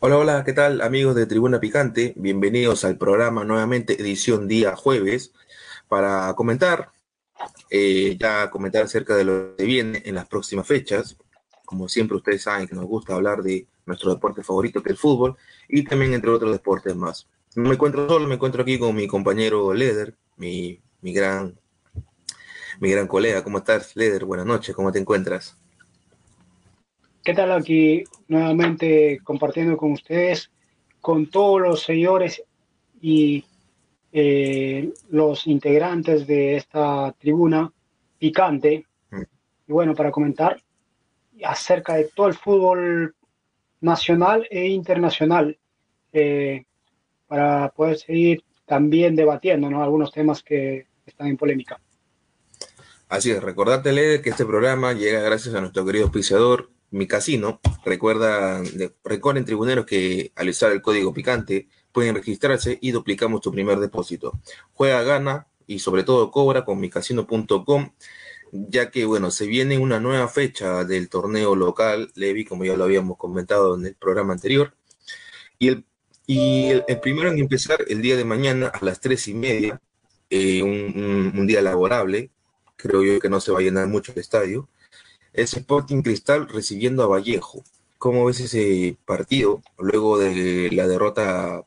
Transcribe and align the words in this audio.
Hola, 0.00 0.16
hola, 0.16 0.44
¿qué 0.44 0.52
tal 0.52 0.80
amigos 0.80 1.16
de 1.16 1.26
Tribuna 1.26 1.58
Picante? 1.58 2.14
Bienvenidos 2.16 2.84
al 2.84 2.96
programa 2.96 3.42
nuevamente, 3.42 4.00
edición 4.00 4.46
día 4.46 4.76
jueves, 4.76 5.32
para 5.88 6.32
comentar, 6.34 6.92
eh, 7.68 8.16
ya 8.16 8.48
comentar 8.48 8.84
acerca 8.84 9.16
de 9.16 9.24
lo 9.24 9.56
que 9.56 9.64
viene 9.64 10.00
en 10.04 10.14
las 10.14 10.28
próximas 10.28 10.68
fechas. 10.68 11.16
Como 11.64 11.88
siempre 11.88 12.16
ustedes 12.16 12.42
saben 12.42 12.68
que 12.68 12.76
nos 12.76 12.84
gusta 12.84 13.16
hablar 13.16 13.42
de 13.42 13.66
nuestro 13.86 14.14
deporte 14.14 14.44
favorito 14.44 14.84
que 14.84 14.90
es 14.90 14.92
el 14.92 14.98
fútbol 14.98 15.36
y 15.68 15.82
también 15.82 16.14
entre 16.14 16.30
otros 16.30 16.52
deportes 16.52 16.94
más. 16.94 17.26
No 17.56 17.68
me 17.68 17.74
encuentro 17.74 18.08
solo, 18.08 18.28
me 18.28 18.36
encuentro 18.36 18.62
aquí 18.62 18.78
con 18.78 18.94
mi 18.94 19.08
compañero 19.08 19.74
Leder, 19.74 20.14
mi, 20.36 20.80
mi 21.00 21.12
gran 21.12 21.58
mi 22.78 22.92
gran 22.92 23.08
colega. 23.08 23.42
¿Cómo 23.42 23.58
estás, 23.58 23.96
Leder? 23.96 24.24
Buenas 24.24 24.46
noches, 24.46 24.76
¿cómo 24.76 24.92
te 24.92 25.00
encuentras? 25.00 25.58
¿Qué 27.28 27.34
tal 27.34 27.52
aquí 27.52 28.04
nuevamente 28.28 29.20
compartiendo 29.22 29.76
con 29.76 29.92
ustedes, 29.92 30.50
con 30.98 31.26
todos 31.26 31.60
los 31.60 31.82
señores 31.82 32.42
y 33.02 33.44
eh, 34.10 34.94
los 35.10 35.46
integrantes 35.46 36.26
de 36.26 36.56
esta 36.56 37.14
tribuna 37.18 37.70
picante? 38.18 38.86
Mm. 39.10 39.22
Y 39.66 39.72
bueno, 39.72 39.94
para 39.94 40.10
comentar 40.10 40.62
acerca 41.44 41.96
de 41.96 42.04
todo 42.04 42.28
el 42.28 42.32
fútbol 42.32 43.14
nacional 43.82 44.46
e 44.50 44.68
internacional, 44.68 45.58
eh, 46.14 46.64
para 47.26 47.68
poder 47.76 47.98
seguir 47.98 48.42
también 48.64 49.14
debatiendo 49.14 49.68
¿no? 49.68 49.82
algunos 49.82 50.12
temas 50.12 50.42
que 50.42 50.86
están 51.04 51.26
en 51.26 51.36
polémica. 51.36 51.78
Así 53.10 53.30
es, 53.30 53.42
recordate, 53.42 53.92
Leder, 53.92 54.22
que 54.22 54.30
este 54.30 54.46
programa 54.46 54.94
llega 54.94 55.20
gracias 55.20 55.54
a 55.54 55.60
nuestro 55.60 55.84
querido 55.84 56.04
auspiciador, 56.04 56.70
Mi 56.90 57.06
Casino. 57.06 57.60
Recuerda, 57.84 58.60
de- 58.62 58.92
recuerden, 59.04 59.44
tribuneros, 59.44 59.86
que 59.86 60.32
al 60.36 60.48
usar 60.48 60.72
el 60.72 60.82
código 60.82 61.12
picante 61.12 61.68
pueden 61.92 62.14
registrarse 62.14 62.78
y 62.80 62.90
duplicamos 62.92 63.40
tu 63.40 63.50
primer 63.52 63.78
depósito. 63.78 64.38
Juega, 64.72 65.02
gana 65.02 65.46
y 65.66 65.80
sobre 65.80 66.02
todo 66.02 66.30
cobra 66.30 66.64
con 66.64 66.80
micasino.com, 66.80 67.90
ya 68.52 68.90
que, 68.90 69.04
bueno, 69.04 69.30
se 69.30 69.46
viene 69.46 69.78
una 69.78 70.00
nueva 70.00 70.28
fecha 70.28 70.84
del 70.84 71.08
torneo 71.10 71.54
local, 71.54 72.10
Levi, 72.14 72.44
como 72.44 72.64
ya 72.64 72.76
lo 72.76 72.84
habíamos 72.84 73.18
comentado 73.18 73.74
en 73.76 73.86
el 73.86 73.94
programa 73.94 74.32
anterior. 74.32 74.74
Y 75.58 75.68
el, 75.68 75.84
y 76.26 76.66
el, 76.70 76.84
el 76.88 77.00
primero 77.00 77.30
en 77.30 77.38
empezar 77.38 77.84
el 77.88 78.00
día 78.02 78.16
de 78.16 78.24
mañana 78.24 78.68
a 78.68 78.84
las 78.84 79.00
tres 79.00 79.28
y 79.28 79.34
media, 79.34 79.80
eh, 80.30 80.62
un- 80.62 80.92
un- 81.02 81.38
un 81.38 81.46
día 81.46 81.60
laborable, 81.62 82.30
creo 82.76 83.02
yo 83.02 83.18
que 83.20 83.28
no 83.30 83.40
se 83.40 83.52
va 83.52 83.58
a 83.58 83.62
llenar 83.62 83.88
mucho 83.88 84.12
el 84.12 84.18
estadio, 84.20 84.68
es 85.38 85.54
Sporting 85.54 86.02
Cristal 86.02 86.48
recibiendo 86.48 87.04
a 87.04 87.06
Vallejo. 87.06 87.62
¿Cómo 87.96 88.24
ves 88.24 88.40
ese 88.40 88.96
partido 89.04 89.62
luego 89.78 90.18
de 90.18 90.68
la 90.72 90.88
derrota 90.88 91.64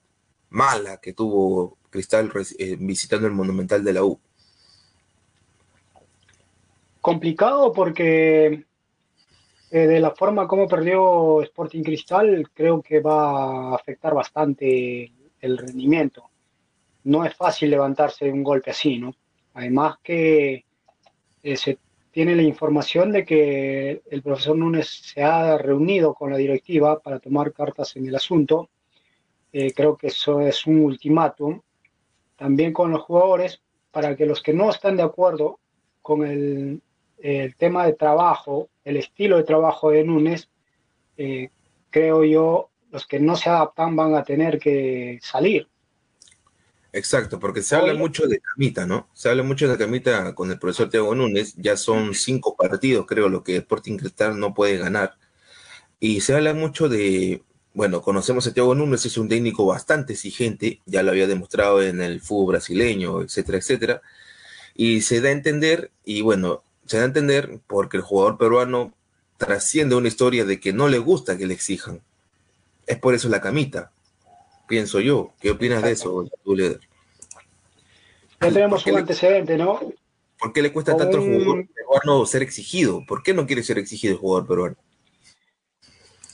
mala 0.49 0.97
que 0.97 1.13
tuvo 1.13 1.77
Cristal 1.89 2.31
eh, 2.59 2.75
visitando 2.79 3.27
el 3.27 3.33
Monumental 3.33 3.83
de 3.83 3.93
la 3.93 4.03
U? 4.03 4.19
Complicado 6.99 7.71
porque 7.71 8.65
eh, 9.71 9.87
de 9.87 9.99
la 10.01 10.11
forma 10.11 10.47
como 10.47 10.67
perdió 10.67 11.41
Sporting 11.41 11.83
Cristal, 11.83 12.49
creo 12.53 12.81
que 12.81 12.99
va 12.99 13.71
a 13.71 13.75
afectar 13.75 14.13
bastante 14.13 15.11
el 15.39 15.57
rendimiento. 15.57 16.29
No 17.05 17.23
es 17.23 17.33
fácil 17.35 17.71
levantarse 17.71 18.25
de 18.25 18.33
un 18.33 18.43
golpe 18.43 18.71
así, 18.71 18.99
¿no? 18.99 19.15
Además 19.53 19.95
que 20.03 20.65
eh, 21.41 21.57
se 21.57 21.79
tiene 22.11 22.35
la 22.35 22.43
información 22.43 23.11
de 23.11 23.25
que 23.25 24.01
el 24.09 24.21
profesor 24.21 24.57
Núñez 24.57 24.87
se 24.87 25.23
ha 25.23 25.57
reunido 25.57 26.13
con 26.13 26.31
la 26.31 26.37
directiva 26.37 26.99
para 26.99 27.19
tomar 27.19 27.53
cartas 27.53 27.95
en 27.95 28.05
el 28.07 28.15
asunto. 28.15 28.69
Eh, 29.53 29.73
creo 29.73 29.95
que 29.95 30.07
eso 30.07 30.41
es 30.41 30.67
un 30.67 30.81
ultimátum. 30.81 31.61
También 32.35 32.73
con 32.73 32.91
los 32.91 33.01
jugadores, 33.01 33.61
para 33.91 34.15
que 34.15 34.25
los 34.25 34.41
que 34.41 34.53
no 34.53 34.69
están 34.69 34.97
de 34.97 35.03
acuerdo 35.03 35.59
con 36.01 36.25
el, 36.25 36.81
tema 37.57 37.85
de 37.85 37.93
trabajo, 37.93 38.69
el 38.83 38.97
estilo 38.97 39.37
de 39.37 39.43
trabajo 39.43 39.91
de 39.91 40.03
Núñez, 40.03 40.49
eh, 41.17 41.49
creo 41.91 42.23
yo, 42.23 42.71
los 42.89 43.05
que 43.05 43.19
no 43.19 43.35
se 43.35 43.49
adaptan 43.49 43.95
van 43.95 44.15
a 44.15 44.23
tener 44.23 44.59
que 44.59 45.19
salir. 45.21 45.70
Exacto, 46.93 47.39
porque 47.39 47.61
se 47.61 47.75
habla 47.75 47.93
mucho 47.93 48.27
de 48.27 48.41
Camita, 48.41 48.85
¿no? 48.85 49.07
Se 49.13 49.29
habla 49.29 49.43
mucho 49.43 49.67
de 49.69 49.77
Camita 49.77 50.35
con 50.35 50.51
el 50.51 50.59
profesor 50.59 50.89
Thiago 50.89 51.15
Núñez, 51.15 51.53
ya 51.55 51.77
son 51.77 52.13
cinco 52.13 52.55
partidos, 52.57 53.05
creo, 53.07 53.29
lo 53.29 53.43
que 53.43 53.57
Sporting 53.57 53.97
Cristal 53.97 54.37
no 54.37 54.53
puede 54.53 54.77
ganar. 54.77 55.15
Y 56.01 56.21
se 56.21 56.35
habla 56.35 56.53
mucho 56.53 56.89
de, 56.89 57.43
bueno, 57.73 58.01
conocemos 58.01 58.45
a 58.47 58.53
Thiago 58.53 58.75
Núñez, 58.75 59.05
es 59.05 59.17
un 59.17 59.29
técnico 59.29 59.65
bastante 59.65 60.13
exigente, 60.13 60.81
ya 60.85 61.01
lo 61.03 61.11
había 61.11 61.27
demostrado 61.27 61.81
en 61.81 62.01
el 62.01 62.19
fútbol 62.21 62.55
brasileño, 62.55 63.21
etcétera, 63.21 63.57
etcétera. 63.59 64.01
Y 64.75 65.01
se 65.01 65.21
da 65.21 65.29
a 65.29 65.33
entender, 65.33 65.91
y 66.03 66.21
bueno, 66.21 66.63
se 66.87 66.97
da 66.97 67.03
a 67.03 67.07
entender 67.07 67.59
porque 67.67 67.97
el 67.97 68.03
jugador 68.03 68.37
peruano 68.37 68.93
trasciende 69.37 69.95
una 69.95 70.09
historia 70.09 70.43
de 70.45 70.59
que 70.59 70.73
no 70.73 70.89
le 70.89 70.97
gusta 70.99 71.37
que 71.37 71.47
le 71.47 71.53
exijan. 71.53 72.01
Es 72.85 72.99
por 72.99 73.15
eso 73.15 73.29
la 73.29 73.41
camita, 73.41 73.91
pienso 74.71 74.99
yo. 75.01 75.33
¿Qué 75.41 75.51
opinas 75.51 75.83
de 75.83 75.91
eso, 75.91 76.25
tú, 76.43 76.55
Leder? 76.55 76.79
Ya 78.39 78.51
tenemos 78.51 78.81
¿Por 78.81 78.85
qué 78.85 78.91
un 78.93 78.99
antecedente, 78.99 79.57
¿no? 79.57 79.79
¿Por 80.39 80.53
qué 80.53 80.61
le 80.63 80.71
cuesta 80.73 80.97
tanto 80.97 81.17
al 81.17 81.23
un- 81.23 81.33
jugador 81.39 81.67
peruano 81.75 82.25
ser 82.25 82.41
exigido? 82.41 83.03
¿Por 83.05 83.21
qué 83.21 83.33
no 83.33 83.45
quiere 83.45 83.61
ser 83.63 83.77
exigido 83.77 84.13
el 84.13 84.19
jugador 84.19 84.47
peruano? 84.47 84.75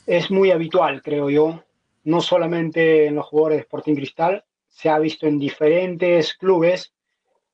es 0.06 0.32
muy 0.32 0.52
habitual, 0.52 1.02
creo 1.02 1.30
yo, 1.30 1.64
no 2.06 2.22
solamente 2.22 3.08
en 3.08 3.16
los 3.16 3.26
jugadores 3.26 3.58
de 3.58 3.62
Sporting 3.64 3.96
Cristal, 3.96 4.46
se 4.70 4.88
ha 4.88 4.98
visto 5.00 5.28
en 5.28 5.38
diferentes 5.38 6.34
clubes 6.36 6.94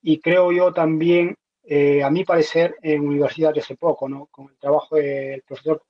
y 0.04 0.20
creo 0.20 0.52
yo 0.52 0.72
también, 0.72 1.36
eh, 1.64 2.04
a 2.04 2.12
mi 2.12 2.24
parecer, 2.24 2.76
en 2.84 3.08
Universidad 3.08 3.58
hace 3.58 3.76
poco, 3.76 4.08
¿no? 4.08 4.28
con 4.28 4.50
el 4.50 4.58
trabajo 4.60 4.98
del 4.98 5.42
profesor 5.42 5.82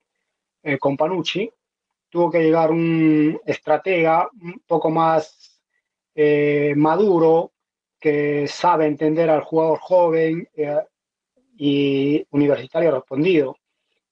eh, 0.64 0.78
Companucci, 0.78 1.52
tuvo 2.14 2.30
que 2.30 2.44
llegar 2.44 2.70
un 2.70 3.42
estratega 3.44 4.30
un 4.40 4.62
poco 4.68 4.92
más 4.92 5.60
eh, 6.14 6.76
maduro, 6.78 7.54
que 8.00 8.48
sabe 8.48 8.86
entender 8.86 9.32
al 9.32 9.42
jugador 9.42 9.80
joven 9.80 10.48
eh, 10.56 10.78
y 11.58 12.24
universitario 12.30 12.92
respondido. 12.92 13.58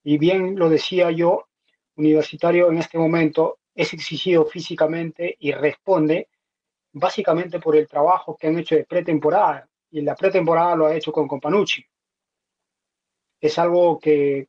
Y 0.04 0.18
bien 0.18 0.58
lo 0.58 0.68
decía 0.68 1.12
yo, 1.12 1.46
Universitario 1.96 2.72
en 2.72 2.80
este 2.80 2.98
momento 2.98 3.60
es 3.76 3.94
exigido 3.94 4.46
físicamente 4.46 5.36
y 5.40 5.52
responde 5.52 6.30
básicamente 6.94 7.60
por 7.60 7.76
el 7.76 7.88
trabajo 7.88 8.36
que 8.36 8.48
han 8.48 8.58
hecho 8.58 8.74
de 8.74 8.86
pretemporada. 8.86 9.70
Y 9.92 10.02
la 10.02 10.16
pretemporada 10.16 10.76
lo 10.76 10.88
ha 10.88 10.96
hecho 10.96 11.12
con 11.12 11.28
Companucci. 11.28 11.86
Es 13.40 13.60
algo 13.60 14.00
que 14.00 14.48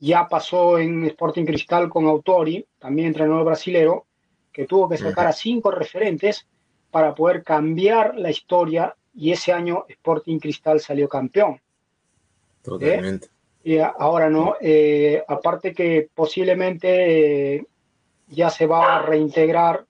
ya 0.00 0.26
pasó 0.28 0.78
en 0.78 1.04
Sporting 1.04 1.44
Cristal 1.44 1.88
con 1.88 2.06
Autori, 2.06 2.66
también 2.78 3.08
entrenador 3.08 3.44
brasilero, 3.44 4.06
que 4.52 4.66
tuvo 4.66 4.88
que 4.88 4.96
sacar 4.96 5.26
a 5.26 5.32
cinco 5.32 5.70
referentes 5.70 6.46
para 6.90 7.14
poder 7.14 7.44
cambiar 7.44 8.16
la 8.16 8.30
historia 8.30 8.96
y 9.14 9.30
ese 9.32 9.52
año 9.52 9.84
Sporting 9.88 10.38
Cristal 10.38 10.80
salió 10.80 11.08
campeón. 11.08 11.60
Totalmente. 12.62 13.28
Y 13.62 13.78
a- 13.78 13.94
ahora 13.98 14.28
no, 14.30 14.56
eh, 14.60 15.22
aparte 15.28 15.72
que 15.74 16.08
posiblemente 16.14 17.56
eh, 17.56 17.66
ya 18.28 18.50
se 18.50 18.66
va 18.66 18.96
a 18.96 19.02
reintegrar 19.02 19.84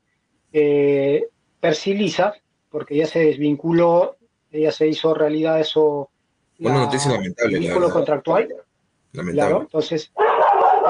eh, 0.52 1.24
Percy 1.60 1.94
Liza, 1.94 2.34
porque 2.70 2.96
ya 2.96 3.06
se 3.06 3.20
desvinculó 3.20 4.16
ya 4.52 4.72
se 4.72 4.88
hizo 4.88 5.14
realidad 5.14 5.60
eso. 5.60 6.10
Una 6.58 6.74
noticia 6.80 7.12
lamentable. 7.12 7.58
Vínculo 7.60 7.88
contractual. 7.90 8.48
Lamentable. 9.12 9.48
Claro, 9.48 9.62
entonces, 9.62 10.12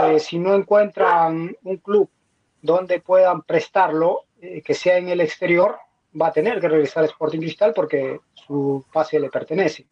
eh, 0.02 0.20
si 0.20 0.38
no 0.38 0.54
encuentran 0.54 1.56
un 1.62 1.76
club 1.78 2.08
donde 2.62 3.00
puedan 3.00 3.42
prestarlo, 3.42 4.24
eh, 4.40 4.62
que 4.62 4.74
sea 4.74 4.98
en 4.98 5.08
el 5.08 5.20
exterior, 5.20 5.76
va 6.20 6.28
a 6.28 6.32
tener 6.32 6.60
que 6.60 6.68
regresar 6.68 7.04
a 7.04 7.06
Sporting 7.06 7.40
Cristal 7.40 7.72
porque 7.74 8.20
su 8.34 8.84
pase 8.92 9.18
le 9.20 9.30
pertenece. 9.30 9.86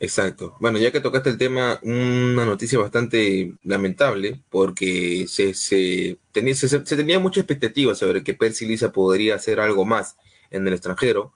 Exacto. 0.00 0.56
Bueno, 0.60 0.78
ya 0.78 0.90
que 0.90 1.00
tocaste 1.00 1.28
el 1.28 1.36
tema, 1.36 1.78
una 1.82 2.46
noticia 2.46 2.78
bastante 2.78 3.52
lamentable, 3.62 4.40
porque 4.48 5.26
se, 5.28 5.52
se, 5.52 6.16
tenía, 6.32 6.54
se, 6.54 6.80
tenía 6.80 7.18
mucha 7.18 7.40
expectativa 7.40 7.94
sobre 7.94 8.24
que 8.24 8.32
Percy 8.32 8.64
Lisa 8.64 8.92
podría 8.92 9.34
hacer 9.34 9.60
algo 9.60 9.84
más 9.84 10.16
en 10.50 10.66
el 10.66 10.72
extranjero, 10.72 11.34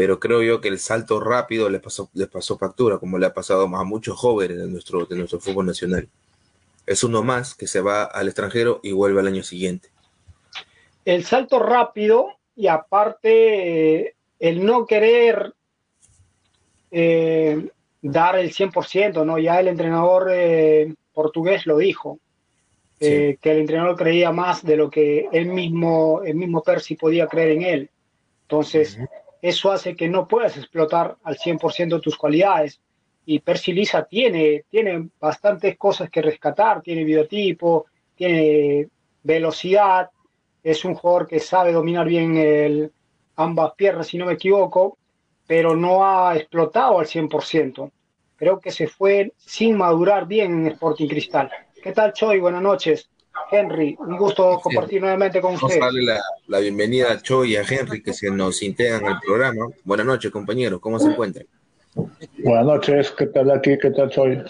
pero 0.00 0.18
creo 0.18 0.42
yo 0.42 0.62
que 0.62 0.68
el 0.68 0.78
salto 0.78 1.20
rápido 1.20 1.68
les 1.68 1.82
pasó, 1.82 2.08
les 2.14 2.26
pasó 2.26 2.56
factura, 2.56 2.96
como 2.96 3.18
le 3.18 3.26
ha 3.26 3.34
pasado 3.34 3.64
a 3.64 3.84
muchos 3.84 4.16
jóvenes 4.16 4.56
de 4.56 4.66
nuestro, 4.66 5.04
de 5.04 5.14
nuestro 5.14 5.40
fútbol 5.40 5.66
nacional. 5.66 6.08
Es 6.86 7.04
uno 7.04 7.22
más 7.22 7.54
que 7.54 7.66
se 7.66 7.82
va 7.82 8.04
al 8.04 8.26
extranjero 8.26 8.80
y 8.82 8.92
vuelve 8.92 9.20
al 9.20 9.26
año 9.26 9.42
siguiente. 9.42 9.90
El 11.04 11.26
salto 11.26 11.58
rápido 11.58 12.28
y 12.56 12.68
aparte 12.68 14.14
el 14.38 14.64
no 14.64 14.86
querer 14.86 15.52
eh, 16.90 17.68
dar 18.00 18.38
el 18.38 18.54
100%, 18.54 19.26
¿no? 19.26 19.38
Ya 19.38 19.60
el 19.60 19.68
entrenador 19.68 20.30
eh, 20.32 20.94
portugués 21.12 21.66
lo 21.66 21.76
dijo, 21.76 22.18
eh, 23.00 23.36
que 23.38 23.50
el 23.50 23.58
entrenador 23.58 23.96
creía 23.96 24.32
más 24.32 24.64
de 24.64 24.78
lo 24.78 24.88
que 24.88 25.28
él 25.30 25.48
mismo, 25.48 26.22
el 26.24 26.36
mismo 26.36 26.62
Percy 26.62 26.96
podía 26.96 27.26
creer 27.26 27.50
en 27.50 27.62
él. 27.64 27.90
Entonces, 28.48 28.98
eso 29.42 29.72
hace 29.72 29.96
que 29.96 30.08
no 30.08 30.28
puedas 30.28 30.56
explotar 30.56 31.16
al 31.22 31.36
100% 31.36 32.00
tus 32.00 32.16
cualidades. 32.16 32.80
Y 33.26 33.40
Percy 33.40 33.72
Lisa 33.72 34.04
tiene, 34.04 34.64
tiene 34.68 35.08
bastantes 35.20 35.76
cosas 35.76 36.10
que 36.10 36.22
rescatar, 36.22 36.82
tiene 36.82 37.04
biotipo, 37.04 37.86
tiene 38.14 38.88
velocidad, 39.22 40.10
es 40.62 40.84
un 40.84 40.94
jugador 40.94 41.26
que 41.26 41.40
sabe 41.40 41.72
dominar 41.72 42.06
bien 42.06 42.90
ambas 43.36 43.74
piernas, 43.74 44.08
si 44.08 44.18
no 44.18 44.26
me 44.26 44.34
equivoco, 44.34 44.98
pero 45.46 45.74
no 45.74 46.04
ha 46.04 46.36
explotado 46.36 46.98
al 46.98 47.06
100%. 47.06 47.90
Creo 48.36 48.60
que 48.60 48.70
se 48.70 48.86
fue 48.86 49.32
sin 49.36 49.76
madurar 49.76 50.26
bien 50.26 50.60
en 50.60 50.72
Sporting 50.72 51.08
Cristal. 51.08 51.50
¿Qué 51.82 51.92
tal, 51.92 52.12
Choi? 52.12 52.40
Buenas 52.40 52.62
noches. 52.62 53.10
Henry, 53.50 53.96
un 53.98 54.16
gusto 54.16 54.60
compartir 54.62 55.00
nuevamente 55.00 55.40
con 55.40 55.54
usted. 55.54 55.80
Vamos 55.80 55.82
a 55.82 55.84
darle 55.86 56.20
la, 56.46 56.58
bienvenida 56.60 57.12
a 57.12 57.20
Choi 57.20 57.52
y 57.52 57.56
a 57.56 57.62
Henry 57.62 58.02
que 58.02 58.12
se 58.12 58.30
nos 58.30 58.62
integran 58.62 59.04
al 59.04 59.20
programa. 59.20 59.68
Buenas 59.84 60.06
noches, 60.06 60.30
compañeros. 60.30 60.80
¿Cómo 60.80 60.98
se 60.98 61.08
encuentran? 61.08 61.46
Buenas 62.38 62.66
noches. 62.66 63.10
¿Qué 63.12 63.26
tal 63.26 63.50
aquí? 63.50 63.76
¿Qué 63.78 63.90
tal, 63.90 64.10
Choi? 64.10 64.42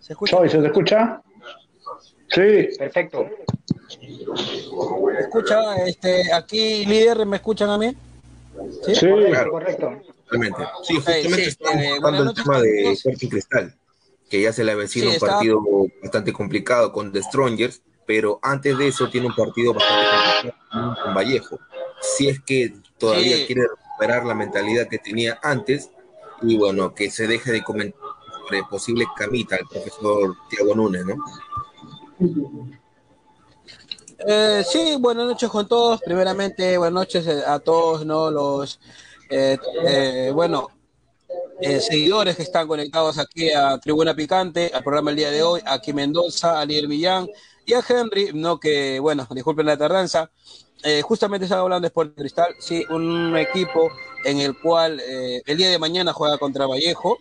¿Se 0.00 0.12
escucha? 0.12 0.36
Choi, 0.36 0.48
¿se 0.48 0.58
escucha? 0.58 1.22
Sí. 2.28 2.68
Perfecto. 2.78 3.26
escucha? 5.18 5.76
Este, 5.86 6.32
aquí, 6.32 6.84
líder, 6.86 7.26
¿me 7.26 7.36
escuchan 7.36 7.70
a 7.70 7.78
mí? 7.78 7.94
Sí, 8.92 9.06
correcto. 9.50 10.00
Realmente. 10.30 10.62
Sí, 10.84 10.94
justamente 10.94 11.46
estamos 11.46 11.82
eh, 11.82 12.28
el 12.28 12.34
tema 12.34 12.60
de 12.60 12.92
Sporting 12.92 13.28
Cristal, 13.28 13.74
que 14.30 14.40
ya 14.40 14.52
se 14.52 14.62
le 14.62 14.72
ha 14.72 14.76
vencido 14.76 15.10
un 15.10 15.18
partido 15.18 15.60
bastante 16.00 16.32
complicado 16.32 16.92
con 16.92 17.12
The 17.12 17.22
Strongers, 17.22 17.82
pero 18.06 18.38
antes 18.42 18.78
de 18.78 18.86
eso 18.88 19.10
tiene 19.10 19.26
un 19.26 19.34
partido 19.34 19.74
bastante 19.74 20.06
complicado 20.52 21.04
con 21.04 21.14
Vallejo. 21.14 21.58
Si 22.00 22.28
es 22.28 22.40
que 22.40 22.72
todavía 22.96 23.44
quiere 23.44 23.62
recuperar 23.62 24.24
la 24.24 24.34
mentalidad 24.34 24.88
que 24.88 24.98
tenía 24.98 25.38
antes, 25.42 25.90
y 26.42 26.56
bueno, 26.56 26.94
que 26.94 27.10
se 27.10 27.26
deje 27.26 27.50
de 27.50 27.62
comentar 27.62 28.00
sobre 28.44 28.62
posible 28.64 29.04
camita 29.16 29.56
al 29.56 29.66
profesor 29.68 30.36
Tiago 30.48 30.74
Núñez, 30.76 31.04
¿no? 31.04 31.16
Eh, 34.26 34.62
sí, 34.66 34.96
buenas 34.98 35.26
noches 35.26 35.48
con 35.50 35.66
todos. 35.66 36.00
Primeramente, 36.02 36.78
buenas 36.78 36.94
noches 36.94 37.26
a 37.26 37.58
todos, 37.58 38.06
¿no? 38.06 38.30
Los, 38.30 38.80
eh, 39.28 39.58
eh, 39.84 40.30
bueno, 40.32 40.68
seguidores 41.80 42.36
que 42.36 42.42
están 42.42 42.66
conectados 42.66 43.18
aquí 43.18 43.52
a 43.52 43.78
Tribuna 43.78 44.14
Picante, 44.14 44.70
al 44.72 44.82
programa 44.82 45.10
el 45.10 45.16
día 45.16 45.30
de 45.30 45.42
hoy, 45.42 45.60
aquí 45.66 45.92
Mendoza, 45.92 46.60
a 46.60 46.64
Lier 46.64 46.86
Villán 46.86 47.28
y 47.66 47.74
a 47.74 47.82
Henry, 47.86 48.30
¿no? 48.32 48.58
Que, 48.58 48.98
bueno, 49.00 49.26
disculpen 49.30 49.66
la 49.66 49.76
tardanza. 49.76 50.30
justamente 51.02 51.44
estaba 51.44 51.62
hablando 51.62 51.82
de 51.82 51.88
Sport 51.88 52.16
Cristal, 52.16 52.54
sí, 52.58 52.84
un 52.90 53.36
equipo 53.36 53.90
en 54.24 54.40
el 54.40 54.58
cual 54.58 55.00
el 55.00 55.56
día 55.56 55.70
de 55.70 55.78
mañana 55.78 56.12
juega 56.12 56.38
contra 56.38 56.66
Vallejo, 56.66 57.18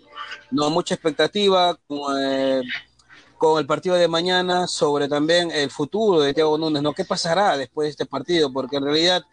no 0.51 0.69
mucha 0.69 0.95
expectativa, 0.95 1.77
como, 1.87 2.07
con 3.39 3.57
el 3.57 3.65
partido 3.65 3.95
de 3.95 4.09
mañana 4.09 4.67
sobre 4.67 5.07
también 5.07 5.49
el 5.49 5.71
futuro 5.71 6.19
de 6.19 6.33
Thiago 6.33 6.57
Núñez, 6.57 6.81
¿no? 6.83 6.93
¿Qué 6.93 7.05
pasará 7.05 7.57
después 7.57 7.85
de 7.85 7.91
este 7.91 8.05
partido? 8.05 8.51
Porque 8.51 8.75
en 8.75 8.83
realidad 8.83 9.23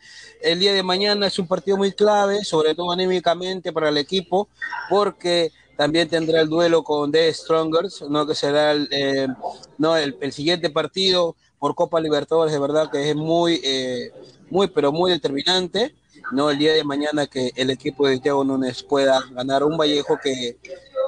el 0.41 0.61
día 0.61 0.73
de 0.73 0.85
mañana 0.85 1.26
es 1.26 1.38
un 1.41 1.49
partido 1.49 1.76
muy 1.76 1.91
clave, 1.91 2.44
sobre 2.44 2.76
todo 2.76 2.93
anímicamente 2.93 3.73
para 3.73 3.88
el 3.88 3.99
equipo, 3.99 4.49
porque 4.88 5.50
también 5.76 6.08
tendrá 6.08 6.41
el 6.41 6.49
duelo 6.49 6.85
con 6.85 7.11
The 7.11 7.35
Strongers, 7.35 8.05
¿no? 8.08 8.25
Que 8.29 8.37
será 8.37 8.70
el, 8.70 8.88
eh, 8.93 9.26
no, 9.76 9.97
el, 9.97 10.32
siguiente 10.32 10.70
partido 10.70 11.35
por 11.58 11.75
Copa 11.75 12.00
Libertadores, 12.00 12.53
de 12.53 12.61
verdad 12.61 12.88
que 12.88 13.11
es 13.11 13.17
muy, 13.17 13.61
eh, 13.64 14.12
muy, 14.50 14.69
pero 14.69 14.93
muy 14.93 15.11
determinante. 15.11 15.97
¿no? 16.32 16.50
El 16.50 16.58
día 16.58 16.73
de 16.73 16.82
mañana 16.82 17.26
que 17.26 17.53
el 17.56 17.70
equipo 17.70 18.08
de 18.08 18.19
Thiago 18.19 18.44
Núñez 18.44 18.82
pueda 18.82 19.20
ganar 19.32 19.62
un 19.62 19.76
Vallejo 19.76 20.19
que 20.23 20.56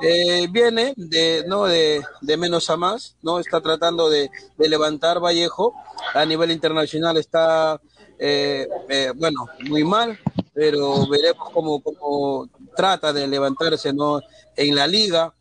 eh, 0.00 0.47
viene 0.50 0.95
de, 0.97 1.45
¿no? 1.47 1.65
De, 1.65 2.03
menos 2.37 2.71
a 2.71 2.77
más, 2.77 3.17
¿no? 3.23 3.39
Está 3.39 3.61
tratando 3.61 4.09
de, 4.09 4.31
levantar 4.59 5.21
Vallejo. 5.21 5.75
A 6.15 6.25
nivel 6.25 6.50
internacional 6.50 7.17
está, 7.17 7.81
eh, 8.19 8.67
eh, 8.89 9.12
bueno, 9.15 9.47
muy 9.69 9.85
mal, 9.85 10.19
pero 10.55 11.06
veremos 11.09 11.50
cómo, 11.53 11.83
cómo 11.83 12.49
trata 12.77 13.12
de 13.12 13.27
levantarse, 13.27 13.93
¿no? 13.93 14.21
En 14.56 14.75
la 14.75 14.87
liga, 14.87 15.35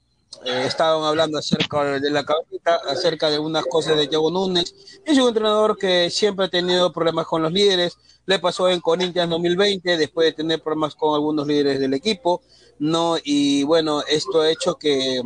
estaban 0.46 1.04
hablando 1.04 1.38
acerca 1.38 2.00
de 2.00 2.10
la 2.10 2.24
cabeza, 2.24 2.76
acerca 2.88 3.30
de 3.30 3.40
unas 3.40 3.66
cosas 3.66 3.98
de 3.98 4.08
Thiago 4.08 4.32
Núñez. 4.32 4.74
Es 5.06 5.18
un 5.18 5.30
entrenador 5.30 5.78
que 5.78 6.10
siempre 6.10 6.46
ha 6.46 6.50
tenido 6.50 6.92
problemas 6.92 7.26
con 7.26 7.42
los 7.42 7.52
líderes. 7.52 7.98
Le 8.26 8.40
pasó 8.40 8.70
en 8.70 8.82
Corinthians 8.82 9.30
2020, 9.30 9.98
después 9.98 10.28
de 10.28 10.34
tener 10.34 10.62
problemas 10.62 10.96
con 10.96 11.14
algunos 11.14 11.48
líderes 11.48 11.80
del 11.80 11.94
equipo. 11.94 12.42
¿no? 12.80 13.18
Y 13.24 13.64
bueno, 13.64 14.04
esto 14.08 14.42
ha 14.42 14.52
hecho 14.52 14.76
que 14.76 15.22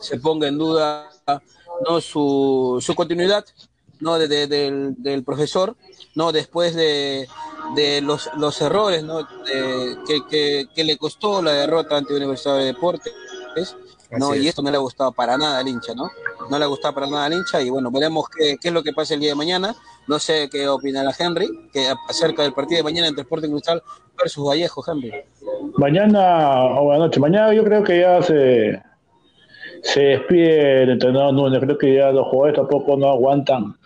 se 0.00 0.18
ponga 0.18 0.48
en 0.48 0.58
duda 0.58 1.08
¿no? 1.86 2.00
su, 2.00 2.82
continuidad 2.96 3.44
¿no? 4.00 4.18
De, 4.18 4.46
del, 4.46 5.24
profesor, 5.24 5.76
¿no? 6.14 6.32
después 6.32 6.74
de, 6.74 7.28
de 7.74 8.00
los, 8.00 8.30
los 8.36 8.60
errores 8.60 9.04
¿no? 9.04 9.26
que, 10.06 10.66
que, 10.74 10.84
le 10.84 10.96
costó 10.96 11.42
la 11.42 11.52
derrota 11.52 11.96
ante 11.96 12.14
Universidad 12.14 12.58
de 12.58 12.64
Deportes. 12.64 13.12
¿No? 14.18 14.34
Y 14.34 14.48
esto 14.48 14.62
no 14.62 14.70
le 14.70 14.76
ha 14.76 14.80
gustado 14.80 15.12
para 15.12 15.36
nada 15.36 15.58
al 15.58 15.68
hincha, 15.68 15.94
¿no? 15.94 16.10
No 16.50 16.58
le 16.58 16.64
ha 16.64 16.68
gustado 16.68 16.94
para 16.94 17.06
nada 17.06 17.26
al 17.26 17.32
hincha 17.32 17.60
y 17.62 17.70
bueno, 17.70 17.90
veremos 17.90 18.28
qué, 18.28 18.56
qué 18.60 18.68
es 18.68 18.74
lo 18.74 18.82
que 18.82 18.92
pasa 18.92 19.14
el 19.14 19.20
día 19.20 19.30
de 19.30 19.36
mañana. 19.36 19.74
No 20.06 20.18
sé 20.18 20.48
qué 20.50 20.68
opinará 20.68 21.12
Henry 21.16 21.48
que 21.72 21.86
acerca 22.08 22.42
del 22.42 22.52
partido 22.52 22.78
de 22.78 22.84
mañana 22.84 23.08
entre 23.08 23.22
Sporting 23.22 23.50
Cristal 23.50 23.82
versus 24.18 24.46
Vallejo, 24.46 24.82
Henry. 24.86 25.12
Mañana, 25.76 26.64
o 26.64 26.84
buenas 26.84 27.06
noches, 27.06 27.20
mañana 27.20 27.54
yo 27.54 27.64
creo 27.64 27.84
que 27.84 28.00
ya 28.00 28.22
se, 28.22 28.82
se 29.82 30.00
despide 30.00 30.82
el 30.82 30.90
entrenador 30.90 31.34
Núñez, 31.34 31.60
creo 31.60 31.78
que 31.78 31.94
ya 31.94 32.10
los 32.10 32.26
jugadores 32.28 32.56
tampoco 32.56 32.96
no 32.96 33.10
aguantan, 33.10 33.76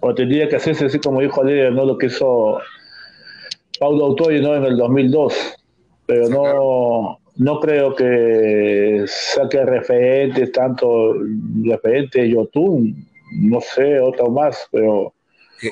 o 0.00 0.14
tendría 0.14 0.48
que 0.48 0.56
hacerse 0.56 0.86
así 0.86 0.98
como 0.98 1.20
dijo 1.20 1.42
líder, 1.44 1.72
¿no? 1.72 1.84
Lo 1.84 1.98
que 1.98 2.06
hizo 2.06 2.58
Paulo 3.78 4.06
Autori, 4.06 4.40
¿no? 4.40 4.54
En 4.54 4.64
el 4.64 4.76
2002, 4.76 5.34
pero 6.06 6.28
no, 6.28 7.18
no 7.38 7.60
creo 7.60 7.94
que 7.94 9.04
saque 9.06 9.64
referentes, 9.64 10.50
tanto 10.52 11.14
referentes 11.62 12.28
Yotun, 12.28 13.06
no 13.32 13.60
sé, 13.60 14.00
otro 14.00 14.28
más, 14.28 14.68
pero... 14.72 15.14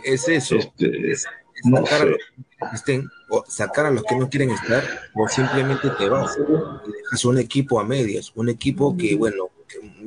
Es 0.05 0.29
eso, 0.29 0.57
este, 0.57 1.11
es, 1.11 1.27
sacar, 1.63 2.03
a 2.03 2.05
los 2.07 2.19
que 2.19 2.77
estén, 2.77 3.09
o 3.29 3.45
sacar 3.47 3.87
a 3.87 3.91
los 3.91 4.05
que 4.05 4.17
no 4.17 4.29
quieren 4.29 4.51
estar, 4.51 4.83
o 5.15 5.29
simplemente 5.29 5.91
te 5.91 6.09
vas 6.09 6.39
y 6.39 6.93
dejas 6.93 7.25
un 7.25 7.39
equipo 7.39 7.81
a 7.81 7.85
medias, 7.85 8.33
un 8.37 8.49
equipo 8.49 8.97
que, 8.97 9.17
bueno, 9.17 9.49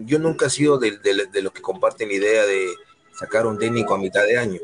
yo 0.05 0.17
nunca 0.17 0.45
he 0.47 0.49
sido 0.49 0.77
de, 0.77 0.97
de 0.97 1.41
los 1.41 1.51
que 1.51 1.61
comparten 1.61 2.07
la 2.07 2.15
idea 2.15 2.45
de 2.45 2.67
sacar 3.11 3.45
un 3.45 3.57
técnico 3.57 3.93
a 3.93 3.97
mitad 3.97 4.23
de 4.25 4.37
año, 4.37 4.59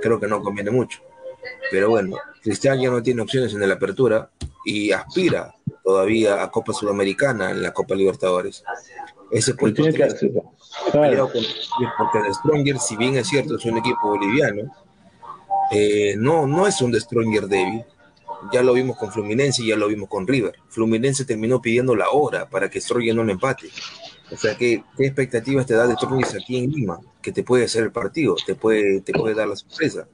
creo 0.00 0.18
que 0.18 0.26
no 0.26 0.42
conviene 0.42 0.72
mucho, 0.72 1.00
pero 1.70 1.90
bueno, 1.90 2.16
Cristian 2.42 2.80
ya 2.80 2.90
no 2.90 3.02
tiene 3.02 3.22
opciones 3.22 3.54
en 3.54 3.68
la 3.68 3.74
apertura 3.74 4.30
y 4.64 4.90
aspira 4.92 5.54
todavía 5.82 6.42
a 6.42 6.50
Copa 6.50 6.72
Sudamericana 6.72 7.50
en 7.50 7.62
la 7.62 7.72
Copa 7.72 7.94
Libertadores. 7.94 8.64
Ese 9.30 9.54
puesto 9.54 9.82
tiene 9.82 9.96
que 9.96 10.04
porque 11.98 12.18
The 12.20 12.34
Stronger, 12.34 12.78
si 12.78 12.96
bien 12.96 13.16
es 13.16 13.28
cierto, 13.28 13.56
es 13.56 13.64
un 13.64 13.78
equipo 13.78 14.08
boliviano, 14.08 14.70
eh, 15.70 16.14
no, 16.18 16.46
no 16.46 16.66
es 16.66 16.80
un 16.82 16.92
The 16.92 17.00
Stronger 17.00 17.46
débil. 17.46 17.84
Ya 18.52 18.62
lo 18.62 18.72
vimos 18.72 18.96
con 18.96 19.12
Fluminense 19.12 19.62
y 19.62 19.68
ya 19.68 19.76
lo 19.76 19.86
vimos 19.86 20.08
con 20.08 20.26
River. 20.26 20.54
Fluminense 20.68 21.24
terminó 21.24 21.62
pidiendo 21.62 21.94
la 21.94 22.10
hora 22.10 22.48
para 22.48 22.68
que 22.68 22.80
Stroyer 22.80 23.14
no 23.14 23.22
lo 23.22 23.30
empate. 23.30 23.68
O 24.32 24.36
sea, 24.36 24.56
¿qué, 24.56 24.82
qué 24.96 25.06
expectativas 25.06 25.64
te 25.64 25.74
da 25.74 25.86
de 25.86 25.94
Stroyer 25.94 26.26
aquí 26.26 26.56
en 26.56 26.70
Lima? 26.70 26.98
Que 27.20 27.30
te 27.30 27.44
puede 27.44 27.66
hacer 27.66 27.84
el 27.84 27.92
partido, 27.92 28.34
te 28.44 28.56
puede, 28.56 29.00
te 29.02 29.12
puede 29.12 29.34
dar 29.34 29.48
la 29.48 29.56
sorpresa. 29.56 30.08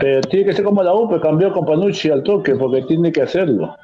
Pero 0.00 0.22
tiene 0.22 0.46
que 0.46 0.52
ser 0.54 0.64
como 0.64 0.82
la 0.82 0.94
U, 0.94 1.08
pues 1.08 1.20
cambió 1.20 1.52
con 1.52 1.66
Panucci 1.66 2.08
al 2.08 2.22
toque, 2.22 2.54
porque 2.54 2.82
tiene 2.82 3.12
que 3.12 3.22
hacerlo. 3.22 3.76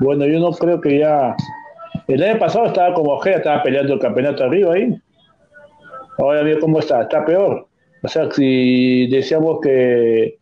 Bueno, 0.00 0.26
yo 0.26 0.40
no 0.40 0.50
creo 0.52 0.80
que 0.80 0.98
ya. 0.98 1.36
El 2.06 2.22
año 2.22 2.38
pasado 2.38 2.66
estaba 2.66 2.94
como 2.94 3.12
Ojea, 3.12 3.36
estaba 3.36 3.62
peleando 3.62 3.94
el 3.94 4.00
campeonato 4.00 4.44
arriba 4.44 4.74
ahí. 4.74 4.94
Ahora 6.18 6.42
mira 6.42 6.58
cómo 6.60 6.78
está, 6.78 7.02
está 7.02 7.24
peor. 7.24 7.66
O 8.02 8.08
sea, 8.08 8.30
si 8.30 9.06
decíamos 9.06 9.60
que 9.62 10.38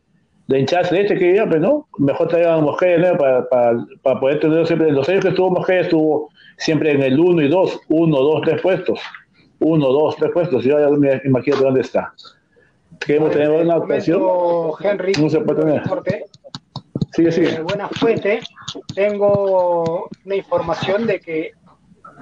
de 0.48 0.58
hinchada 0.58 0.82
este 0.82 1.16
que 1.16 1.36
ya, 1.36 1.48
pues 1.48 1.60
no, 1.60 1.86
mejor 1.98 2.28
traigan 2.28 2.58
a 2.58 2.60
Mosquera 2.60 3.16
para, 3.16 3.48
para, 3.48 3.86
para, 4.02 4.20
poder 4.20 4.40
tener 4.40 4.66
siempre. 4.66 4.90
Los 4.90 5.08
años 5.08 5.22
que 5.22 5.28
estuvo 5.30 5.50
Mosquera 5.50 5.82
estuvo 5.82 6.28
siempre 6.58 6.92
en 6.92 7.02
el 7.02 7.18
1 7.18 7.42
y 7.42 7.48
2, 7.48 7.80
1, 7.88 8.16
2, 8.18 8.40
3 8.42 8.60
puestos. 8.60 9.00
1, 9.60 9.86
2, 9.86 10.16
3 10.16 10.30
puestos. 10.32 10.64
Yo 10.64 10.78
ya 10.78 10.88
me 10.88 11.20
imagino 11.24 11.56
dónde 11.56 11.82
está. 11.82 12.12
Queremos 12.98 13.30
tener 13.30 13.50
una 13.50 13.76
ocasión. 13.76 14.22
Henry, 14.82 15.12
no 15.20 15.30
se 15.30 15.40
puede 15.40 15.60
tener. 15.60 15.82
Sigue, 17.10 17.32
sigue. 17.32 17.50
De 17.52 17.62
buena 17.62 17.88
fuente, 17.88 18.40
tengo 18.94 20.08
una 20.24 20.34
información 20.34 21.06
de 21.06 21.20
que 21.20 21.52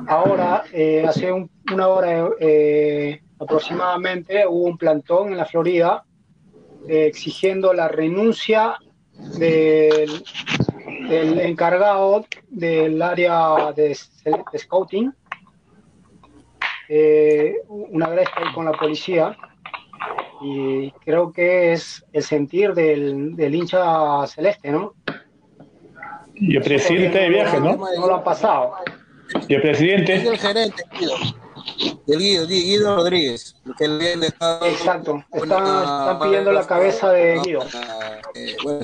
ahora, 0.06 0.64
eh, 0.72 1.04
hace 1.06 1.32
un, 1.32 1.50
una 1.72 1.88
hora 1.88 2.28
eh, 2.40 3.20
aproximadamente, 3.38 4.46
hubo 4.46 4.64
un 4.64 4.78
plantón 4.78 5.32
en 5.32 5.36
la 5.36 5.44
Florida 5.44 6.04
eh, 6.88 7.06
exigiendo 7.06 7.72
la 7.72 7.88
renuncia 7.88 8.76
del, 9.38 10.24
encargado 11.10 12.24
del 12.48 13.02
área 13.02 13.72
de, 13.74 13.96
de 14.24 14.58
scouting. 14.58 15.12
Eh, 16.88 17.54
una 17.68 18.08
vez 18.08 18.28
con 18.54 18.64
la 18.64 18.72
policía 18.72 19.36
y 20.40 20.90
creo 21.04 21.32
que 21.32 21.72
es 21.72 22.04
el 22.12 22.22
sentir 22.22 22.74
del, 22.74 23.36
del 23.36 23.54
hincha 23.54 24.26
celeste, 24.26 24.70
¿no? 24.70 24.94
Y 26.34 26.56
el 26.56 26.62
presidente 26.62 27.18
de 27.18 27.28
viaje, 27.28 27.60
¿no? 27.60 27.76
No 27.76 28.06
lo 28.06 28.16
han 28.16 28.24
pasado. 28.24 28.72
Y 29.46 29.54
el 29.54 29.62
presidente. 29.62 30.14
Es 30.14 30.24
el 30.24 30.38
gerente, 30.38 30.82
Guido. 30.98 31.14
El 32.06 32.18
Guido, 32.18 32.46
Guido 32.46 32.96
Rodríguez. 32.96 33.56
Que 33.76 33.84
el 33.84 34.24
Exacto. 34.24 35.22
Están, 35.32 35.66
están 35.66 36.18
pidiendo 36.20 36.52
la 36.52 36.66
cabeza 36.66 37.12
de 37.12 37.40
Guido. 37.44 37.60
Eh, 38.34 38.56
bueno, 38.64 38.80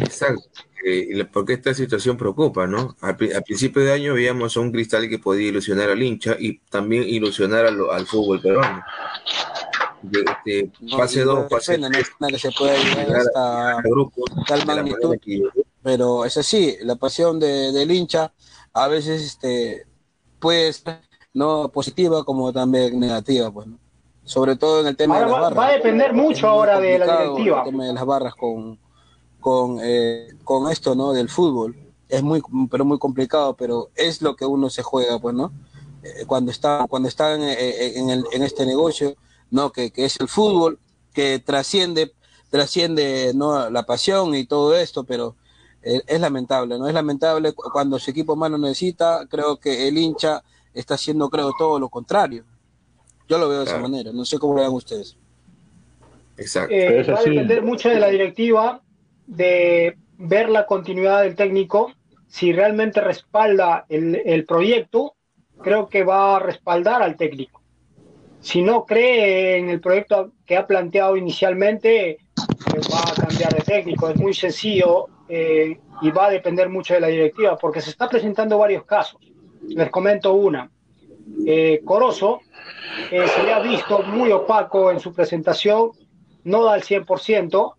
Exacto. 0.00 0.42
Eh, 0.84 1.24
porque 1.30 1.54
esta 1.54 1.74
situación 1.74 2.16
preocupa, 2.16 2.66
¿no? 2.66 2.96
Al, 3.00 3.16
al, 3.34 3.42
principio 3.42 3.82
de 3.82 3.92
año 3.92 4.14
veíamos 4.14 4.56
a 4.56 4.60
un 4.60 4.72
cristal 4.72 5.08
que 5.08 5.18
podía 5.18 5.48
ilusionar 5.48 5.90
al 5.90 6.02
hincha 6.02 6.36
y 6.38 6.58
también 6.70 7.02
ilusionar 7.02 7.66
al, 7.66 7.78
al 7.90 8.06
fútbol 8.06 8.40
peruano. 8.40 8.82
De, 10.02 10.20
este, 10.20 10.72
fase 10.96 11.24
2, 11.24 11.50
fase 11.50 11.76
no, 11.76 11.90
no, 11.90 12.28
que 12.28 12.38
se 12.38 12.50
pueda 12.52 12.74
llegar 12.74 13.18
hasta 13.18 13.82
tal 14.46 14.66
magnitud, 14.66 15.16
pero 15.82 16.24
es 16.24 16.38
así, 16.38 16.76
la 16.80 16.96
pasión 16.96 17.38
de, 17.38 17.70
del 17.72 17.90
hincha 17.90 18.32
a 18.72 18.88
veces 18.88 19.22
este, 19.22 19.84
puede 20.38 20.72
ser 20.72 21.00
no 21.34 21.70
positiva 21.70 22.24
como 22.24 22.50
también 22.50 22.98
negativa, 22.98 23.52
pues, 23.52 23.66
¿no? 23.66 23.78
sobre 24.24 24.56
todo 24.56 24.80
en 24.80 24.86
el 24.86 24.96
tema 24.96 25.16
ahora 25.16 25.26
de 25.26 25.32
las 25.32 25.40
va, 25.40 25.42
barras. 25.42 25.58
Va 25.58 25.66
a 25.66 25.72
depender 25.72 26.14
mucho 26.14 26.48
ahora 26.48 26.80
de 26.80 26.98
la 26.98 27.22
directiva. 27.22 27.58
El 27.58 27.70
tema 27.70 27.84
de 27.84 27.92
las 27.92 28.06
barras 28.06 28.34
con, 28.34 28.78
con, 29.40 29.78
eh, 29.82 30.28
con 30.44 30.70
esto, 30.70 30.94
¿no? 30.94 31.12
Del 31.12 31.28
fútbol. 31.28 31.76
Es 32.08 32.22
muy, 32.22 32.42
pero 32.70 32.84
muy 32.84 32.98
complicado, 32.98 33.54
pero 33.54 33.90
es 33.94 34.22
lo 34.22 34.36
que 34.36 34.44
uno 34.44 34.70
se 34.70 34.82
juega, 34.82 35.18
pues, 35.18 35.34
¿no? 35.34 35.52
Eh, 36.02 36.24
cuando 36.26 36.50
está, 36.50 36.86
cuando 36.88 37.08
están 37.08 37.42
eh, 37.42 37.98
en, 37.98 38.10
el, 38.10 38.24
en 38.32 38.42
este 38.42 38.66
negocio, 38.66 39.16
¿no? 39.50 39.70
Que, 39.70 39.90
que, 39.90 40.04
es 40.04 40.18
el 40.20 40.28
fútbol, 40.28 40.78
que 41.12 41.38
trasciende, 41.38 42.12
trasciende, 42.50 43.32
¿no? 43.34 43.70
La 43.70 43.84
pasión 43.84 44.34
y 44.34 44.46
todo 44.46 44.76
esto, 44.76 45.04
pero 45.04 45.36
eh, 45.82 46.02
es 46.06 46.20
lamentable, 46.20 46.78
¿no? 46.78 46.86
Es 46.86 46.94
lamentable 46.94 47.52
cuando 47.54 47.98
su 47.98 48.10
equipo 48.10 48.36
más 48.36 48.50
lo 48.50 48.58
necesita, 48.58 49.26
creo 49.28 49.56
que 49.58 49.88
el 49.88 49.96
hincha 49.96 50.42
está 50.74 50.94
haciendo, 50.94 51.30
creo, 51.30 51.52
todo 51.56 51.78
lo 51.78 51.88
contrario. 51.88 52.44
Yo 53.28 53.38
lo 53.38 53.48
veo 53.48 53.60
de 53.60 53.64
claro. 53.64 53.78
esa 53.78 53.88
manera, 53.88 54.12
no 54.12 54.24
sé 54.24 54.38
cómo 54.38 54.54
lo 54.54 54.60
vean 54.60 54.72
ustedes. 54.72 55.16
Exacto. 56.36 56.74
Eh, 56.74 57.02
va 57.04 57.18
a 57.18 57.22
depender 57.22 57.62
mucho 57.62 57.88
de 57.88 58.00
la 58.00 58.08
directiva, 58.08 58.82
de 59.30 59.96
ver 60.18 60.48
la 60.50 60.66
continuidad 60.66 61.22
del 61.22 61.36
técnico, 61.36 61.92
si 62.26 62.52
realmente 62.52 63.00
respalda 63.00 63.86
el, 63.88 64.20
el, 64.24 64.44
proyecto, 64.44 65.14
creo 65.62 65.88
que 65.88 66.04
va 66.04 66.36
a 66.36 66.38
respaldar 66.40 67.02
al 67.02 67.16
técnico. 67.16 67.62
Si 68.40 68.62
no 68.62 68.84
cree 68.84 69.58
en 69.58 69.68
el 69.68 69.80
proyecto 69.80 70.32
que 70.46 70.56
ha 70.56 70.66
planteado 70.66 71.16
inicialmente, 71.16 72.18
va 72.92 73.00
a 73.00 73.26
cambiar 73.26 73.54
de 73.54 73.60
técnico. 73.60 74.08
Es 74.08 74.16
muy 74.16 74.34
sencillo 74.34 75.06
eh, 75.28 75.78
y 76.02 76.10
va 76.10 76.26
a 76.26 76.30
depender 76.30 76.68
mucho 76.68 76.94
de 76.94 77.00
la 77.00 77.08
directiva, 77.08 77.56
porque 77.56 77.80
se 77.80 77.90
está 77.90 78.08
presentando 78.08 78.58
varios 78.58 78.84
casos. 78.84 79.20
Les 79.68 79.90
comento 79.90 80.32
una. 80.32 80.70
Eh, 81.46 81.82
Corozo 81.84 82.40
eh, 83.10 83.26
se 83.28 83.42
le 83.42 83.52
ha 83.52 83.60
visto 83.60 84.02
muy 84.02 84.32
opaco 84.32 84.90
en 84.90 85.00
su 85.00 85.12
presentación, 85.12 85.90
no 86.44 86.64
da 86.64 86.76
el 86.76 86.82
100%, 86.82 87.74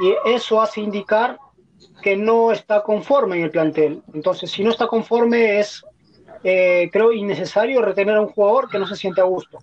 y 0.00 0.14
eso 0.24 0.60
hace 0.60 0.80
indicar 0.80 1.38
que 2.02 2.16
no 2.16 2.52
está 2.52 2.82
conforme 2.82 3.36
en 3.36 3.44
el 3.44 3.50
plantel. 3.50 4.02
Entonces, 4.14 4.50
si 4.50 4.64
no 4.64 4.70
está 4.70 4.86
conforme, 4.86 5.60
es, 5.60 5.84
eh, 6.42 6.88
creo, 6.92 7.12
innecesario 7.12 7.82
retener 7.82 8.16
a 8.16 8.22
un 8.22 8.28
jugador 8.28 8.68
que 8.70 8.78
no 8.78 8.86
se 8.86 8.96
siente 8.96 9.20
a 9.20 9.24
gusto. 9.24 9.58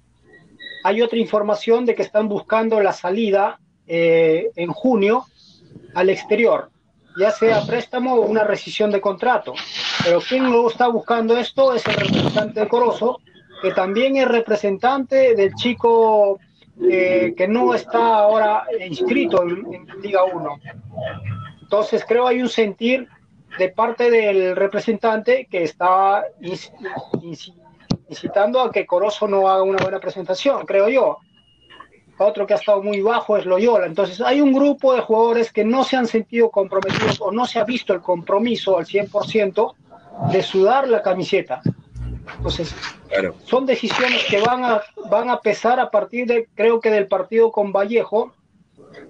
Hay 0.83 1.01
otra 1.01 1.17
información 1.17 1.85
de 1.85 1.95
que 1.95 2.03
están 2.03 2.29
buscando 2.29 2.79
la 2.79 2.93
salida 2.93 3.59
eh, 3.87 4.51
en 4.55 4.71
junio 4.71 5.25
al 5.95 6.09
exterior, 6.09 6.69
ya 7.19 7.31
sea 7.31 7.65
préstamo 7.65 8.15
o 8.15 8.21
una 8.21 8.43
rescisión 8.43 8.91
de 8.91 9.01
contrato. 9.01 9.53
Pero 10.03 10.19
quien 10.21 10.51
lo 10.51 10.69
está 10.69 10.87
buscando 10.87 11.37
esto 11.37 11.73
es 11.73 11.85
el 11.87 11.95
representante 11.95 12.59
de 12.59 12.67
Corozo, 12.67 13.19
que 13.61 13.71
también 13.71 14.17
es 14.17 14.27
representante 14.27 15.35
del 15.35 15.55
chico 15.55 16.39
eh, 16.81 17.33
que 17.35 17.47
no 17.47 17.73
está 17.73 18.17
ahora 18.17 18.65
inscrito 18.87 19.43
en, 19.43 19.73
en 19.73 20.01
Liga 20.01 20.23
1. 20.23 20.59
Entonces 21.61 22.05
creo 22.07 22.27
hay 22.27 22.41
un 22.41 22.49
sentir 22.49 23.07
de 23.57 23.69
parte 23.69 24.11
del 24.11 24.55
representante 24.55 25.47
que 25.49 25.63
está 25.63 26.25
incitando 28.07 28.61
a 28.61 28.71
que 28.71 28.85
Corozo 28.85 29.27
no 29.27 29.49
haga 29.49 29.63
una 29.63 29.81
buena 29.81 29.99
presentación, 29.99 30.65
creo 30.65 30.89
yo. 30.89 31.17
Otro 32.19 32.47
que 32.47 32.53
ha 32.53 32.57
estado 32.57 32.81
muy 32.81 33.01
bajo 33.01 33.37
es 33.37 33.45
Loyola. 33.45 33.85
Entonces 33.85 34.21
hay 34.21 34.41
un 34.41 34.51
grupo 34.51 34.95
de 34.95 35.01
jugadores 35.01 35.51
que 35.51 35.63
no 35.63 35.83
se 35.83 35.97
han 35.97 36.07
sentido 36.07 36.49
comprometidos 36.49 37.21
o 37.21 37.31
no 37.31 37.45
se 37.45 37.59
ha 37.59 37.63
visto 37.63 37.93
el 37.93 38.01
compromiso 38.01 38.77
al 38.77 38.85
100% 38.85 39.73
de 40.31 40.41
sudar 40.41 40.87
la 40.87 41.01
camiseta. 41.01 41.61
Entonces, 42.35 42.75
claro. 43.07 43.35
son 43.45 43.65
decisiones 43.65 44.23
que 44.25 44.39
van 44.41 44.63
a, 44.63 44.81
van 45.09 45.29
a 45.29 45.39
pesar 45.39 45.79
a 45.79 45.89
partir 45.89 46.27
de, 46.27 46.49
creo 46.53 46.79
que 46.79 46.91
del 46.91 47.07
partido 47.07 47.51
con 47.51 47.71
Vallejo, 47.71 48.33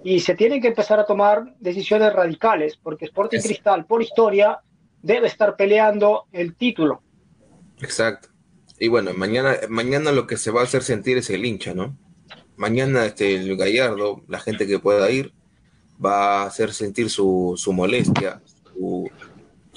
y 0.03 0.19
se 0.19 0.35
tienen 0.35 0.61
que 0.61 0.69
empezar 0.69 0.99
a 0.99 1.05
tomar 1.05 1.55
decisiones 1.59 2.13
radicales, 2.13 2.77
porque 2.81 3.05
Sporting 3.05 3.37
es... 3.37 3.45
Cristal, 3.45 3.85
por 3.85 4.01
historia, 4.01 4.59
debe 5.01 5.27
estar 5.27 5.55
peleando 5.55 6.25
el 6.31 6.55
título. 6.55 7.01
Exacto. 7.79 8.29
Y 8.79 8.87
bueno, 8.89 9.13
mañana, 9.13 9.55
mañana 9.69 10.11
lo 10.11 10.27
que 10.27 10.37
se 10.37 10.51
va 10.51 10.61
a 10.61 10.63
hacer 10.65 10.83
sentir 10.83 11.17
es 11.17 11.29
el 11.29 11.45
hincha, 11.45 11.73
¿no? 11.73 11.97
Mañana 12.55 13.05
este, 13.05 13.35
el 13.35 13.55
Gallardo, 13.57 14.23
la 14.27 14.39
gente 14.39 14.67
que 14.67 14.79
pueda 14.79 15.09
ir, 15.09 15.33
va 16.03 16.41
a 16.41 16.45
hacer 16.45 16.73
sentir 16.73 17.09
su, 17.09 17.53
su 17.57 17.73
molestia, 17.73 18.41
su, 18.73 19.09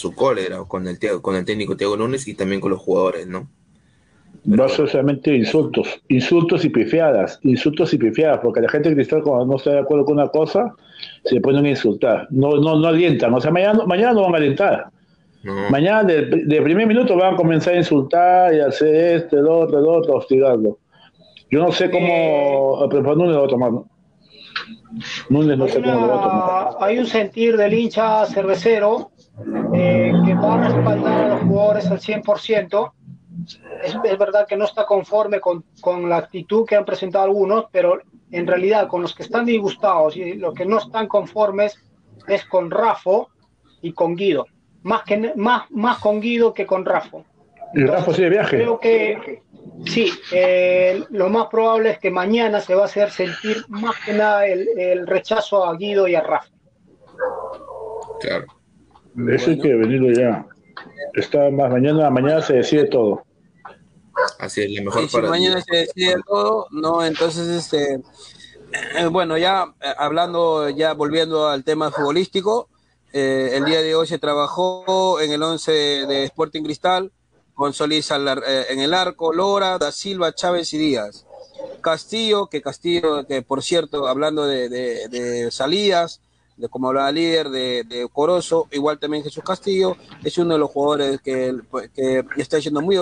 su 0.00 0.14
cólera 0.14 0.64
con 0.66 0.88
el, 0.88 0.99
con 1.21 1.37
el 1.37 1.45
técnico 1.45 1.76
Thiago 1.76 1.97
Núñez 1.97 2.26
y 2.26 2.35
también 2.35 2.61
con 2.61 2.71
los 2.71 2.80
jugadores, 2.80 3.26
¿no? 3.26 3.49
no 4.45 4.69
solamente 4.69 5.35
insultos, 5.37 6.00
insultos 6.09 6.64
y 6.64 6.71
pifiadas, 6.71 7.38
insultos 7.42 7.92
y 7.92 7.99
pifiadas, 7.99 8.40
porque 8.42 8.61
la 8.61 8.69
gente 8.69 8.88
de 8.88 8.95
cristal 8.95 9.23
cuando 9.23 9.45
no 9.45 9.57
está 9.57 9.73
de 9.73 9.80
acuerdo 9.80 10.04
con 10.04 10.14
una 10.14 10.28
cosa, 10.28 10.75
se 11.25 11.40
ponen 11.40 11.66
a 11.66 11.71
insultar, 11.71 12.26
no, 12.30 12.57
no, 12.57 12.78
no 12.78 12.88
alientan, 12.88 13.35
o 13.35 13.40
sea, 13.40 13.50
mañana, 13.50 13.85
mañana 13.85 14.14
no 14.14 14.23
van 14.23 14.35
a 14.35 14.37
alentar. 14.38 14.87
No. 15.42 15.71
Mañana 15.71 16.04
de, 16.04 16.26
de, 16.26 16.62
primer 16.62 16.87
minuto 16.87 17.16
van 17.16 17.33
a 17.33 17.37
comenzar 17.37 17.73
a 17.73 17.78
insultar 17.78 18.54
y 18.54 18.61
hacer 18.61 18.95
este, 18.95 19.37
el 19.37 19.49
otro, 19.49 19.78
el 19.78 19.87
otro, 19.87 20.16
hostigarlo. 20.16 20.78
Yo 21.50 21.61
no 21.61 21.73
sé 21.73 21.90
cómo, 21.90 22.85
eh, 22.85 22.88
pero 22.90 23.14
Núñez 23.14 23.35
lo 23.35 23.40
va 23.40 23.47
a 23.47 23.49
tomar. 23.49 23.73
¿no? 23.73 23.87
Núñez 25.30 25.57
no 25.57 25.66
sé 25.66 25.78
una, 25.78 25.95
cómo 25.95 26.07
lo 26.07 26.12
va 26.12 26.21
a 26.21 26.71
tomar. 26.71 26.88
Hay 26.90 26.99
un 26.99 27.07
sentir 27.07 27.57
del 27.57 27.73
hincha 27.73 28.26
cervecero 28.26 29.10
eh, 29.75 30.12
que 30.25 30.34
va 30.34 30.54
a 30.54 30.68
respaldar 30.68 31.25
a 31.25 31.28
los 31.28 31.42
jugadores 31.42 31.87
al 31.90 32.00
100%, 32.00 32.92
es, 33.82 33.96
es, 34.04 34.18
verdad 34.18 34.46
que 34.46 34.56
no 34.56 34.64
está 34.64 34.84
conforme 34.84 35.40
con, 35.40 35.64
con, 35.80 36.08
la 36.08 36.18
actitud 36.18 36.66
que 36.66 36.76
han 36.76 36.84
presentado 36.84 37.25
algunos, 37.25 37.66
pero 37.72 38.00
en 38.30 38.46
realidad 38.46 38.88
con 38.88 39.02
los 39.02 39.14
que 39.14 39.22
están 39.22 39.46
disgustados 39.46 40.16
y 40.16 40.34
los 40.34 40.54
que 40.54 40.66
no 40.66 40.78
están 40.78 41.06
conformes 41.06 41.78
es 42.28 42.44
con 42.44 42.70
Rafo 42.70 43.30
y 43.80 43.92
con 43.92 44.14
Guido. 44.14 44.46
Más, 44.82 45.02
que, 45.04 45.32
más, 45.37 45.70
más 45.70 45.99
con 45.99 46.20
Guido 46.20 46.52
que 46.52 46.66
con 46.66 46.84
Rafo. 46.84 47.25
¿Y 47.75 47.84
Rafo 47.84 48.12
sigue 48.12 48.25
de 48.25 48.30
viaje? 48.30 48.56
Creo 48.58 48.78
que 48.78 49.42
sí, 49.87 50.12
eh, 50.32 51.04
lo 51.10 51.28
más 51.28 51.46
probable 51.46 51.90
es 51.90 51.99
que 51.99 52.10
mañana 52.10 52.60
se 52.60 52.75
va 52.75 52.82
a 52.82 52.87
hacer 52.87 53.10
sentir 53.10 53.64
más 53.68 53.94
que 54.04 54.12
nada 54.12 54.46
el, 54.46 54.68
el 54.78 55.06
rechazo 55.06 55.64
a 55.64 55.76
Guido 55.76 56.08
y 56.08 56.14
a 56.14 56.20
Rafa. 56.20 56.50
Claro. 58.20 58.60
Eso 59.29 59.50
hay 59.50 59.61
que 59.61 59.75
venirlo 59.75 60.12
ya. 60.12 60.47
Está 61.14 61.50
más 61.50 61.71
mañana, 61.71 62.11
mañana 62.11 62.43
se 62.43 62.55
decide 62.55 62.85
todo. 62.87 63.23
Así 64.38 64.62
es, 64.62 64.71
lo 64.79 64.85
mejor 64.85 65.02
Y 65.05 65.09
si 65.09 65.12
para 65.17 65.29
mañana 65.29 65.61
se 65.62 65.76
decide 65.76 66.17
todo, 66.26 66.67
no, 66.71 67.05
entonces, 67.05 67.49
este, 67.49 67.95
eh, 68.99 69.07
bueno, 69.11 69.38
ya 69.38 69.75
eh, 69.81 69.93
hablando, 69.97 70.69
ya 70.69 70.93
volviendo 70.95 71.49
al 71.49 71.64
tema 71.64 71.90
futbolístico, 71.90 72.69
eh, 73.12 73.52
el 73.55 73.64
día 73.64 73.81
de 73.83 73.95
hoy 73.95 74.07
se 74.07 74.19
trabajó 74.19 75.21
en 75.21 75.33
el 75.33 75.43
11 75.43 75.73
de 75.73 76.25
Sporting 76.25 76.62
Cristal, 76.62 77.12
con 77.55 77.73
Solís 77.73 78.11
al 78.12 78.26
eh, 78.47 78.67
en 78.71 78.81
el 78.81 78.95
arco, 78.95 79.33
Lora, 79.33 79.79
Da 79.79 79.90
Silva, 79.93 80.35
Chávez 80.35 80.73
y 80.75 80.79
Díaz. 80.79 81.26
Castillo, 81.83 82.47
que 82.47 82.62
Castillo, 82.62 83.26
que 83.26 83.43
por 83.43 83.62
cierto, 83.62 84.07
hablando 84.07 84.47
de, 84.47 84.69
de- 84.69 85.09
de 85.09 85.50
salidas, 85.50 86.21
de 86.61 86.69
como 86.69 86.88
hablaba 86.88 87.11
líder, 87.11 87.49
de, 87.50 87.85
de 87.85 88.09
Corozo, 88.12 88.69
igual 88.71 88.99
también 88.99 89.25
Jesús 89.25 89.43
Castillo, 89.45 89.97
es 90.23 90.37
uno 90.38 90.55
de 90.55 90.61
los 90.61 90.71
jugadores 90.71 91.21
que, 91.21 91.59
que 91.95 92.25
está 92.37 92.61
siendo 92.61 92.81
muy, 92.83 92.99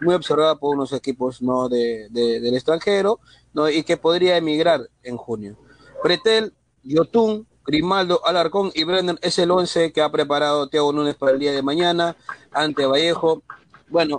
muy 0.00 0.14
observado 0.14 0.58
por 0.58 0.74
unos 0.74 0.92
equipos 0.92 1.42
¿no? 1.42 1.68
de, 1.68 2.08
de- 2.10 2.40
del 2.40 2.54
extranjero 2.54 3.20
¿no? 3.52 3.68
y 3.68 3.82
que 3.82 3.96
podría 3.96 4.36
emigrar 4.36 4.88
en 5.02 5.16
junio. 5.16 5.56
Pretel, 6.02 6.54
Yotun, 6.84 7.46
Grimaldo, 7.66 8.20
Alarcón 8.24 8.70
y 8.74 8.84
Brenner 8.84 9.18
es 9.22 9.38
el 9.38 9.50
11 9.50 9.92
que 9.92 10.00
ha 10.00 10.10
preparado 10.10 10.68
Thiago 10.68 10.92
Núñez 10.92 11.16
para 11.16 11.32
el 11.32 11.38
día 11.38 11.52
de 11.52 11.62
mañana 11.62 12.16
ante 12.52 12.86
Vallejo. 12.86 13.42
Bueno, 13.88 14.18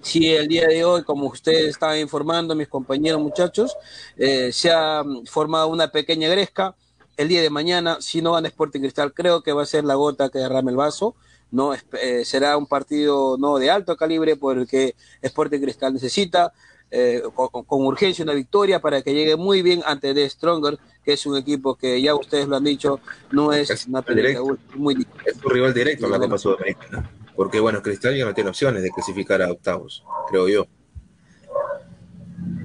si 0.00 0.32
el 0.32 0.48
día 0.48 0.66
de 0.66 0.84
hoy, 0.84 1.02
como 1.04 1.26
ustedes 1.26 1.66
estaban 1.68 1.98
informando, 1.98 2.54
mis 2.56 2.66
compañeros 2.68 3.20
muchachos, 3.20 3.76
eh, 4.16 4.50
se 4.52 4.70
ha 4.72 5.04
formado 5.26 5.68
una 5.68 5.88
pequeña 5.88 6.28
gresca. 6.28 6.74
El 7.22 7.28
día 7.28 7.40
de 7.40 7.50
mañana, 7.50 7.98
si 8.00 8.20
no 8.20 8.32
gana 8.32 8.48
Sporting 8.48 8.80
Cristal, 8.80 9.14
creo 9.14 9.42
que 9.44 9.52
va 9.52 9.62
a 9.62 9.66
ser 9.66 9.84
la 9.84 9.94
gota 9.94 10.28
que 10.28 10.40
derrame 10.40 10.72
el 10.72 10.76
vaso. 10.76 11.14
No 11.52 11.72
Es- 11.72 11.84
eh, 12.02 12.24
será 12.24 12.56
un 12.56 12.66
partido 12.66 13.36
no 13.38 13.58
de 13.58 13.70
alto 13.70 13.96
calibre 13.96 14.34
por 14.34 14.58
el 14.58 14.66
que 14.66 14.96
Sporting 15.20 15.60
Cristal 15.60 15.94
necesita 15.94 16.52
eh, 16.90 17.22
con, 17.36 17.48
con 17.64 17.86
urgencia 17.86 18.24
una 18.24 18.32
victoria 18.34 18.80
para 18.80 19.02
que 19.02 19.14
llegue 19.14 19.36
muy 19.36 19.62
bien 19.62 19.82
ante 19.86 20.12
The 20.14 20.28
Stronger, 20.28 20.80
que 21.04 21.12
es 21.12 21.24
un 21.24 21.36
equipo 21.36 21.76
que 21.76 22.02
ya 22.02 22.12
ustedes 22.16 22.48
lo 22.48 22.56
han 22.56 22.64
dicho, 22.64 22.98
no 23.30 23.52
es 23.52 23.86
una 23.86 24.02
pelea 24.02 24.40
muy 24.74 25.06
Es 25.24 25.36
un 25.44 25.50
rival 25.52 25.72
directo 25.72 26.06
a 26.06 26.08
la 26.10 26.18
Copa 26.18 26.36
Sudamericana. 26.38 27.08
Porque, 27.36 27.60
bueno, 27.60 27.80
Cristal 27.82 28.16
ya 28.16 28.24
no 28.24 28.34
tiene 28.34 28.50
opciones 28.50 28.82
de 28.82 28.90
clasificar 28.90 29.40
a 29.42 29.50
octavos, 29.52 30.02
creo 30.28 30.48
yo. 30.48 30.66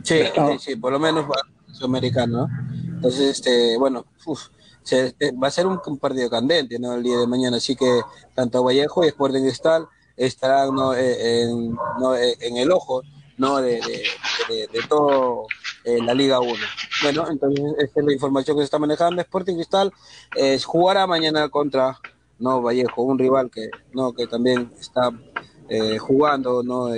Sí, 0.03 0.19
sí, 0.33 0.41
sí, 0.59 0.75
por 0.77 0.91
lo 0.93 0.99
menos 0.99 1.25
para 1.27 1.41
el 1.67 1.75
sudamericano, 1.75 2.47
¿no? 2.47 2.76
Entonces, 2.97 3.29
este, 3.29 3.77
bueno, 3.77 4.05
uf, 4.25 4.47
se- 4.81 5.15
eh, 5.19 5.31
va 5.31 5.47
a 5.49 5.51
ser 5.51 5.67
un, 5.67 5.79
partido 5.99 6.29
candente, 6.31 6.79
¿no? 6.79 6.95
El 6.95 7.03
día 7.03 7.19
de 7.19 7.27
mañana, 7.27 7.57
así 7.57 7.75
que 7.75 8.01
tanto 8.33 8.63
Vallejo 8.63 9.03
y 9.05 9.07
Sporting 9.09 9.41
Cristal 9.43 9.87
estarán 10.15 10.73
¿no? 10.73 10.95
eh, 10.95 11.43
en, 11.43 11.77
¿no? 11.99 12.15
eh, 12.15 12.35
en 12.39 12.57
el 12.57 12.71
ojo, 12.71 13.03
¿no? 13.37 13.57
De, 13.61 13.79
de, 14.49 14.67
todo 14.89 15.45
eh, 15.83 16.01
la 16.01 16.15
Liga 16.15 16.39
1. 16.39 16.51
Bueno, 17.03 17.27
entonces 17.29 17.63
esta 17.77 17.99
es 17.99 18.05
la 18.05 18.13
información 18.13 18.57
que 18.57 18.61
se 18.61 18.65
está 18.65 18.79
manejando. 18.79 19.21
Sporting 19.21 19.55
Cristal 19.55 19.93
eh, 20.35 20.59
jugará 20.65 21.05
mañana 21.05 21.49
contra 21.49 21.99
no 22.39 22.61
Vallejo, 22.63 23.03
un 23.03 23.19
rival 23.19 23.51
que 23.51 23.69
no 23.93 24.13
que 24.13 24.25
también 24.25 24.71
está 24.79 25.11
eh, 25.69 25.97
jugando 25.99 26.63
no 26.63 26.89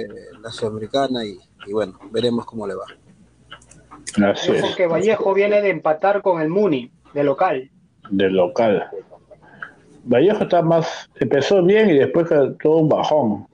la 0.41 0.51
sudamericana 0.51 1.25
y, 1.25 1.37
y 1.65 1.73
bueno, 1.73 1.99
veremos 2.11 2.45
cómo 2.45 2.65
le 2.67 2.75
va. 2.75 2.85
Así 4.17 4.51
es, 4.51 4.61
Porque 4.61 4.87
Vallejo 4.87 5.33
viene 5.33 5.61
de 5.61 5.69
empatar 5.69 6.21
con 6.21 6.41
el 6.41 6.49
Muni, 6.49 6.91
de 7.13 7.23
local. 7.23 7.69
del 8.09 8.33
local. 8.33 8.87
Vallejo 10.03 10.43
está 10.43 10.61
más, 10.61 11.09
empezó 11.19 11.61
bien 11.63 11.89
y 11.89 11.93
después 11.99 12.27
todo 12.27 12.77
un 12.77 12.89
bajón. 12.89 13.47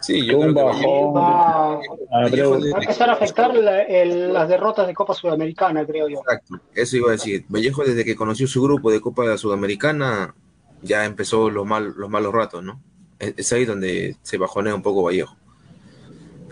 Sí, 0.00 0.26
yo 0.26 0.38
un 0.38 0.54
bajón. 0.54 1.14
Va, 1.14 1.78
Abreu- 2.10 2.72
va 2.72 2.78
a 2.78 2.80
empezar 2.80 3.08
a 3.10 3.12
afectar 3.12 3.54
la- 3.54 3.82
el- 3.82 4.32
las 4.32 4.48
derrotas 4.48 4.86
de 4.86 4.94
Copa 4.94 5.14
Sudamericana, 5.14 5.84
creo 5.86 6.08
yo. 6.08 6.18
Exacto, 6.20 6.58
eso 6.74 6.96
iba 6.96 7.08
a 7.08 7.12
decir. 7.12 7.44
Vallejo, 7.48 7.84
desde 7.84 8.04
que 8.04 8.16
conoció 8.16 8.46
su 8.48 8.62
grupo 8.62 8.90
de 8.90 9.00
Copa 9.00 9.36
Sudamericana, 9.36 10.34
ya 10.80 11.04
empezó 11.04 11.50
los, 11.50 11.64
mal, 11.66 11.92
los 11.96 12.10
malos 12.10 12.32
ratos, 12.32 12.64
¿no? 12.64 12.80
Es, 13.20 13.34
es 13.36 13.52
ahí 13.52 13.64
donde 13.64 14.16
se 14.22 14.38
bajonea 14.38 14.74
un 14.74 14.82
poco 14.82 15.04
Vallejo. 15.04 15.36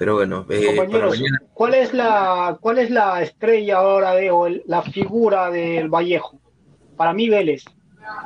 Pero 0.01 0.15
bueno, 0.15 0.47
eh, 0.49 0.65
Compañeros, 0.65 1.11
mañana, 1.19 1.43
¿cuál 1.53 1.75
es 1.75 1.93
la 1.93 2.57
cuál 2.59 2.79
es 2.79 2.89
la 2.91 3.21
estrella 3.23 3.77
ahora 3.77 4.15
de 4.15 4.31
o 4.31 4.47
el- 4.47 4.63
la 4.67 4.81
figura 4.81 5.51
del 5.51 5.91
Vallejo? 5.91 6.41
Para 6.97 7.13
mí 7.13 7.29
Vélez. 7.29 7.65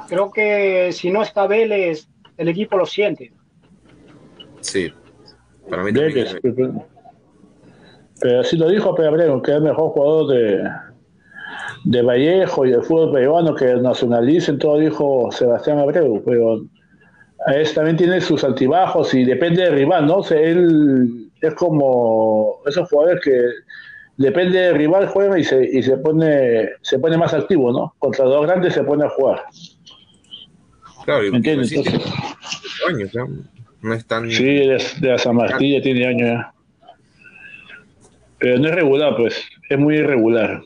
Creo 0.09 0.31
que 0.31 0.91
si 0.93 1.11
no 1.11 1.23
está 1.23 1.49
Vélez, 1.49 2.07
el 2.37 2.49
equipo 2.49 2.77
lo 2.79 2.87
siente. 2.87 3.33
sí. 4.61 4.93
Para 5.69 5.83
mí. 5.83 5.91
Vélez, 5.91 6.37
pero, 6.41 6.87
pero 8.21 8.41
así 8.41 8.57
lo 8.57 8.69
dijo 8.69 8.95
Pedro 8.95 9.09
Abreu, 9.09 9.43
que 9.43 9.51
es 9.51 9.57
el 9.57 9.65
mejor 9.65 9.91
jugador 9.91 10.29
de, 10.29 10.63
de 11.87 12.03
Vallejo 12.03 12.67
y 12.67 12.71
del 12.71 12.85
fútbol 12.85 13.11
peruano 13.13 13.53
que 13.57 13.75
nacionalicen, 13.75 14.59
todo 14.59 14.79
dijo 14.79 15.29
Sebastián 15.33 15.81
Abreu, 15.81 16.23
pero 16.25 16.61
a 17.49 17.55
él 17.55 17.67
también 17.75 17.97
tiene 17.97 18.21
sus 18.21 18.45
altibajos 18.45 19.13
y 19.15 19.25
depende 19.25 19.63
del 19.65 19.75
rival, 19.75 20.07
¿no? 20.07 20.19
O 20.19 20.23
sea, 20.23 20.39
él 20.39 21.24
es 21.45 21.55
como 21.55 22.61
esos 22.67 22.89
jugadores 22.89 23.21
que 23.23 23.41
depende 24.17 24.59
del 24.59 24.77
rival 24.77 25.09
juega 25.09 25.39
y 25.39 25.45
se, 25.45 25.65
y 25.65 25.83
se 25.83 25.97
pone 25.97 26.69
se 26.83 26.99
pone 26.99 27.17
más 27.17 27.35
activo, 27.35 27.73
¿no? 27.73 27.95
Contra 27.99 28.25
los 28.25 28.47
grandes 28.47 28.75
se 28.75 28.85
pone 28.85 29.05
a 29.05 29.09
jugar. 29.11 29.43
Claro, 31.05 31.23
¿Me 31.31 31.37
entiendes? 31.39 31.69
sí, 31.71 31.83
tiene 31.83 32.05
años, 32.89 33.13
ya. 33.13 33.27
No 33.83 33.93
es 33.95 34.07
tan. 34.07 34.31
Sí, 34.31 34.45
de, 34.45 34.83
de 35.01 35.09
la 35.09 35.19
San 35.19 35.37
Martín 35.37 35.77
ya 35.77 35.83
tiene 35.83 36.07
años 36.07 36.29
ya. 36.31 36.55
Pero 38.39 38.59
no 38.59 38.69
es 38.69 38.75
regular, 38.75 39.15
pues, 39.17 39.43
es 39.69 39.79
muy 39.79 39.97
irregular. 39.97 40.63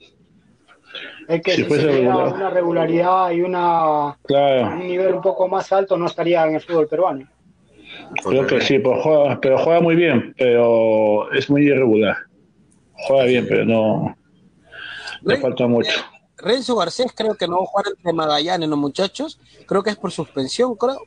Es 1.28 1.42
que 1.42 1.50
Si 1.52 1.56
si, 1.62 1.64
fuese 1.68 1.86
regular. 1.86 2.32
una 2.34 2.50
regularidad 2.50 3.30
y 3.32 3.42
una, 3.42 4.16
Claro. 4.24 4.68
un 4.76 4.86
nivel 4.86 5.14
un 5.14 5.20
poco 5.22 5.46
más 5.48 5.70
alto, 5.72 5.96
no 5.96 6.06
estaría 6.06 6.46
en 6.46 6.54
el 6.54 6.60
fútbol 6.60 6.88
peruano. 6.88 7.26
Creo 8.24 8.46
que 8.46 8.60
sí, 8.60 8.78
pero 8.78 9.00
juega, 9.02 9.40
pero 9.40 9.58
juega 9.58 9.80
muy 9.80 9.94
bien, 9.96 10.34
pero 10.38 11.30
es 11.32 11.48
muy 11.50 11.62
irregular. 11.66 12.16
Juega 13.06 13.24
bien, 13.24 13.46
pero 13.48 13.64
no 13.64 14.16
le 15.22 15.36
falta 15.38 15.66
mucho. 15.66 15.90
Renzo 16.36 16.76
Garcés 16.76 17.12
creo 17.14 17.34
que 17.34 17.48
no 17.48 17.56
va 17.58 17.62
a 17.64 17.66
jugar 17.66 17.86
entre 17.96 18.12
Magallanes, 18.12 18.68
los 18.68 18.78
muchachos. 18.78 19.40
Creo 19.66 19.82
que 19.82 19.90
es 19.90 19.96
por 19.96 20.12
suspensión, 20.12 20.74
creo. 20.76 21.00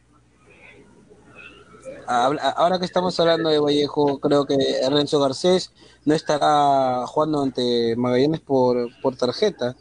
Ahora 2.08 2.78
que 2.80 2.86
estamos 2.86 3.18
hablando 3.20 3.50
de 3.50 3.60
Vallejo, 3.60 4.20
creo 4.20 4.46
que 4.46 4.58
Renzo 4.90 5.20
Garcés 5.22 5.74
no 6.04 6.14
estará 6.14 7.06
jugando 7.08 7.42
ante 7.42 7.96
Magallanes 7.96 8.42
por, 8.42 8.90
por 9.02 9.16
tarjeta. 9.16 9.76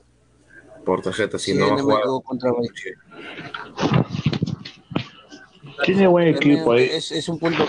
Por 0.85 1.03
tarjeta, 1.03 1.39
si 1.39 1.53
Sí, 1.53 1.59
no 1.59 1.69
va 1.71 1.75
a 1.75 1.79
jugar. 1.83 2.03
contra 2.25 2.53
Vallejo. 2.53 4.30
Tiene 5.85 6.07
buen 6.07 6.29
equipo 6.29 6.73
ahí. 6.73 6.89
Es, 6.93 7.11
es 7.13 7.29
un 7.29 7.39
punto. 7.39 7.65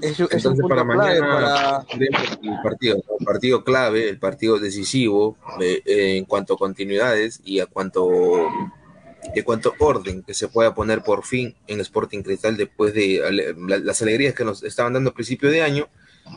Es, 0.00 0.10
es 0.12 0.20
un 0.20 0.28
Entonces, 0.30 0.52
punto 0.60 0.68
para 0.68 0.82
clave 0.84 1.20
mañana 1.20 1.34
para. 1.34 1.86
el 2.00 2.62
partido, 2.62 2.96
¿no? 3.08 3.16
el 3.18 3.24
partido 3.24 3.64
clave, 3.64 4.08
el 4.08 4.18
partido 4.18 4.58
decisivo 4.58 5.36
eh, 5.60 5.82
eh, 5.86 6.16
en 6.18 6.24
cuanto 6.26 6.54
a 6.54 6.58
continuidades 6.58 7.40
y 7.44 7.60
a 7.60 7.66
cuanto 7.66 8.46
de 9.34 9.42
cuanto 9.42 9.74
orden 9.80 10.22
que 10.22 10.34
se 10.34 10.46
pueda 10.48 10.72
poner 10.74 11.02
por 11.02 11.24
fin 11.24 11.54
en 11.66 11.80
Sporting 11.80 12.22
Cristal 12.22 12.56
después 12.56 12.94
de 12.94 13.24
ale- 13.26 13.54
la- 13.66 13.78
las 13.78 14.00
alegrías 14.02 14.34
que 14.34 14.44
nos 14.44 14.62
estaban 14.62 14.92
dando 14.92 15.10
a 15.10 15.14
principio 15.14 15.50
de 15.50 15.62
año 15.62 15.88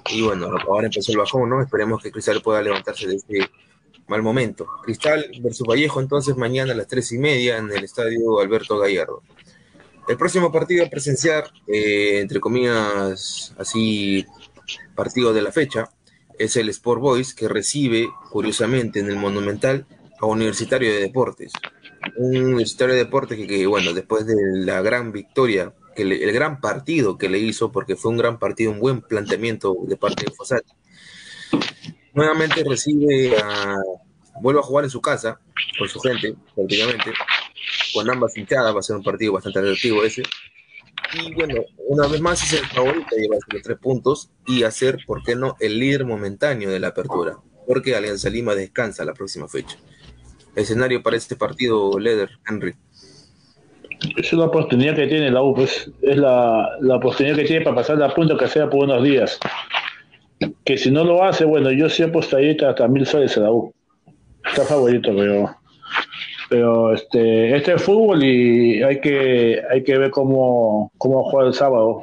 y 0.09 0.21
bueno, 0.23 0.49
ahora 0.67 0.87
empezó 0.87 1.11
el 1.11 1.17
bajón, 1.19 1.49
¿no? 1.49 1.61
Esperemos 1.61 2.01
que 2.01 2.11
Cristal 2.11 2.41
pueda 2.41 2.61
levantarse 2.63 3.07
de 3.07 3.15
este 3.17 3.49
mal 4.07 4.23
momento. 4.23 4.67
Cristal 4.83 5.29
versus 5.41 5.67
Vallejo 5.67 5.99
entonces 5.99 6.35
mañana 6.35 6.71
a 6.73 6.75
las 6.75 6.87
tres 6.87 7.11
y 7.11 7.19
media 7.19 7.57
en 7.57 7.69
el 7.71 7.83
estadio 7.83 8.39
Alberto 8.39 8.79
Gallardo. 8.79 9.21
El 10.09 10.17
próximo 10.17 10.51
partido 10.51 10.83
a 10.85 10.89
presenciar, 10.89 11.51
eh, 11.67 12.19
entre 12.19 12.39
comillas, 12.39 13.53
así, 13.57 14.25
partido 14.95 15.31
de 15.33 15.41
la 15.43 15.51
fecha, 15.51 15.89
es 16.37 16.57
el 16.57 16.67
Sport 16.69 16.99
Boys, 17.01 17.33
que 17.35 17.47
recibe, 17.47 18.09
curiosamente, 18.31 18.99
en 18.99 19.07
el 19.07 19.15
Monumental 19.17 19.85
a 20.19 20.25
Universitario 20.25 20.91
de 20.91 20.99
Deportes. 20.99 21.53
Un 22.17 22.35
Universitario 22.43 22.95
de 22.95 23.03
Deportes 23.05 23.37
que, 23.47 23.67
bueno, 23.67 23.93
después 23.93 24.25
de 24.25 24.35
la 24.65 24.81
gran 24.81 25.11
victoria, 25.11 25.73
que 25.95 26.05
le- 26.05 26.23
el 26.23 26.31
gran 26.31 26.59
partido 26.59 27.17
que 27.17 27.29
le 27.29 27.39
hizo, 27.39 27.71
porque 27.71 27.95
fue 27.95 28.11
un 28.11 28.17
gran 28.17 28.39
partido, 28.39 28.71
un 28.71 28.79
buen 28.79 29.01
planteamiento 29.01 29.75
de 29.83 29.95
parte 29.97 30.25
de 30.25 30.31
Fossati, 30.31 30.71
nuevamente 32.13 32.63
recibe 32.67 33.37
a, 33.37 33.75
vuelve 34.41 34.59
a 34.59 34.63
jugar 34.63 34.85
en 34.85 34.89
su 34.91 35.01
casa, 35.01 35.39
con 35.77 35.87
su 35.87 35.99
gente, 35.99 36.35
prácticamente, 36.55 37.11
con 37.93 38.09
ambas 38.09 38.37
hinchadas, 38.37 38.75
va 38.75 38.79
a 38.79 38.83
ser 38.83 38.95
un 38.95 39.03
partido 39.03 39.33
bastante 39.33 39.59
atractivo 39.59 40.03
ese. 40.03 40.23
Y 41.13 41.33
bueno, 41.33 41.55
una 41.87 42.07
vez 42.07 42.21
más 42.21 42.43
es 42.43 42.59
el 42.59 42.65
favorito 42.67 43.15
llevarse 43.15 43.45
los 43.51 43.61
tres 43.61 43.77
puntos 43.79 44.29
y 44.45 44.63
hacer, 44.63 44.99
¿por 45.05 45.23
qué 45.23 45.35
no?, 45.35 45.55
el 45.59 45.79
líder 45.79 46.05
momentáneo 46.05 46.69
de 46.69 46.79
la 46.79 46.89
apertura, 46.89 47.37
porque 47.65 47.95
Alianza 47.95 48.29
Lima 48.29 48.53
descansa 48.53 49.05
la 49.05 49.13
próxima 49.13 49.47
fecha. 49.47 49.77
Escenario 50.55 51.01
para 51.01 51.15
este 51.15 51.35
partido, 51.35 51.97
Leder, 51.97 52.29
Henry. 52.47 52.75
Es 54.17 54.31
una 54.33 54.45
oportunidad 54.45 54.95
que 54.95 55.07
tiene 55.07 55.29
la 55.29 55.41
U, 55.41 55.53
pues 55.53 55.89
es 56.01 56.17
la, 56.17 56.77
la 56.81 56.95
oportunidad 56.95 57.35
que 57.35 57.45
tiene 57.45 57.63
para 57.63 57.77
pasar 57.77 57.97
la 57.97 58.13
punta 58.13 58.37
que 58.37 58.47
sea 58.47 58.69
por 58.69 58.83
unos 58.83 59.03
días. 59.03 59.39
Que 60.63 60.77
si 60.77 60.89
no 60.89 61.03
lo 61.03 61.23
hace, 61.23 61.45
bueno, 61.45 61.71
yo 61.71 61.89
sí 61.89 62.03
apostaría 62.03 62.55
hasta 62.67 62.87
mil 62.87 63.05
soles 63.05 63.35
a 63.37 63.41
la 63.41 63.51
U. 63.51 63.73
Está 64.45 64.63
favorito, 64.63 65.11
pero 65.15 65.55
pero 66.49 66.93
este 66.93 67.55
este 67.55 67.73
es 67.75 67.83
fútbol 67.83 68.23
y 68.23 68.81
hay 68.81 68.99
que 68.99 69.61
hay 69.69 69.83
que 69.83 69.97
ver 69.97 70.11
cómo 70.11 70.91
cómo 70.97 71.23
juega 71.23 71.49
el 71.49 71.53
sábado. 71.53 72.01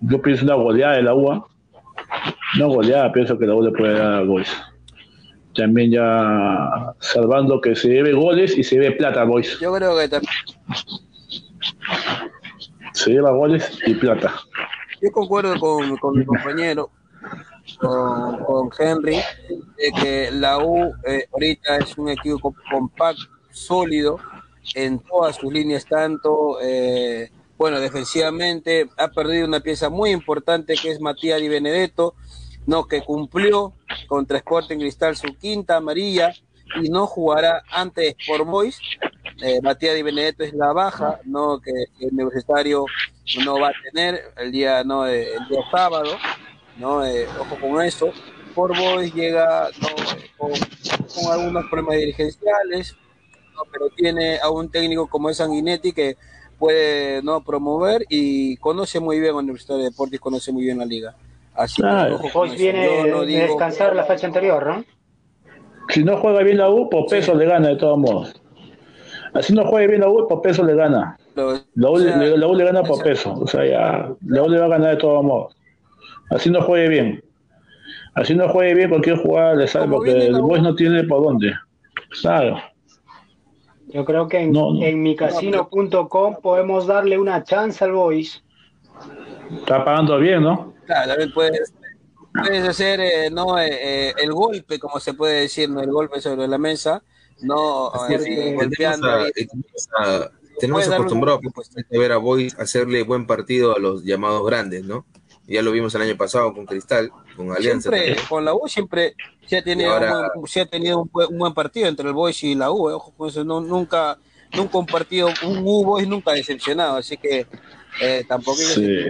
Yo 0.00 0.20
pienso 0.22 0.44
una 0.44 0.54
goleada 0.54 0.96
de 0.96 1.02
la 1.02 1.14
U 1.14 1.44
no 2.58 2.68
goleada 2.68 3.12
pienso 3.12 3.38
que 3.38 3.46
la 3.46 3.54
U 3.54 3.62
le 3.62 3.72
puede 3.72 3.98
dar 3.98 4.26
goles 4.26 4.48
también 5.54 5.90
ya 5.90 6.94
salvando 7.00 7.60
que 7.60 7.74
se 7.76 7.88
debe 7.88 8.12
goles 8.12 8.56
y 8.56 8.64
se 8.64 8.78
debe 8.78 8.96
plata 8.96 9.24
boys. 9.24 9.58
Yo 9.60 9.72
creo 9.74 9.98
que 9.98 10.08
también. 10.08 10.32
Se 12.94 13.10
lleva 13.10 13.32
goles 13.32 13.78
y 13.86 13.94
plata. 13.94 14.34
Yo 15.02 15.10
concuerdo 15.12 15.58
con, 15.58 15.96
con 15.98 16.18
mi 16.18 16.24
compañero 16.24 16.90
con, 17.78 18.44
con 18.44 18.70
Henry, 18.78 19.16
de 19.76 19.92
que 20.00 20.30
la 20.32 20.58
U 20.58 20.92
eh, 21.06 21.26
ahorita 21.32 21.78
es 21.78 21.96
un 21.96 22.08
equipo 22.08 22.54
compacto, 22.70 23.22
sólido 23.52 24.18
en 24.74 24.98
todas 24.98 25.36
sus 25.36 25.52
líneas, 25.52 25.86
tanto, 25.86 26.58
eh, 26.62 27.30
bueno, 27.56 27.80
defensivamente 27.80 28.88
ha 28.96 29.08
perdido 29.08 29.46
una 29.46 29.60
pieza 29.60 29.90
muy 29.90 30.10
importante 30.10 30.74
que 30.74 30.90
es 30.90 31.00
Matías 31.00 31.40
Di 31.40 31.48
Benedetto, 31.48 32.14
no, 32.66 32.86
que 32.86 33.02
cumplió 33.02 33.72
contra 34.06 34.38
Sporting 34.38 34.78
Cristal 34.78 35.16
su 35.16 35.36
quinta 35.36 35.76
amarilla 35.76 36.32
y 36.80 36.88
no 36.88 37.06
jugará 37.06 37.62
ante 37.70 38.16
por 38.26 38.44
Boys. 38.44 38.80
Eh, 39.42 39.60
Matías 39.62 39.94
Di 39.94 40.02
Benedetto 40.02 40.44
es 40.44 40.54
la 40.54 40.72
baja, 40.72 41.20
no 41.24 41.60
que 41.60 41.72
el 42.00 42.12
universitario 42.12 42.86
no 43.44 43.60
va 43.60 43.68
a 43.68 43.72
tener 43.90 44.20
el 44.36 44.52
día 44.52 44.84
no 44.84 45.06
el 45.06 45.48
día 45.48 45.60
sábado 45.70 46.16
¿no? 46.76 47.04
Eh, 47.04 47.26
ojo 47.38 47.56
con 47.60 47.82
eso. 47.82 48.12
Por 48.54 48.76
Boys 48.76 49.14
llega 49.14 49.68
con, 50.36 50.52
algunos 51.30 51.64
problemas 51.70 51.96
dirigenciales, 51.96 52.96
pero 53.70 53.88
tiene 53.90 54.38
a 54.38 54.50
un 54.50 54.70
técnico 54.70 55.06
como 55.06 55.30
es 55.30 55.36
Sanguinetti 55.38 55.92
que 55.92 56.16
puede 56.58 57.22
no 57.22 57.42
promover 57.42 58.04
y 58.08 58.56
conoce 58.56 59.00
muy 59.00 59.20
bien 59.20 59.32
la 59.32 59.40
Universidad 59.40 59.78
de 59.78 59.84
Deportes, 59.84 60.20
conoce 60.20 60.52
muy 60.52 60.64
bien 60.64 60.78
la 60.78 60.84
liga. 60.84 61.14
Así 61.54 61.82
que, 61.82 62.56
viene 62.56 63.10
no 63.10 63.24
descansar 63.24 63.94
la 63.94 64.04
fecha 64.04 64.26
anterior, 64.26 64.66
¿no? 64.66 64.84
Si 65.88 66.04
no 66.04 66.16
juega 66.16 66.42
bien 66.42 66.58
la 66.58 66.70
U, 66.70 66.88
por 66.88 67.06
peso 67.06 67.34
le 67.34 67.46
gana 67.46 67.68
de 67.68 67.76
todos 67.76 67.98
modos. 67.98 68.40
Así 69.34 69.52
no 69.52 69.64
juega 69.64 69.88
bien 69.88 70.00
la 70.00 70.08
U, 70.08 70.26
por 70.28 70.40
peso 70.40 70.62
le 70.64 70.74
gana. 70.74 71.18
La 71.34 71.90
U, 71.90 72.54
le 72.54 72.64
gana 72.64 72.82
por 72.82 73.02
peso. 73.02 73.34
O 73.34 73.46
sea, 73.46 73.66
ya, 73.66 74.14
la 74.26 74.42
U 74.42 74.48
le 74.48 74.58
va 74.58 74.66
a 74.66 74.68
ganar 74.68 74.90
de 74.90 74.96
todos 74.96 75.24
modos. 75.24 75.56
Así 76.30 76.50
no 76.50 76.62
juegue 76.62 76.88
bien. 76.88 77.24
Así 78.14 78.34
no 78.34 78.48
juegue 78.48 78.74
bien 78.74 78.90
cualquier 78.90 79.16
jugada 79.16 79.54
le 79.54 79.66
sale 79.66 79.88
porque 79.88 80.26
el 80.26 80.40
Boys 80.40 80.62
no 80.62 80.74
tiene 80.74 81.04
por 81.04 81.24
dónde. 81.24 81.54
Claro. 82.20 82.58
Yo 83.92 84.04
creo 84.04 84.26
que 84.26 84.40
en, 84.40 85.02
micasino.com 85.02 86.36
podemos 86.42 86.86
darle 86.86 87.18
una 87.18 87.44
chance 87.44 87.84
al 87.84 87.92
Boys. 87.92 88.42
Está 89.58 89.84
pagando 89.84 90.18
bien, 90.18 90.42
¿no? 90.42 90.72
Claro, 90.86 91.10
también 91.10 91.32
puedes, 91.32 91.74
puedes 92.32 92.66
hacer 92.66 93.00
eh, 93.00 93.30
no 93.30 93.58
eh, 93.58 93.68
eh, 93.70 94.14
el 94.22 94.32
golpe, 94.32 94.78
como 94.78 94.98
se 94.98 95.12
puede 95.12 95.42
decir, 95.42 95.68
¿no? 95.68 95.80
el 95.80 95.90
golpe 95.90 96.20
sobre 96.20 96.48
la 96.48 96.58
mesa, 96.58 97.02
no 97.40 97.90
golpeando. 98.56 99.08
Tenemos, 100.58 100.88
acostumbrado 100.88 101.40
a 101.44 101.98
ver 101.98 102.12
a 102.12 102.18
Boys 102.18 102.58
hacerle 102.58 103.02
buen 103.02 103.26
partido 103.26 103.74
a 103.74 103.80
los 103.80 104.04
llamados 104.04 104.46
grandes, 104.46 104.84
¿no? 104.84 105.06
Ya 105.52 105.60
lo 105.60 105.70
vimos 105.70 105.94
el 105.94 106.00
año 106.00 106.16
pasado 106.16 106.54
con 106.54 106.64
Cristal, 106.64 107.10
con 107.36 107.52
Alianza. 107.52 107.90
Siempre, 107.90 108.16
con 108.26 108.42
la 108.42 108.54
U 108.54 108.66
siempre 108.68 109.14
se 109.44 109.58
ha 109.58 109.62
tenido, 109.62 109.94
un, 110.34 110.48
se 110.48 110.62
ha 110.62 110.66
tenido 110.66 111.02
un, 111.02 111.10
buen 111.38 111.52
partido 111.52 111.88
entre 111.88 112.08
el 112.08 112.14
Boys 112.14 112.42
y 112.42 112.54
la 112.54 112.70
U. 112.70 112.88
Eh, 112.88 112.94
ojo 112.94 113.12
nunca, 113.44 114.16
nunca 114.56 114.78
un 114.78 114.86
partido, 114.86 115.28
un 115.44 115.58
U 115.58 115.84
Boys 115.84 116.08
nunca 116.08 116.30
ha 116.30 116.34
decepcionado. 116.34 116.96
Así 116.96 117.18
que 117.18 117.46
eh, 118.00 118.24
tampoco 118.26 118.56
sí. 118.56 119.04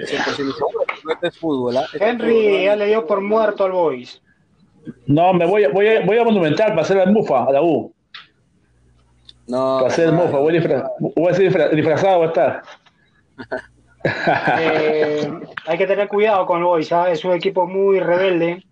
es 1.23 1.39
fútbol. 1.39 1.77
¿eh? 1.77 1.87
Henry 2.01 2.65
ya 2.65 2.75
le 2.75 2.87
dio 2.87 3.07
por 3.07 3.21
muerto 3.21 3.65
al 3.65 3.71
Boys. 3.71 4.21
No, 5.07 5.33
me 5.33 5.47
voy, 5.47 5.67
voy, 5.73 5.87
a, 5.87 6.05
voy 6.05 6.19
a 6.19 6.25
Monumental 6.25 6.71
para 6.71 6.83
hacer 6.83 6.97
la 6.97 7.07
mufa 7.07 7.45
a 7.45 7.53
la 7.53 7.63
U. 7.63 7.95
No. 9.47 9.77
Para 9.77 9.93
hacer 9.93 10.09
el 10.09 10.15
mufa, 10.15 10.39
voy, 10.39 10.59
voy 11.15 11.31
a 11.31 11.35
ser 11.35 11.77
disfrazado, 11.77 12.19
va 12.19 12.25
a 12.25 12.29
estar. 12.29 12.63
Eh, 14.05 15.31
hay 15.67 15.79
que 15.79 15.87
tener 15.87 16.09
cuidado 16.09 16.45
con 16.47 16.59
el 16.59 16.65
Boys, 16.65 16.93
es 17.09 17.25
un 17.25 17.33
equipo 17.33 17.67
muy 17.67 18.01
rebelde, 18.01 18.65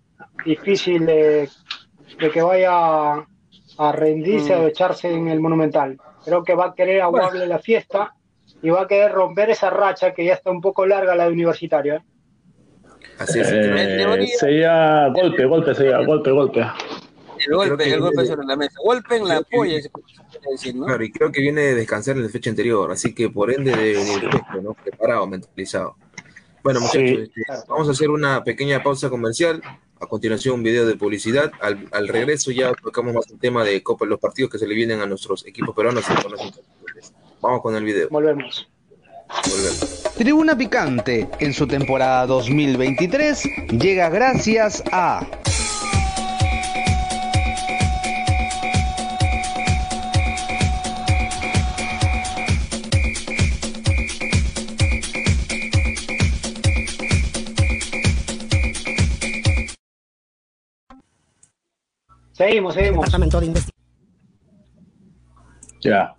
difícil 0.45 1.07
de, 1.07 1.49
que 2.19 2.43
vaya 2.43 3.27
a 3.79 3.93
rendirse 3.93 4.55
o 4.55 4.63
mm. 4.63 4.67
echarse 4.67 5.13
en 5.13 5.29
el 5.29 5.41
Monumental. 5.41 5.99
Creo 6.25 6.43
que 6.43 6.55
va 6.55 6.67
a 6.67 6.75
querer 6.75 7.01
aguarle 7.01 7.47
la 7.47 7.59
fiesta 7.59 8.15
y 8.63 8.71
va 8.71 8.83
a 8.83 8.87
querer 8.87 9.13
romper 9.13 9.51
esa 9.51 9.71
racha 9.71 10.13
que 10.13 10.25
ya 10.25 10.35
está 10.35 10.51
un 10.51 10.61
poco 10.61 10.87
larga 10.87 11.15
la 11.15 11.25
de 11.25 11.33
universitario. 11.33 11.95
¿eh? 11.97 12.03
Así 13.19 13.41
es. 13.41 13.51
Eh, 13.53 14.27
sería 14.39 15.09
golpe, 15.09 15.45
golpe, 15.45 15.75
sería 15.75 16.05
golpe, 16.05 16.31
golpe. 16.31 16.67
El 17.47 17.55
golpe, 17.55 17.95
el 17.95 18.01
golpe 18.01 18.27
sobre 18.27 18.47
la 18.47 18.57
mesa. 18.57 18.79
Golpe 18.85 19.17
en 19.17 19.29
la 19.29 19.41
polla, 19.43 19.79
Claro, 20.85 21.05
y 21.05 21.13
creo 21.13 21.31
que 21.31 21.41
viene 21.41 21.63
de 21.63 21.75
descansar 21.75 22.17
en 22.17 22.25
la 22.25 22.29
fecha 22.29 22.51
anterior, 22.51 22.91
así 22.91 23.15
que 23.15 23.29
por 23.29 23.53
ende 23.53 23.71
debe 23.71 23.95
venir 23.95 24.29
¿no? 24.63 24.75
Preparado, 24.75 25.27
mentalizado. 25.27 25.97
Bueno, 26.63 26.81
muchachos, 26.81 27.21
este, 27.23 27.43
vamos 27.69 27.89
a 27.89 27.93
hacer 27.93 28.11
una 28.11 28.45
pequeña 28.45 28.83
pausa 28.83 29.09
comercial. 29.09 29.63
A 30.01 30.07
continuación, 30.07 30.55
un 30.55 30.63
video 30.63 30.87
de 30.87 30.97
publicidad. 30.97 31.53
Al, 31.61 32.09
regreso, 32.09 32.51
ya 32.51 32.73
tocamos 32.73 33.13
más 33.13 33.31
el 33.31 33.39
tema 33.39 33.65
de 33.65 33.83
Copa, 33.83 34.07
los 34.07 34.19
partidos 34.19 34.51
que 34.51 34.59
se 34.59 34.67
le 34.67 34.75
vienen 34.75 35.01
a 35.01 35.07
nuestros 35.07 35.47
equipos 35.47 35.75
peruanos. 35.75 36.05
Vamos 37.43 37.61
con 37.61 37.77
el 37.77 37.85
video. 37.85 38.09
Volvemos. 38.09 38.69
Volvemos. 39.51 40.03
Tribuna 40.17 40.57
Picante, 40.57 41.29
en 41.39 41.53
su 41.53 41.67
temporada 41.67 42.27
2023, 42.27 43.43
llega 43.79 44.09
gracias 44.09 44.83
a. 44.91 45.27
Seguimos, 62.41 62.73
seguimos. 62.73 63.07
Ya. 65.83 66.17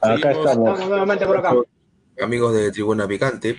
Acá 0.00 0.32
estamos. 0.32 0.88
nuevamente 0.88 1.26
por 1.26 1.36
acá. 1.36 1.54
Amigos 2.22 2.54
de 2.54 2.72
Tribuna 2.72 3.06
Picante, 3.06 3.58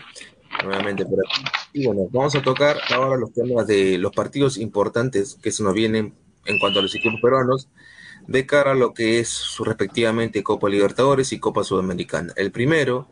nuevamente 0.63 1.05
por 1.05 1.19
aquí. 1.19 1.43
Y 1.73 1.85
bueno, 1.85 2.07
vamos 2.11 2.33
a 2.33 2.41
tocar 2.41 2.77
ahora 2.89 3.17
los 3.17 3.33
temas 3.33 3.67
de 3.67 3.99
los 3.99 4.13
partidos 4.13 4.57
importantes 4.57 5.37
que 5.39 5.51
se 5.51 5.61
nos 5.61 5.75
vienen 5.75 6.15
en 6.45 6.57
cuanto 6.57 6.79
a 6.79 6.81
los 6.81 6.95
equipos 6.95 7.21
peruanos 7.21 7.69
de 8.25 8.47
cara 8.47 8.71
a 8.71 8.75
lo 8.75 8.95
que 8.95 9.19
es 9.19 9.29
su 9.29 9.63
respectivamente 9.63 10.41
Copa 10.41 10.69
Libertadores 10.69 11.33
y 11.33 11.39
Copa 11.39 11.63
Sudamericana. 11.63 12.33
El 12.35 12.51
primero, 12.51 13.07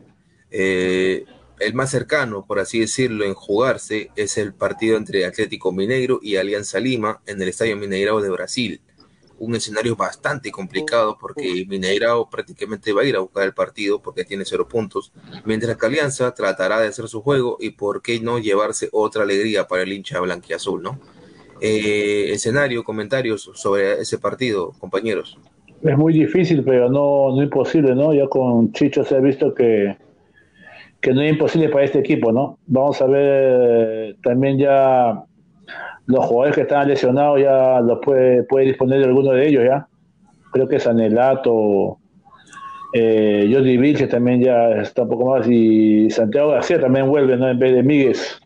eh, 0.50 1.26
el 1.58 1.74
más 1.74 1.90
cercano, 1.90 2.44
por 2.46 2.58
así 2.58 2.80
decirlo, 2.80 3.24
en 3.24 3.34
jugarse 3.34 4.10
es 4.16 4.36
el 4.38 4.54
partido 4.54 4.96
entre 4.96 5.24
Atlético 5.24 5.72
Mineiro 5.72 6.18
y 6.22 6.36
Alianza 6.36 6.78
Lima 6.80 7.20
en 7.26 7.40
el 7.40 7.48
Estadio 7.48 7.76
Mineirao 7.76 8.20
de 8.20 8.30
Brasil. 8.30 8.80
Un 9.38 9.54
escenario 9.54 9.96
bastante 9.96 10.50
complicado 10.50 11.16
porque 11.20 11.64
Mineirao 11.68 12.28
prácticamente 12.30 12.92
va 12.92 13.02
a 13.02 13.04
ir 13.04 13.16
a 13.16 13.20
buscar 13.20 13.44
el 13.44 13.54
partido 13.54 14.00
porque 14.00 14.24
tiene 14.24 14.44
cero 14.44 14.66
puntos, 14.68 15.12
mientras 15.44 15.76
que 15.76 15.86
Alianza 15.86 16.32
tratará 16.34 16.80
de 16.80 16.88
hacer 16.88 17.08
su 17.08 17.22
juego 17.22 17.56
y 17.60 17.70
por 17.70 18.02
qué 18.02 18.20
no 18.20 18.38
llevarse 18.38 18.88
otra 18.92 19.22
alegría 19.24 19.66
para 19.66 19.82
el 19.82 19.92
hincha 19.92 20.20
blanquiazul, 20.20 20.82
¿no? 20.82 21.00
Eh, 21.60 22.32
escenario, 22.32 22.84
comentarios 22.84 23.50
sobre 23.54 24.00
ese 24.00 24.18
partido, 24.18 24.72
compañeros. 24.78 25.38
Es 25.82 25.96
muy 25.96 26.12
difícil, 26.12 26.64
pero 26.64 26.90
no, 26.90 27.34
no 27.34 27.42
imposible, 27.42 27.94
¿no? 27.94 28.12
Ya 28.12 28.26
con 28.28 28.72
Chicho 28.72 29.04
se 29.04 29.16
ha 29.16 29.20
visto 29.20 29.54
que 29.54 29.96
que 31.00 31.12
no 31.12 31.22
es 31.22 31.32
imposible 31.32 31.68
para 31.68 31.84
este 31.84 31.98
equipo, 32.00 32.32
¿no? 32.32 32.58
Vamos 32.66 33.00
a 33.00 33.06
ver 33.06 34.16
también 34.22 34.58
ya 34.58 35.22
los 36.06 36.24
jugadores 36.24 36.54
que 36.54 36.62
están 36.62 36.88
lesionados, 36.88 37.40
ya 37.40 37.80
los 37.80 37.98
puede, 38.00 38.42
puede 38.44 38.66
disponer 38.66 39.00
de 39.00 39.06
alguno 39.06 39.32
de 39.32 39.48
ellos, 39.48 39.64
¿ya? 39.64 39.88
Creo 40.52 40.68
que 40.68 40.80
Sanelato 40.80 41.98
Eh, 42.98 43.50
Jordi 43.52 43.76
Vilches 43.76 44.08
también 44.08 44.40
ya 44.40 44.70
está 44.80 45.02
un 45.02 45.08
poco 45.10 45.26
más 45.26 45.46
y 45.46 46.08
Santiago 46.08 46.52
García 46.52 46.80
también 46.80 47.08
vuelve 47.08 47.36
¿no? 47.36 47.48
en 47.50 47.58
vez 47.58 47.74
de 47.74 47.82
Míguez 47.82 48.40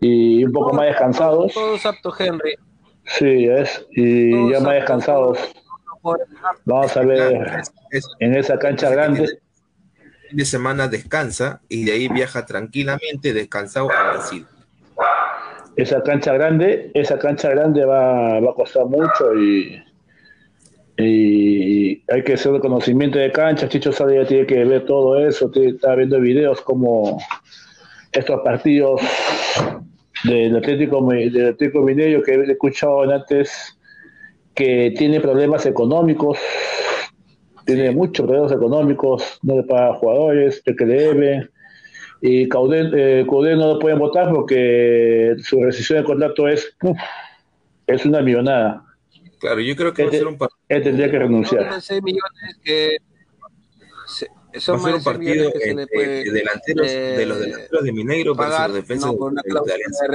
y 0.00 0.44
un 0.44 0.52
poco 0.52 0.74
más 0.74 0.86
descansados. 0.86 1.54
Todos 1.54 1.86
aptos, 1.86 2.20
Henry. 2.20 2.54
Sí, 3.06 3.46
es, 3.46 3.86
y 3.92 4.50
ya 4.50 4.60
más 4.60 4.74
descansados. 4.74 5.38
Vamos 6.64 6.94
a 6.96 7.02
ver 7.02 7.62
en 8.18 8.34
esa 8.34 8.58
cancha 8.58 8.90
grande. 8.90 9.26
Fin 10.30 10.36
de 10.36 10.44
semana 10.44 10.86
descansa 10.86 11.60
y 11.68 11.84
de 11.84 11.92
ahí 11.92 12.08
viaja 12.08 12.46
tranquilamente 12.46 13.32
descansado 13.32 13.90
a 13.90 14.12
Brasil. 14.12 14.46
Esa 15.76 16.02
cancha 16.02 16.32
grande, 16.34 16.90
esa 16.94 17.18
cancha 17.18 17.48
grande 17.50 17.84
va, 17.84 18.38
va 18.38 18.50
a 18.50 18.54
costar 18.54 18.86
mucho 18.86 19.34
y, 19.34 19.82
y 20.98 22.02
hay 22.12 22.22
que 22.24 22.34
hacer 22.34 22.60
conocimiento 22.60 23.18
de 23.18 23.32
cancha. 23.32 23.68
Chicho 23.68 23.90
Sala 23.90 24.14
ya 24.14 24.26
tiene 24.26 24.46
que 24.46 24.64
ver 24.64 24.84
todo 24.84 25.26
eso, 25.26 25.50
está 25.54 25.96
viendo 25.96 26.20
videos 26.20 26.60
como 26.60 27.18
estos 28.12 28.40
partidos 28.42 29.00
del 30.24 30.56
Atlético, 30.56 31.04
del 31.08 31.48
Atlético 31.48 31.80
Mineiro 31.80 32.22
que 32.22 32.34
he 32.34 32.52
escuchado 32.52 33.02
antes 33.02 33.76
que 34.54 34.92
tiene 34.96 35.20
problemas 35.20 35.66
económicos, 35.66 36.38
tiene 37.74 37.90
muchos 37.92 38.26
problemas 38.26 38.52
económicos, 38.52 39.38
no 39.42 39.56
le 39.56 39.62
paga 39.62 39.94
jugadores, 39.94 40.62
que 40.64 40.84
le 40.84 40.94
debe, 40.94 41.50
y 42.20 42.48
Caudel, 42.48 42.92
eh, 42.94 43.24
no 43.26 43.74
lo 43.74 43.78
pueden 43.78 43.98
votar 43.98 44.30
porque 44.32 45.36
su 45.42 45.62
rescisión 45.62 46.00
de 46.00 46.04
contrato 46.04 46.48
es, 46.48 46.76
es 47.86 48.04
una 48.04 48.20
millonada. 48.20 48.84
Claro, 49.38 49.60
yo 49.60 49.74
creo 49.74 49.94
que 49.94 50.02
va 50.02 50.08
a 50.08 50.12
ser 50.12 50.26
un 50.26 50.36
partido. 50.36 50.60
Él 50.68 50.82
tendría 50.82 51.10
que 51.10 51.18
renunciar. 51.18 51.64
va 51.64 51.76
a 51.76 51.80
ser 51.80 52.02
un 54.94 55.02
partido 55.02 55.50
de 55.50 56.30
delanteros, 56.30 56.86
de 56.86 57.26
los 57.26 57.40
delanteros 57.40 57.84
de 57.84 57.92
Mineiro 57.92 58.36
para 58.36 58.68
los 58.68 58.76
defensas 58.76 59.12
de, 59.12 59.72
Alianza. 59.72 60.06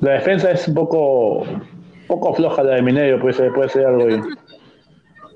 La 0.00 0.12
defensa 0.12 0.52
es 0.52 0.68
un 0.68 0.74
poco, 0.74 1.44
poco 2.06 2.34
floja 2.34 2.62
la 2.62 2.76
de 2.76 2.82
Mineiro, 2.82 3.20
puede 3.20 3.34
ser, 3.34 3.52
puede 3.52 3.68
ser 3.68 3.86
algo 3.86 4.06
bien. 4.06 4.22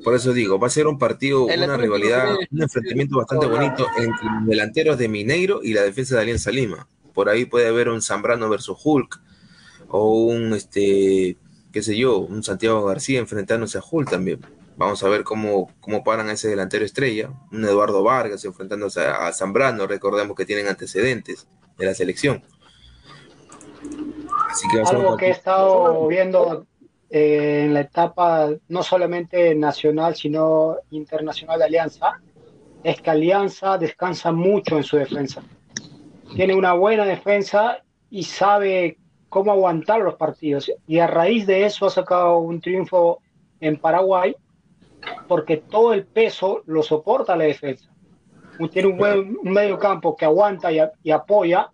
Por 0.06 0.14
eso 0.14 0.32
digo, 0.32 0.56
va 0.56 0.68
a 0.68 0.70
ser 0.70 0.86
un 0.86 1.00
partido, 1.00 1.46
una 1.46 1.76
rivalidad, 1.76 2.36
un 2.52 2.62
enfrentamiento 2.62 3.16
bastante 3.16 3.46
bonito 3.46 3.88
entre 3.98 4.24
los 4.24 4.46
delanteros 4.46 4.98
de 4.98 5.08
Mineiro 5.08 5.64
y 5.64 5.72
la 5.72 5.82
defensa 5.82 6.14
de 6.14 6.22
Alianza 6.22 6.52
Lima. 6.52 6.86
Por 7.12 7.28
ahí 7.28 7.44
puede 7.44 7.66
haber 7.66 7.88
un 7.88 8.00
Zambrano 8.00 8.48
versus 8.48 8.78
Hulk 8.84 9.20
o 9.88 10.26
un, 10.26 10.52
este, 10.52 11.36
qué 11.72 11.82
sé 11.82 11.96
yo, 11.96 12.18
un 12.18 12.44
Santiago 12.44 12.84
García 12.84 13.18
enfrentándose 13.18 13.78
a 13.78 13.82
Hulk 13.90 14.08
también. 14.08 14.46
Vamos 14.76 15.02
a 15.02 15.08
ver 15.08 15.24
cómo, 15.24 15.72
cómo 15.80 16.04
paran 16.04 16.28
a 16.28 16.34
ese 16.34 16.46
delantero 16.46 16.84
estrella. 16.84 17.32
Un 17.50 17.64
Eduardo 17.64 18.04
Vargas 18.04 18.44
enfrentándose 18.44 19.00
a, 19.00 19.32
Zambrano. 19.32 19.88
Recordemos 19.88 20.36
que 20.36 20.46
tienen 20.46 20.68
antecedentes 20.68 21.48
de 21.78 21.84
la 21.84 21.94
selección. 21.94 22.44
Así 24.48 24.68
que 24.68 24.82
Algo 24.82 25.16
que 25.16 25.26
he 25.26 25.30
estado 25.30 26.06
viendo 26.06 26.64
eh, 27.08 27.62
en 27.64 27.74
la 27.74 27.80
etapa 27.80 28.48
no 28.68 28.82
solamente 28.82 29.54
nacional, 29.54 30.16
sino 30.16 30.76
internacional 30.90 31.58
de 31.58 31.64
Alianza, 31.66 32.20
es 32.82 33.00
que 33.00 33.10
Alianza 33.10 33.78
descansa 33.78 34.32
mucho 34.32 34.76
en 34.76 34.82
su 34.82 34.96
defensa. 34.96 35.42
Tiene 36.34 36.54
una 36.54 36.72
buena 36.72 37.04
defensa 37.04 37.78
y 38.10 38.24
sabe 38.24 38.98
cómo 39.28 39.52
aguantar 39.52 40.00
los 40.00 40.14
partidos. 40.14 40.70
Y 40.86 40.98
a 40.98 41.06
raíz 41.06 41.46
de 41.46 41.64
eso 41.64 41.86
ha 41.86 41.90
sacado 41.90 42.38
un 42.38 42.60
triunfo 42.60 43.20
en 43.60 43.76
Paraguay, 43.76 44.34
porque 45.28 45.58
todo 45.58 45.92
el 45.92 46.04
peso 46.04 46.62
lo 46.66 46.82
soporta 46.82 47.36
la 47.36 47.44
defensa. 47.44 47.90
Tiene 48.72 48.88
un 48.88 48.96
buen 48.96 49.36
medio 49.42 49.78
campo 49.78 50.16
que 50.16 50.24
aguanta 50.24 50.70
y, 50.72 51.10
apoya, 51.10 51.70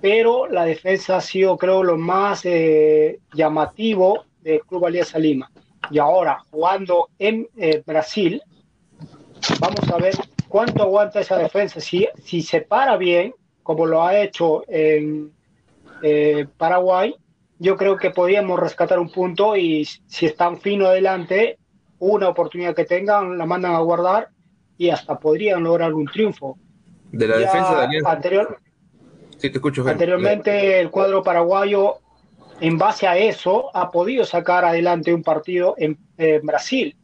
pero 0.00 0.46
la 0.46 0.64
defensa 0.64 1.18
ha 1.18 1.20
sido, 1.20 1.56
creo, 1.58 1.82
lo 1.82 1.98
más 1.98 2.44
eh, 2.44 3.20
llamativo 3.34 4.24
del 4.42 4.60
Club 4.60 4.86
Alianza 4.86 5.18
Lima. 5.18 5.50
Y 5.90 5.98
ahora, 5.98 6.42
jugando 6.50 7.08
en 7.18 7.48
eh, 7.56 7.82
Brasil, 7.84 8.42
vamos 9.58 9.88
a 9.90 9.96
ver 9.96 10.14
cuánto 10.48 10.82
aguanta 10.82 11.20
esa 11.20 11.36
defensa. 11.36 11.80
Si, 11.80 12.08
si 12.22 12.42
se 12.42 12.60
para 12.60 12.96
bien, 12.96 13.34
como 13.62 13.86
lo 13.86 14.02
ha 14.02 14.18
hecho 14.18 14.62
en 14.68 15.32
eh, 16.02 16.46
Paraguay, 16.56 17.14
yo 17.58 17.76
creo 17.76 17.96
que 17.96 18.10
podríamos 18.10 18.58
rescatar 18.58 18.98
un 18.98 19.10
punto 19.10 19.56
y 19.56 19.84
si 19.84 20.26
están 20.26 20.60
fino 20.60 20.86
adelante, 20.86 21.58
una 21.98 22.28
oportunidad 22.28 22.74
que 22.74 22.84
tengan, 22.84 23.36
la 23.36 23.46
mandan 23.46 23.74
a 23.74 23.80
guardar 23.80 24.28
y 24.78 24.90
hasta 24.90 25.18
podrían 25.18 25.62
lograr 25.62 25.92
un 25.92 26.06
triunfo. 26.06 26.58
De 27.12 27.26
la 27.26 27.36
defensa 27.36 27.76
de 27.76 27.84
Alianza. 27.84 28.12
Anterior, 28.12 28.58
sí, 29.36 29.50
te 29.50 29.58
escucho, 29.58 29.86
anteriormente 29.86 30.80
el 30.80 30.90
cuadro 30.90 31.22
paraguayo 31.22 31.98
en 32.60 32.78
base 32.78 33.06
a 33.06 33.16
eso, 33.16 33.70
ha 33.74 33.90
podido 33.90 34.24
sacar 34.24 34.64
adelante 34.64 35.14
un 35.14 35.22
partido 35.22 35.74
en, 35.78 35.98
Brasil. 36.42 36.96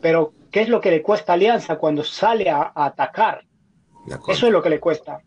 Pero, 0.00 0.32
¿qué 0.50 0.62
es 0.62 0.68
lo 0.68 0.80
que 0.80 0.90
le 0.90 1.02
cuesta 1.02 1.32
a 1.32 1.34
Alianza 1.34 1.76
cuando 1.76 2.02
sale 2.02 2.50
a, 2.50 2.72
atacar? 2.74 3.44
Eso 4.28 4.46
es 4.46 4.52
lo 4.52 4.62
que 4.62 4.70
le 4.70 4.80
cuesta. 4.80 5.20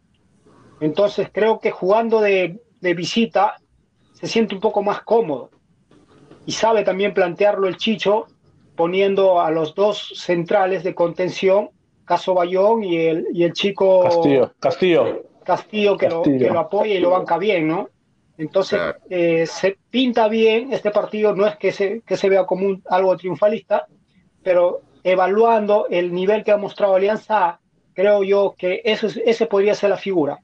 Entonces, 0.81 1.29
creo 1.31 1.59
que 1.59 1.71
jugando 1.71 2.19
de, 2.19 2.59
visita 2.81 3.55
se 4.13 4.27
siente 4.27 4.53
un 4.53 4.61
poco 4.61 4.83
más 4.83 5.01
cómodo. 5.01 5.49
Y 6.45 6.51
sabe 6.51 6.83
también 6.83 7.13
plantearlo 7.13 7.67
el 7.67 7.77
Chicho 7.77 8.27
poniendo 8.75 9.39
a 9.39 9.49
los 9.51 9.73
dos 9.73 10.13
centrales 10.15 10.83
de 10.83 10.93
contención, 10.93 11.69
Caso 12.03 12.33
Bayón 12.33 12.83
y 12.83 12.97
el, 12.97 13.27
y 13.33 13.45
el 13.45 13.53
chico 13.53 14.03
Castillo, 14.03 14.53
Castillo. 14.59 15.23
Castillo, 15.43 15.97
que, 15.97 16.09
Lo, 16.09 16.21
que 16.21 16.49
lo 16.51 16.59
apoya 16.59 16.93
y 16.93 16.99
lo 16.99 17.11
banca 17.11 17.37
bien, 17.37 17.67
¿no? 17.67 17.89
Entonces, 18.37 18.79
eh, 19.09 19.45
se 19.47 19.77
pinta 19.89 20.27
bien 20.27 20.73
este 20.73 20.91
partido, 20.91 21.33
no 21.35 21.47
es 21.47 21.55
que 21.55 21.71
se, 21.71 22.01
que 22.05 22.17
se 22.17 22.29
vea 22.29 22.45
como 22.45 22.67
un, 22.67 22.83
algo 22.89 23.15
triunfalista, 23.15 23.87
pero 24.43 24.81
evaluando 25.03 25.87
el 25.89 26.13
nivel 26.13 26.43
que 26.43 26.51
ha 26.51 26.57
mostrado 26.57 26.95
Alianza, 26.95 27.59
creo 27.93 28.23
yo 28.23 28.55
que 28.57 28.81
eso 28.83 29.07
ese 29.25 29.45
podría 29.45 29.73
ser 29.75 29.91
la 29.91 29.97
figura. 29.97 30.39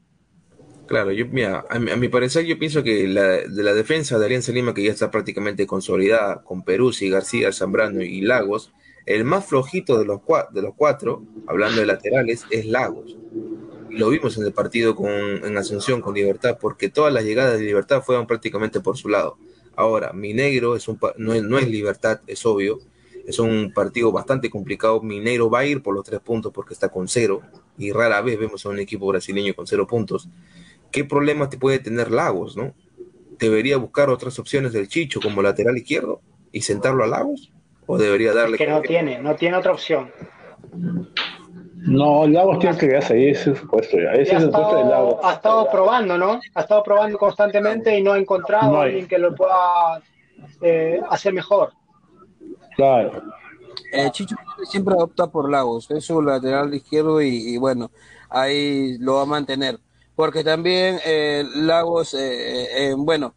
Claro, 0.88 1.12
yo, 1.12 1.26
mira, 1.28 1.66
a, 1.70 1.80
mi 1.80 2.08
parecer 2.08 2.46
yo 2.46 2.58
pienso 2.60 2.84
que 2.84 3.08
la, 3.08 3.24
de 3.24 3.64
la 3.64 3.74
defensa 3.74 4.18
de 4.18 4.26
Alianza 4.26 4.52
Lima, 4.52 4.74
que 4.74 4.84
ya 4.84 4.92
está 4.92 5.12
prácticamente 5.12 5.66
consolidada 5.66 6.44
con 6.44 6.64
Peruzzi, 6.64 7.10
García, 7.10 7.52
Zambrano 7.52 8.02
y 8.02 8.22
Lagos, 8.22 8.74
el 9.06 9.26
más 9.26 9.46
flojito 9.46 9.98
de 9.98 10.06
los, 10.06 10.22
de 10.54 10.62
los 10.62 10.76
cuatro, 10.76 11.24
hablando 11.48 11.82
de 11.82 11.88
laterales, 11.88 12.46
es 12.52 12.66
Lagos 12.66 13.18
lo 13.92 14.10
vimos 14.10 14.38
en 14.38 14.46
el 14.46 14.54
partido 14.54 14.96
con, 14.96 15.12
en 15.12 15.58
Asunción 15.58 16.02
con 16.02 16.14
Libertad, 16.14 16.58
porque 16.60 16.90
todas 16.90 17.14
las 17.14 17.24
llegadas 17.24 17.60
de 17.60 17.66
Libertad 17.66 18.02
fueron 18.02 18.28
prácticamente 18.28 18.80
por 18.80 18.98
su 18.98 19.10
lado. 19.10 19.38
Ahora, 19.76 20.14
Mineiro 20.14 20.76
es 20.76 20.88
un, 20.88 21.00
no, 21.18 21.34
es, 21.34 21.44
no 21.44 21.58
es 21.58 21.68
Libertad, 21.68 22.22
es 22.28 22.46
obvio, 22.46 22.80
es 23.26 23.40
un 23.40 23.72
partido 23.74 24.12
bastante 24.12 24.50
complicado. 24.50 25.02
Mineiro 25.02 25.50
va 25.50 25.60
a 25.60 25.66
ir 25.66 25.82
por 25.82 25.94
los 25.96 26.04
tres 26.04 26.20
puntos 26.20 26.52
porque 26.52 26.74
está 26.74 26.90
con 26.90 27.08
cero, 27.08 27.42
y 27.78 27.92
rara 27.92 28.22
vez 28.22 28.40
vemos 28.40 28.66
a 28.66 28.70
un 28.70 28.80
equipo 28.80 29.08
brasileño 29.08 29.54
con 29.54 29.68
cero 29.68 29.88
puntos. 29.88 30.30
¿Qué 30.92 31.06
problemas 31.06 31.50
te 31.50 31.58
puede 31.58 31.80
tener 31.80 32.12
Lagos, 32.12 32.58
no? 32.58 32.74
¿Debería 33.40 33.78
buscar 33.78 34.10
otras 34.10 34.38
opciones 34.40 34.74
del 34.74 34.88
Chicho 34.88 35.20
como 35.22 35.42
lateral 35.42 35.78
izquierdo 35.78 36.22
y 36.52 36.62
sentarlo 36.62 37.04
a 37.04 37.08
Lagos? 37.08 37.52
¿O 37.88 37.98
debería 37.98 38.34
darle... 38.34 38.58
que 38.58 38.68
no 38.68 38.82
tiene, 38.82 39.20
no 39.20 39.36
tiene 39.36 39.58
otra 39.58 39.72
opción. 39.72 40.12
No, 41.84 42.28
Lagos 42.28 42.60
tiene 42.60 42.78
que 42.78 42.90
quedarse 42.90 43.14
ahí, 43.14 43.30
ese 43.30 43.52
es 43.52 43.58
su 43.58 43.68
puesto 43.68 43.98
ya. 43.98 44.12
Ese 44.12 44.36
es 44.36 44.44
el 44.44 44.52
puesto 44.52 44.78
de 44.78 44.86
Lagos. 44.86 45.16
Ha 45.24 45.34
estado 45.34 45.68
probando, 45.72 46.16
¿no? 46.16 46.40
Ha 46.54 46.62
estado 46.62 46.84
probando 46.84 47.18
constantemente 47.18 47.98
y 47.98 48.04
no 48.04 48.14
ha 48.14 48.20
encontrado 48.20 48.80
a 48.80 48.84
alguien 48.84 49.08
que 49.08 49.18
lo 49.18 49.34
pueda 49.34 50.00
eh, 50.62 51.02
hacer 51.10 51.34
mejor. 51.34 51.72
Claro. 52.76 53.24
Eh, 53.92 54.10
Chicho 54.12 54.36
siempre 54.64 54.94
opta 54.96 55.28
por 55.28 55.50
Lagos, 55.50 55.90
es 55.90 56.06
su 56.06 56.22
lateral 56.22 56.72
izquierdo 56.74 57.20
y, 57.20 57.58
bueno, 57.58 57.90
ahí 58.30 58.98
lo 59.00 59.16
va 59.16 59.24
a 59.24 59.26
mantener. 59.26 59.80
Porque 60.16 60.44
también 60.44 61.00
eh, 61.04 61.44
Lagos, 61.56 62.14
eh, 62.14 62.94
bueno, 62.96 63.34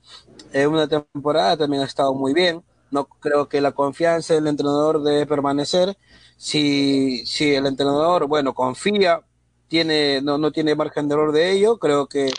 en 0.53 0.69
una 0.69 0.87
temporada 0.87 1.57
también 1.57 1.83
ha 1.83 1.87
estado 1.87 2.13
muy 2.13 2.35
bien. 2.35 2.63
No 2.91 3.07
creo 3.07 3.49
que 3.49 3.63
la 3.63 3.73
confianza 3.73 4.35
del 4.35 4.49
entrenador 4.49 5.03
debe 5.03 5.25
permanecer 5.25 5.97
si, 6.37 7.25
si 7.27 7.55
el 7.55 7.67
entrenador, 7.67 8.27
bueno, 8.27 8.55
confía, 8.55 9.21
tiene, 9.69 10.21
no, 10.23 10.39
no 10.39 10.53
tiene 10.53 10.75
margen 10.75 11.09
de 11.09 11.15
error 11.15 11.33
de 11.33 11.53
ello, 11.53 11.79
creo 11.79 12.07
que 12.07 12.33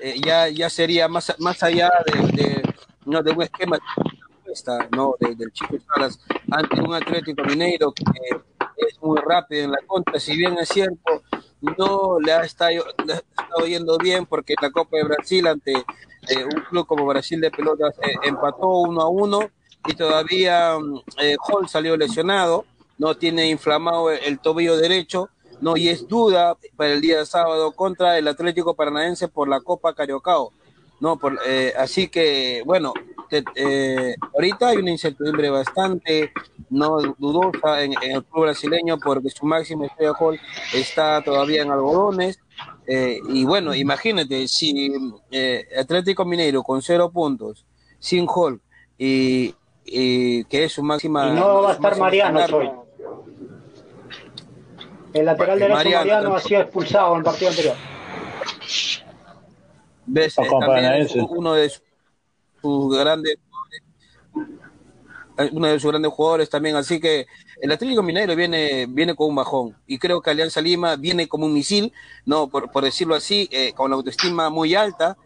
eh, 0.00 0.20
ya, 0.24 0.48
ya 0.48 0.70
sería 0.70 1.08
más, 1.08 1.34
más 1.38 1.62
allá 1.62 1.90
de, 2.34 2.62
no, 3.04 3.22
de 3.22 3.32
un 3.32 3.42
esquema 3.42 3.78
¿no? 4.92 5.14
del 5.18 5.52
Chico 5.52 5.76
Salas 5.86 6.18
ante 6.50 6.80
un 6.80 6.94
Atlético 6.94 7.42
Mineiro 7.44 7.92
que 7.92 8.04
es 8.76 9.02
muy 9.02 9.18
rápido 9.18 9.64
en 9.64 9.72
la 9.72 9.78
contra, 9.86 10.18
si 10.20 10.36
bien 10.36 10.56
es 10.58 10.68
cierto, 10.68 11.22
no 11.60 12.18
le 12.20 12.32
ha 12.32 12.42
estado, 12.42 12.84
yendo 13.66 13.98
bien 13.98 14.26
porque 14.26 14.54
la 14.60 14.70
Copa 14.70 14.98
de 14.98 15.04
Brasil 15.04 15.46
ante 15.46 15.72
eh, 15.72 16.44
un 16.44 16.62
club 16.68 16.86
como 16.86 17.06
Brasil 17.06 17.40
de 17.40 17.50
Pelotas 17.50 17.94
eh, 18.02 18.14
empató 18.22 18.68
uno 18.80 19.00
a 19.00 19.08
uno 19.08 19.50
y 19.86 19.94
todavía 19.94 20.78
mm, 20.78 21.00
Hall 21.48 21.68
salió 21.68 21.96
lesionado 21.96 22.64
no 22.98 23.16
tiene 23.16 23.48
inflamado 23.48 24.10
el, 24.10 24.38
tobillo 24.38 24.76
derecho, 24.76 25.28
no, 25.60 25.76
y 25.76 25.88
es 25.88 26.06
duda 26.06 26.56
para 26.76 26.92
el 26.92 27.00
día 27.00 27.18
de 27.18 27.26
sábado 27.26 27.72
contra 27.72 28.18
el 28.18 28.28
Atlético 28.28 28.74
Paranaense 28.74 29.28
por 29.28 29.48
la 29.48 29.60
Copa 29.60 29.94
Cariocao. 29.94 30.52
No, 30.98 31.18
por, 31.18 31.38
eh, 31.46 31.74
así 31.78 32.08
que, 32.08 32.62
bueno, 32.64 32.94
eh, 33.30 34.14
ahorita 34.34 34.68
hay 34.68 34.78
una 34.78 34.90
incertidumbre 34.90 35.50
bastante 35.50 36.32
no 36.70 36.98
dudosa 37.18 37.82
en, 37.82 37.92
el 38.02 38.24
club 38.24 38.44
brasileño 38.44 38.98
porque 38.98 39.28
su 39.30 39.44
máximo 39.44 39.84
estrella 39.84 40.14
Hall 40.18 40.40
está 40.72 41.22
todavía 41.22 41.62
en 41.62 41.70
algodones. 41.70 42.38
Eh, 42.86 43.20
y 43.28 43.44
bueno, 43.44 43.74
imagínate, 43.74 44.48
si 44.48 44.90
Atlético 45.78 46.24
Mineiro 46.24 46.62
con 46.62 46.80
cero 46.80 47.10
puntos, 47.12 47.66
sin 47.98 48.26
Hall, 48.26 48.60
y, 48.96 49.54
que 49.84 50.64
es 50.64 50.72
su 50.72 50.82
máxima. 50.82 51.28
Y 51.28 51.32
no 51.32 51.62
va 51.62 51.70
a 51.70 51.74
estar 51.74 51.98
Mariano 51.98 52.40
hoy. 52.52 52.70
El 55.16 55.24
lateral 55.24 55.58
derecho 55.58 55.76
Mariano, 55.76 56.04
Mariano 56.04 56.34
ha 56.36 56.40
sido 56.40 56.60
expulsado 56.60 57.12
en 57.12 57.18
el 57.18 57.24
partido 57.24 57.50
anterior. 57.50 57.74
¿Ves? 60.06 60.36
uno 61.28 61.54
de 61.54 61.72
sus 62.60 62.98
grandes 62.98 63.38
uno 65.52 65.66
de 65.68 65.78
sus 65.78 65.90
grandes 65.90 66.12
jugadores 66.12 66.48
también, 66.48 66.76
así 66.76 66.98
que 67.00 67.26
el 67.60 67.70
Atlético 67.70 68.02
Mineiro 68.02 68.34
viene, 68.34 68.86
viene 68.88 69.14
con 69.14 69.28
un 69.28 69.36
bajón. 69.36 69.76
Y 69.86 69.98
creo 69.98 70.20
que 70.20 70.30
Alianza 70.30 70.60
Lima 70.60 70.96
viene 70.96 71.28
como 71.28 71.46
un 71.46 71.52
misil, 71.52 71.92
no 72.24 72.48
por, 72.48 72.70
por 72.70 72.84
decirlo 72.84 73.14
así, 73.14 73.48
eh, 73.52 73.72
con 73.74 73.90
la 73.90 73.96
autoestima 73.96 74.50
muy 74.50 74.74
alta, 74.74 75.16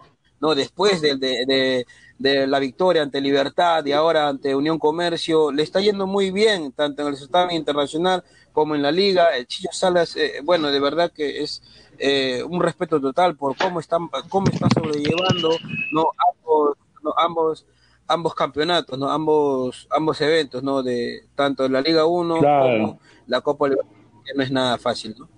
no 0.40 0.54
después 0.54 1.00
de, 1.00 1.16
de, 1.16 1.44
de, 1.46 1.86
la 2.20 2.58
victoria 2.58 3.02
ante 3.02 3.20
Libertad 3.20 3.84
y 3.86 3.92
ahora 3.92 4.28
ante 4.28 4.54
Unión 4.54 4.78
Comercio, 4.78 5.50
le 5.50 5.62
está 5.62 5.80
yendo 5.80 6.06
muy 6.06 6.30
bien, 6.30 6.72
tanto 6.72 7.02
en 7.02 7.08
el 7.08 7.16
certamen 7.16 7.56
internacional 7.56 8.22
como 8.52 8.74
en 8.74 8.82
la 8.82 8.92
liga. 8.92 9.36
El 9.36 9.46
Chillo 9.46 9.70
Salas, 9.72 10.16
eh, 10.16 10.40
bueno, 10.44 10.70
de 10.70 10.80
verdad 10.80 11.10
que 11.10 11.42
es 11.42 11.62
eh, 11.98 12.42
un 12.42 12.60
respeto 12.60 13.00
total 13.00 13.36
por 13.36 13.56
cómo 13.56 13.80
están, 13.80 14.08
cómo 14.28 14.48
está 14.52 14.68
sobrellevando 14.74 15.50
no 15.92 16.06
ambos, 16.34 16.76
ambos, 17.16 17.66
ambos 18.06 18.34
campeonatos, 18.34 18.98
no 18.98 19.08
ambos, 19.08 19.88
ambos 19.90 20.20
eventos, 20.20 20.62
no 20.62 20.82
de 20.82 21.22
tanto 21.34 21.66
la 21.70 21.80
Liga 21.80 22.04
1 22.04 22.36
como 22.36 23.00
la 23.28 23.40
Copa 23.40 23.68
Libertadores, 23.68 24.24
que 24.26 24.34
no 24.36 24.42
es 24.42 24.50
nada 24.50 24.76
fácil, 24.76 25.14
¿no? 25.18 25.28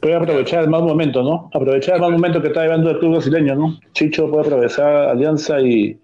Puede 0.00 0.16
aprovechar 0.16 0.62
el 0.62 0.68
mal 0.68 0.82
momento, 0.82 1.22
¿no? 1.22 1.50
Aprovechar 1.54 1.94
el 1.94 2.02
mal 2.02 2.12
momento 2.12 2.40
que 2.42 2.48
está 2.48 2.62
llevando 2.62 2.90
el 2.90 2.98
club 2.98 3.12
brasileño, 3.12 3.54
¿no? 3.54 3.78
Chicho 3.94 4.30
puede 4.30 4.46
aprovechar 4.46 5.08
Alianza 5.08 5.60
y 5.60 5.98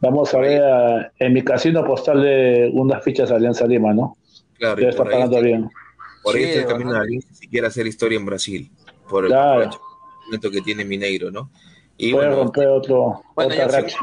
vamos 0.00 0.32
a 0.34 0.38
ver 0.38 1.12
en 1.18 1.32
mi 1.32 1.42
casino 1.42 1.80
apostarle 1.80 2.70
unas 2.70 3.02
fichas 3.02 3.30
a 3.30 3.36
Alianza 3.36 3.66
Lima, 3.66 3.92
¿no? 3.92 4.16
Claro, 4.54 4.80
ya 4.80 4.88
está 4.88 5.04
pagando 5.04 5.40
bien. 5.40 5.70
Por 6.22 6.36
ahí 6.36 6.44
está 6.44 6.60
el 6.60 6.66
camino 6.66 6.92
de 6.92 6.98
Alianza 6.98 7.34
si 7.34 7.48
quiere 7.48 7.66
hacer 7.66 7.86
historia 7.86 8.18
en 8.18 8.26
Brasil 8.26 8.70
por 9.08 9.24
el 9.24 9.32
momento 9.32 10.50
que 10.50 10.60
tiene 10.60 10.84
Mineiro, 10.84 11.30
¿no? 11.30 11.50
Y 11.96 12.12
Puede 12.12 12.28
bueno, 12.28 12.42
romper 12.44 12.68
otro, 12.68 13.22
bueno, 13.34 13.52
otra 13.52 13.66
racha. 13.68 13.98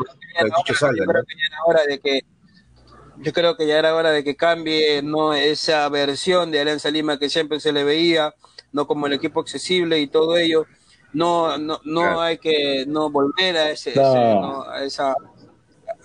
Yo 3.18 3.32
creo 3.32 3.56
que 3.56 3.66
ya 3.66 3.80
era 3.80 3.96
hora 3.96 4.12
de 4.12 4.26
que 4.26 4.36
cambie 4.36 5.02
no 5.02 5.34
esa 5.34 5.88
versión 5.88 6.52
de 6.52 6.60
Alianza 6.60 6.92
Lima 6.92 7.18
que 7.18 7.30
siempre 7.30 7.62
se 7.62 7.72
le 7.72 7.86
veía, 7.86 8.34
no 8.74 8.88
como 8.88 9.08
el 9.08 9.14
equipo 9.14 9.40
accesible 9.40 10.00
y 10.00 10.08
todo 10.08 10.36
ello. 10.36 10.66
No, 11.14 11.58
no, 11.58 11.80
no 11.86 12.20
hay 12.20 12.38
que 12.40 12.84
no 12.86 13.10
volver 13.10 13.56
a 13.56 13.72
ese, 13.72 13.94
a 13.98 14.84
esa 14.84 15.16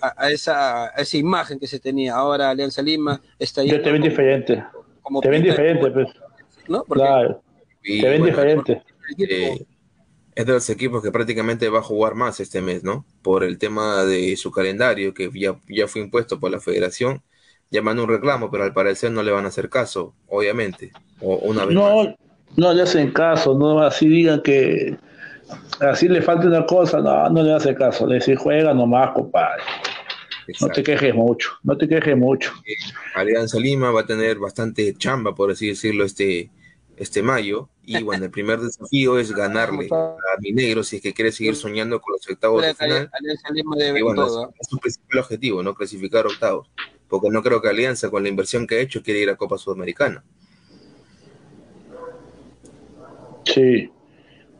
a, 0.01 0.31
esa, 0.31 0.85
a 0.85 1.01
esa 1.01 1.17
imagen 1.17 1.59
que 1.59 1.67
se 1.67 1.79
tenía. 1.79 2.15
Ahora 2.15 2.49
Alianza 2.49 2.81
Lima 2.81 3.21
está 3.37 3.63
Yo 3.63 3.81
te 3.81 3.91
ven 3.91 4.01
diferente. 4.01 4.63
te 5.21 5.29
ven 5.29 5.43
diferente, 5.43 5.91
pues. 5.91 6.07
¿No? 6.67 6.83
claro. 6.83 7.41
te 7.83 8.09
ven 8.09 8.23
diferente. 8.23 8.81
Eh, 9.17 9.65
es 10.33 10.45
de 10.45 10.53
los 10.53 10.69
equipos 10.69 11.03
que 11.03 11.11
prácticamente 11.11 11.69
va 11.69 11.79
a 11.79 11.83
jugar 11.83 12.15
más 12.15 12.39
este 12.39 12.61
mes, 12.61 12.83
¿no? 12.83 13.05
Por 13.21 13.43
el 13.43 13.57
tema 13.57 14.03
de 14.05 14.35
su 14.37 14.51
calendario 14.51 15.13
que 15.13 15.29
ya, 15.33 15.55
ya 15.67 15.87
fue 15.87 16.01
impuesto 16.01 16.39
por 16.39 16.51
la 16.51 16.59
federación. 16.59 17.21
Llaman 17.69 17.99
un 17.99 18.09
reclamo, 18.09 18.49
pero 18.51 18.63
al 18.63 18.73
parecer 18.73 19.11
no 19.11 19.23
le 19.23 19.31
van 19.31 19.45
a 19.45 19.49
hacer 19.49 19.69
caso, 19.69 20.13
obviamente. 20.27 20.91
O 21.21 21.35
una 21.37 21.65
vez 21.65 21.75
no, 21.75 22.15
no 22.55 22.73
le 22.73 22.81
hacen 22.81 23.11
caso, 23.11 23.57
no 23.57 23.79
así 23.79 24.07
digan 24.07 24.41
que 24.41 24.97
así 25.79 26.07
le 26.07 26.21
falta 26.21 26.47
una 26.47 26.65
cosa, 26.65 26.99
no, 26.99 27.29
no 27.29 27.43
le 27.43 27.53
hace 27.53 27.75
caso. 27.75 28.07
Le 28.07 28.15
dice 28.15 28.35
juega 28.35 28.73
nomás, 28.73 29.11
compadre. 29.11 29.63
No 30.59 30.69
te 30.69 30.83
quejes 30.83 31.13
mucho, 31.13 31.51
no 31.63 31.77
te 31.77 31.87
quejes 31.87 32.17
mucho. 32.17 32.51
Eh, 32.65 32.73
Alianza 33.15 33.59
Lima 33.59 33.91
va 33.91 34.01
a 34.01 34.05
tener 34.05 34.39
bastante 34.39 34.93
chamba, 34.95 35.35
por 35.35 35.51
así 35.51 35.67
decirlo, 35.67 36.03
este, 36.03 36.49
este 36.97 37.21
mayo. 37.21 37.69
Y 37.83 38.01
bueno, 38.03 38.25
el 38.25 38.31
primer 38.31 38.59
desafío 38.59 39.19
es 39.19 39.31
ganarle 39.31 39.87
a 39.91 40.39
Mineiro 40.39 40.83
si 40.83 40.97
es 40.97 41.01
que 41.01 41.13
quiere 41.13 41.31
seguir 41.31 41.55
soñando 41.55 41.99
con 41.99 42.13
los 42.13 42.29
octavos 42.29 42.61
de 42.61 42.73
final. 42.75 43.09
y 43.53 44.01
bueno, 44.01 44.51
es, 44.59 44.67
su 44.67 44.77
principal 44.77 45.19
objetivo, 45.19 45.63
¿no? 45.63 45.73
Clasificar 45.73 46.25
octavos. 46.27 46.69
Porque 47.07 47.29
no 47.29 47.41
creo 47.41 47.61
que 47.61 47.69
Alianza, 47.69 48.09
con 48.09 48.23
la 48.23 48.29
inversión 48.29 48.67
que 48.67 48.75
ha 48.75 48.79
hecho, 48.79 49.01
quiere 49.01 49.19
ir 49.19 49.29
a 49.29 49.35
Copa 49.35 49.57
Sudamericana. 49.57 50.23
Sí. 53.45 53.89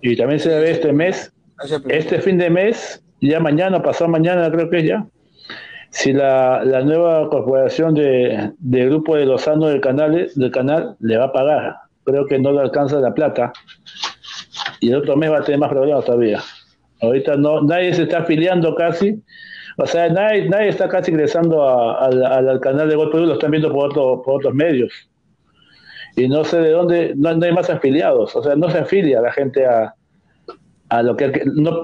Y 0.01 0.15
también 0.17 0.39
se 0.39 0.49
ve 0.49 0.71
este 0.71 0.91
mes, 0.91 1.31
este 1.87 2.21
fin 2.21 2.37
de 2.37 2.49
mes, 2.49 3.03
ya 3.21 3.39
mañana, 3.39 3.81
pasado 3.81 4.09
mañana 4.09 4.51
creo 4.51 4.69
que 4.69 4.79
es 4.79 4.85
ya, 4.85 5.07
si 5.91 6.13
la, 6.13 6.63
la 6.65 6.81
nueva 6.81 7.29
corporación 7.29 7.93
de, 7.93 8.51
grupo 8.59 9.15
de 9.15 9.25
Lozano 9.25 9.67
del 9.67 9.81
canal, 9.81 10.29
del 10.33 10.51
canal 10.51 10.95
le 10.99 11.17
va 11.17 11.25
a 11.25 11.31
pagar 11.31 11.75
creo 12.03 12.25
que 12.25 12.39
no 12.39 12.51
le 12.51 12.61
alcanza 12.61 12.99
la 12.99 13.13
plata 13.13 13.53
y 14.79 14.89
el 14.89 14.95
otro 14.95 15.15
mes 15.15 15.31
va 15.31 15.39
a 15.39 15.43
tener 15.43 15.59
más 15.59 15.69
problemas 15.69 16.05
todavía. 16.05 16.41
Ahorita 17.01 17.35
no, 17.35 17.61
nadie 17.61 17.93
se 17.93 18.03
está 18.03 18.19
afiliando 18.19 18.75
casi, 18.75 19.21
o 19.77 19.85
sea, 19.85 20.09
nadie, 20.09 20.49
nadie 20.49 20.69
está 20.69 20.87
casi 20.87 21.11
ingresando 21.11 21.63
al 21.63 22.59
canal 22.59 22.89
de 22.89 22.95
Gol 22.95 23.09
lo 23.11 23.33
están 23.33 23.51
viendo 23.51 23.71
por, 23.71 23.89
otro, 23.89 24.21
por 24.23 24.35
otros 24.35 24.53
medios. 24.53 24.91
Y 26.15 26.27
no 26.27 26.43
sé 26.43 26.59
de 26.59 26.71
dónde, 26.71 27.13
no, 27.15 27.29
hay 27.29 27.53
más 27.53 27.69
afiliados, 27.69 28.35
o 28.35 28.43
sea, 28.43 28.55
no 28.55 28.69
se 28.69 28.79
afilia 28.79 29.21
la 29.21 29.31
gente 29.31 29.65
a, 29.65 29.95
a 30.89 31.01
lo 31.01 31.15
que 31.15 31.31
no, 31.55 31.83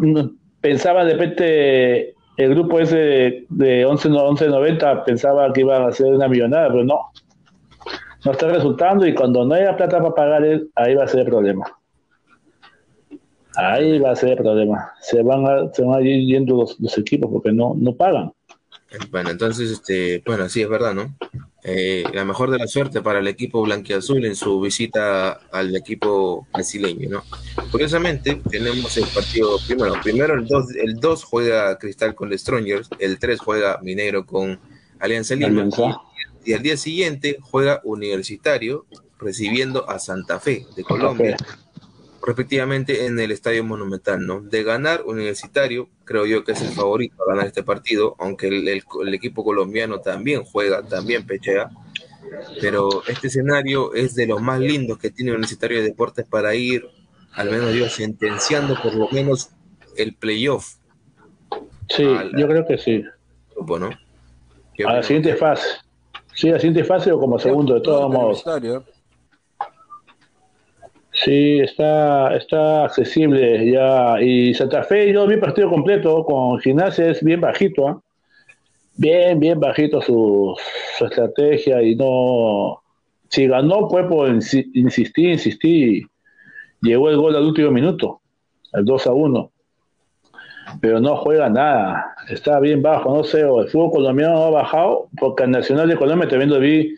pensaba 0.61 1.05
de 1.05 1.13
repente 1.13 2.13
el 2.37 2.49
grupo 2.51 2.79
ese 2.79 2.95
de, 2.95 3.45
de 3.49 3.85
11, 3.85 4.09
1190 4.09 5.03
pensaba 5.03 5.51
que 5.51 5.61
iban 5.61 5.83
a 5.83 5.87
hacer 5.87 6.07
una 6.07 6.27
millonada, 6.27 6.69
pero 6.69 6.83
no 6.83 7.11
no 8.27 8.33
está 8.33 8.47
resultando 8.49 9.07
y 9.07 9.13
cuando 9.13 9.45
no 9.45 9.55
haya 9.55 9.77
plata 9.77 9.99
para 9.99 10.13
pagar, 10.13 10.43
ahí 10.75 10.95
va 10.95 11.03
a 11.03 11.07
ser 11.07 11.25
problema. 11.25 11.65
Ahí 13.55 13.99
va 13.99 14.11
a 14.11 14.15
ser 14.15 14.37
problema. 14.37 14.91
Se 15.01 15.23
van 15.23 15.45
a, 15.45 15.73
se 15.73 15.83
van 15.83 15.99
a 15.99 16.01
ir 16.01 16.27
yendo 16.27 16.65
los, 16.77 16.97
equipos 16.97 17.31
porque 17.31 17.51
no, 17.51 17.73
no 17.77 17.93
pagan. 17.93 18.31
Bueno, 19.11 19.31
entonces, 19.31 19.71
este, 19.71 20.21
bueno, 20.25 20.47
sí 20.49 20.61
es 20.61 20.69
verdad, 20.69 20.93
¿no? 20.93 21.15
Eh, 21.69 22.05
la 22.13 22.23
mejor 22.23 22.49
de 22.49 22.57
la 22.57 22.65
suerte 22.65 23.01
para 23.01 23.19
el 23.19 23.27
equipo 23.27 23.61
blanquiazul 23.61 24.23
en 24.23 24.37
su 24.37 24.61
visita 24.61 25.33
al 25.51 25.75
equipo 25.75 26.47
brasileño, 26.53 27.09
¿no? 27.09 27.23
Curiosamente, 27.71 28.41
tenemos 28.49 28.95
el 28.95 29.03
partido, 29.07 29.59
primero, 29.67 29.95
primero 30.01 30.35
el 30.35 30.47
2 30.47 30.75
el 30.77 30.95
dos 30.95 31.25
juega 31.25 31.77
Cristal 31.77 32.15
con 32.15 32.29
The 32.29 32.37
Strongers, 32.37 32.89
el 32.99 33.19
3 33.19 33.41
juega 33.41 33.79
Minero 33.83 34.25
con 34.25 34.57
Alianza 34.99 35.35
Lima, 35.35 35.67
y 36.45 36.53
al 36.53 36.63
día 36.63 36.77
siguiente 36.77 37.37
juega 37.41 37.81
Universitario 37.83 38.85
recibiendo 39.19 39.89
a 39.89 39.99
Santa 39.99 40.39
Fe 40.39 40.65
de 40.77 40.83
Colombia, 40.85 41.35
respectivamente 42.27 43.05
en 43.05 43.17
el 43.21 43.31
Estadio 43.31 43.63
Monumental, 43.63 44.27
¿no? 44.27 44.41
De 44.41 44.61
ganar 44.61 45.03
Universitario, 45.05 45.87
creo 46.03 46.25
yo 46.25 46.43
que 46.43 46.51
es 46.51 46.61
el 46.61 46.67
favorito 46.67 47.23
a 47.23 47.31
ganar 47.31 47.47
este 47.47 47.63
partido, 47.63 48.17
aunque 48.19 48.49
el, 48.49 49.13
equipo 49.13 49.45
colombiano 49.45 50.01
también 50.01 50.43
juega, 50.43 50.83
también 50.83 51.25
pechea, 51.25 51.69
pero 52.59 53.01
este 53.07 53.27
escenario 53.27 53.93
es 53.93 54.13
de 54.13 54.27
los 54.27 54.41
más 54.41 54.59
lindos 54.59 54.97
que 54.97 55.09
tiene 55.09 55.31
Universitario 55.31 55.77
de 55.77 55.85
Deportes 55.85 56.25
para 56.25 56.53
ir, 56.53 56.85
al 57.31 57.49
menos 57.49 57.73
yo, 57.73 57.87
sentenciando 57.87 58.75
por 58.83 58.93
lo 58.93 59.07
menos 59.09 59.51
el 59.95 60.13
playoff. 60.13 60.75
Sí, 61.87 62.03
yo 62.37 62.45
creo 62.45 62.67
que 62.67 62.77
sí. 62.77 63.05
Bueno, 63.55 63.89
a 64.85 64.93
la 64.95 65.01
siguiente 65.01 65.33
fase. 65.37 65.65
Sí, 66.35 66.49
la 66.49 66.59
siguiente 66.59 66.83
fase 66.83 67.09
o 67.09 67.19
como 67.19 67.39
segundo, 67.39 67.75
de 67.75 67.81
todos 67.81 68.11
modos. 68.11 68.43
Sí, 71.23 71.59
está, 71.59 72.35
está 72.35 72.85
accesible 72.85 73.71
ya. 73.71 74.21
Y 74.21 74.53
Santa 74.53 74.83
Fe, 74.83 75.11
yo 75.11 75.25
vi 75.25 75.37
partido 75.37 75.69
completo 75.69 76.23
con 76.23 76.59
Gimnasia, 76.59 77.09
es 77.09 77.23
bien 77.23 77.41
bajito, 77.41 77.87
¿ah? 77.87 78.01
bien, 78.95 79.39
bien 79.39 79.59
bajito 79.59 80.01
su, 80.01 80.55
su, 80.97 81.05
estrategia 81.05 81.81
y 81.81 81.95
no. 81.95 82.83
Si 83.29 83.47
ganó 83.47 83.89
fue 83.89 84.07
por 84.07 84.29
insistir, 84.29 85.31
insistir. 85.31 86.07
Llegó 86.81 87.09
el 87.09 87.17
gol 87.17 87.35
al 87.35 87.45
último 87.45 87.71
minuto, 87.71 88.21
el 88.73 88.85
2 88.85 89.07
a 89.07 89.13
1 89.13 89.51
pero 90.81 90.99
no 90.99 91.15
juega 91.15 91.49
nada, 91.49 92.13
está 92.29 92.59
bien 92.59 92.81
bajo, 92.81 93.15
no 93.15 93.23
sé, 93.23 93.43
o 93.45 93.61
el 93.61 93.69
fútbol 93.69 93.91
colombiano 93.91 94.43
ha 94.43 94.49
bajado, 94.49 95.07
porque 95.17 95.43
el 95.43 95.51
Nacional 95.51 95.87
de 95.87 95.95
Colombia 95.95 96.27
también 96.27 96.49
lo 96.49 96.59
vi 96.59 96.95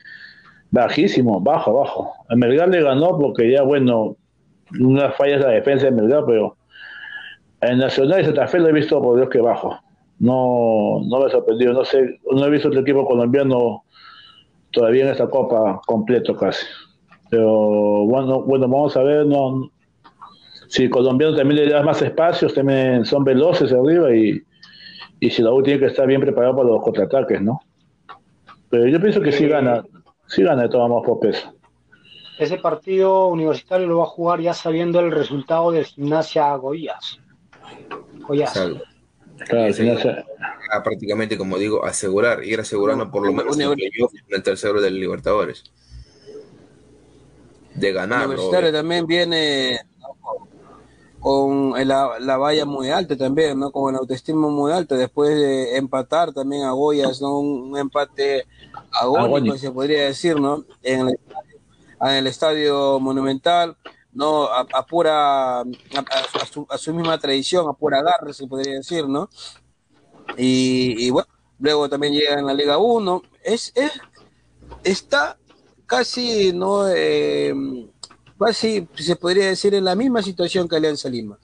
Bajísimo, 0.72 1.40
bajo, 1.40 1.74
bajo. 1.74 2.14
El 2.30 2.38
Melgar 2.38 2.70
le 2.70 2.84
ganó 2.84 3.18
porque 3.18 3.52
ya, 3.52 3.64
bueno, 3.64 4.16
una 4.80 5.12
falla 5.12 5.36
es 5.36 5.42
la 5.42 5.50
defensa 5.50 5.86
de 5.86 5.92
Melgar, 5.92 6.24
pero 6.26 6.56
en 7.62 7.80
Nacional 7.80 8.22
y 8.22 8.26
Santa 8.26 8.48
Fe 8.48 8.60
lo 8.60 8.70
he 8.70 8.74
visto 8.74 9.02
por 9.02 9.18
Dios 9.18 9.30
que 9.30 9.42
bajo. 9.42 9.80
No, 10.20 11.02
no 11.06 11.20
me 11.20 11.26
ha 11.26 11.30
sorprendido, 11.30 11.74
no 11.74 11.86
sé, 11.86 12.20
no 12.32 12.46
he 12.46 12.50
visto 12.50 12.68
otro 12.68 12.82
equipo 12.82 13.06
colombiano 13.06 13.84
todavía 14.72 15.06
en 15.06 15.12
esta 15.12 15.28
copa 15.28 15.82
completo 15.86 16.36
casi. 16.36 16.66
Pero 17.30 18.06
bueno, 18.06 18.42
bueno, 18.42 18.68
vamos 18.68 18.96
a 18.98 19.04
ver, 19.04 19.26
no, 19.26 19.72
si 20.68 20.90
colombiano 20.90 21.36
también 21.36 21.66
le 21.66 21.72
da 21.72 21.82
más 21.84 22.02
espacios, 22.02 22.54
también 22.54 23.06
son 23.06 23.24
veloces 23.24 23.72
arriba 23.72 24.16
y, 24.16 24.42
y 25.20 25.30
si 25.30 25.42
la 25.42 25.52
U 25.52 25.64
tiene 25.64 25.80
que 25.80 25.88
estar 25.88 26.06
bien 26.06 26.22
preparado 26.22 26.56
para 26.58 26.70
los 26.70 26.84
contraataques, 26.84 27.42
¿no? 27.42 27.60
Pero 28.70 28.88
yo 28.88 29.02
pienso 29.02 29.22
que 29.22 29.32
sí 29.32 29.48
gana, 29.48 29.84
sí 30.30 30.44
gana 30.44 30.64
de 30.64 30.70
todas 30.70 30.90
por 31.06 31.20
peso. 31.20 31.54
Ese 32.38 32.58
partido 32.58 33.28
universitario 33.28 33.88
lo 33.88 33.98
va 33.98 34.04
a 34.04 34.08
jugar 34.08 34.40
ya 34.40 34.54
sabiendo 34.54 35.00
el 35.02 35.12
resultado 35.12 35.72
del 35.72 35.86
gimnasia 35.86 36.56
Goiás. 36.56 37.20
Goiás. 38.28 38.54
Claro, 38.54 39.74
gimnasia... 39.74 40.26
prácticamente, 40.84 41.38
como 41.38 41.58
digo, 41.58 41.84
asegurar, 41.84 42.44
ir 42.44 42.60
asegurando 42.60 43.12
por 43.12 43.26
lo 43.26 43.34
menos 43.34 43.60
el, 43.60 43.76
el 44.30 44.44
tercero 44.44 44.80
del 44.80 45.00
Libertadores. 45.00 45.64
De 47.76 47.92
ganar. 47.92 48.28
Universitario 48.28 48.72
también 48.72 49.06
viene 49.06 49.80
con 51.20 51.72
la, 51.72 52.20
la, 52.20 52.38
valla 52.38 52.66
muy 52.66 52.90
alta 52.90 53.18
también, 53.18 53.60
¿no? 53.60 53.72
Con 53.72 53.94
el 53.94 54.00
autoestima 54.00 54.48
muy 54.48 54.72
alto, 54.72 54.96
después 54.96 55.30
de 55.30 55.78
empatar 55.78 56.34
también 56.34 56.64
a 56.64 56.72
Goyas, 56.72 57.22
¿no? 57.22 57.40
Un, 57.40 57.78
empate 57.78 58.46
agónico, 58.92 59.58
se 59.58 59.72
podría 59.72 60.06
decir, 60.06 60.40
¿no? 60.40 60.66
En 60.84 61.08
el, 61.08 61.20
en 62.02 62.10
el 62.10 62.28
estadio 62.28 63.00
monumental, 63.00 63.78
¿no? 64.14 64.46
A, 64.46 64.86
pura, 64.86 65.62
a, 65.62 66.78
su, 66.78 66.94
misma 66.94 67.18
tradición, 67.18 67.68
a 67.70 67.74
pura 67.74 68.00
agarre, 68.00 68.34
se 68.34 68.48
podría 68.48 68.76
decir, 68.76 69.08
¿no? 69.08 69.30
Y, 70.38 70.96
y 71.06 71.10
bueno, 71.10 71.30
luego 71.60 71.90
también 71.90 72.14
llega 72.14 72.36
en 72.36 72.46
la 72.46 72.54
Liga 72.54 72.78
1, 72.78 73.22
es, 73.44 73.72
es, 73.76 73.92
está 74.84 75.38
casi, 75.86 76.54
¿no? 76.54 76.88
Eh, 76.90 77.54
casi 78.40 78.88
se 78.96 79.16
podría 79.16 79.48
decir 79.48 79.74
en 79.74 79.86
la 79.86 79.96
misma 79.96 80.22
situación 80.22 80.68
que 80.68 80.76
Alianza 80.76 81.10
Lima, 81.10 81.38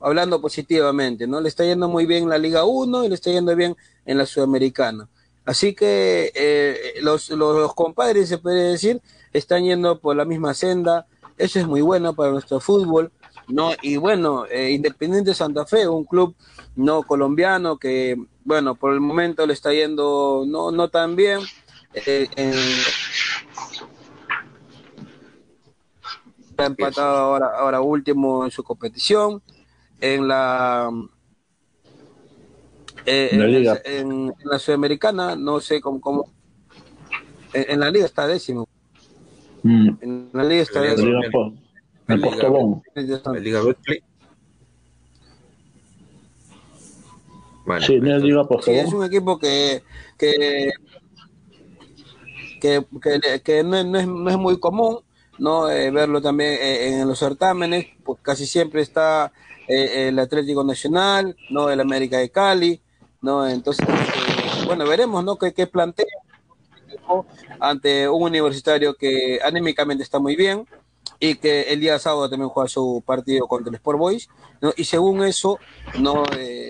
hablando 0.00 0.40
positivamente, 0.40 1.26
¿no? 1.26 1.40
Le 1.40 1.48
está 1.48 1.64
yendo 1.64 1.88
muy 1.88 2.06
bien 2.06 2.28
la 2.28 2.38
Liga 2.38 2.64
1 2.64 3.04
y 3.04 3.08
le 3.08 3.14
está 3.14 3.30
yendo 3.30 3.54
bien 3.56 3.76
en 4.04 4.18
la 4.18 4.26
Sudamericana. 4.26 5.08
Así 5.46 5.74
que 5.74 6.32
eh, 6.34 6.94
los, 7.00 7.30
compadres, 7.74 8.28
se 8.28 8.38
puede 8.38 8.72
decir, 8.72 9.00
están 9.32 9.64
yendo 9.64 10.00
por 10.00 10.16
la 10.16 10.24
misma 10.24 10.54
senda. 10.54 11.06
Eso 11.38 11.60
es 11.60 11.66
muy 11.66 11.80
bueno 11.80 12.14
para 12.14 12.32
nuestro 12.32 12.58
fútbol. 12.58 13.12
¿no? 13.46 13.70
Y 13.80 13.96
bueno, 13.96 14.44
eh, 14.46 14.72
Independiente 14.72 15.34
Santa 15.34 15.64
Fe, 15.64 15.86
un 15.86 16.04
club 16.04 16.34
no 16.74 17.04
colombiano 17.04 17.78
que, 17.78 18.16
bueno, 18.44 18.74
por 18.74 18.92
el 18.92 19.00
momento 19.00 19.46
le 19.46 19.52
está 19.52 19.72
yendo 19.72 20.44
no, 20.46 20.72
no 20.72 20.88
tan 20.88 21.14
bien. 21.14 21.40
Eh, 21.94 22.28
en, 22.34 22.52
ha 26.58 26.66
empatado 26.66 27.18
ahora, 27.18 27.50
ahora 27.56 27.80
último 27.80 28.44
en 28.44 28.50
su 28.50 28.64
competición. 28.64 29.40
En 30.00 30.26
la 30.26 30.90
eh, 33.06 33.80
en, 33.84 34.32
la 34.44 34.58
Sudamericana, 34.58 35.36
no 35.36 35.60
sé 35.60 35.80
cómo, 35.80 36.00
cómo 36.00 36.30
en, 37.52 37.80
la 37.80 37.90
liga 37.90 38.06
está 38.06 38.26
décimo. 38.26 38.68
Mm. 39.62 39.90
En 40.00 40.30
la 40.32 40.44
liga 40.44 40.62
está 40.62 40.80
décimo. 40.80 41.20
En 42.08 42.20
Postobón. 42.20 42.82
La 42.94 43.32
liga 43.40 43.62
Betplay. 43.62 44.02
sí, 47.80 47.94
en 47.94 48.08
la 48.08 48.18
liga 48.18 48.42
sí, 48.62 48.72
es 48.72 48.92
un 48.92 49.04
equipo 49.04 49.38
que 49.38 49.82
que 50.16 50.70
que, 52.60 52.84
que, 53.02 53.40
que 53.42 53.64
no, 53.64 53.82
no, 53.84 53.98
es, 53.98 54.06
no 54.06 54.30
es 54.30 54.36
muy 54.38 54.58
común 54.58 55.00
¿no? 55.38 55.70
Eh, 55.70 55.90
verlo 55.90 56.20
también 56.20 56.54
eh, 56.54 57.00
en 57.00 57.08
los 57.08 57.18
certámenes, 57.18 57.86
pues 58.04 58.20
casi 58.22 58.46
siempre 58.46 58.82
está 58.82 59.32
eh, 59.68 60.08
el 60.08 60.18
Atlético 60.18 60.64
Nacional, 60.64 61.36
¿no? 61.50 61.70
El 61.70 61.80
América 61.80 62.18
de 62.18 62.30
Cali, 62.30 62.80
¿no? 63.20 63.46
Entonces, 63.46 63.86
bueno, 64.66 64.86
veremos, 64.86 65.24
¿no? 65.24 65.36
¿Qué, 65.36 65.52
qué 65.52 65.66
plantea 65.66 66.06
ante 67.60 68.08
un 68.08 68.22
universitario 68.22 68.94
que 68.94 69.38
anímicamente 69.44 70.02
está 70.02 70.18
muy 70.18 70.36
bien 70.36 70.66
y 71.18 71.36
que 71.36 71.62
el 71.62 71.80
día 71.80 71.98
sábado 71.98 72.28
también 72.28 72.48
juega 72.50 72.68
su 72.68 73.02
partido 73.06 73.46
contra 73.46 73.70
el 73.70 73.76
Sport 73.76 73.98
Boys, 73.98 74.28
¿no? 74.60 74.72
Y 74.76 74.84
según 74.84 75.24
eso, 75.24 75.58
¿no? 75.98 76.24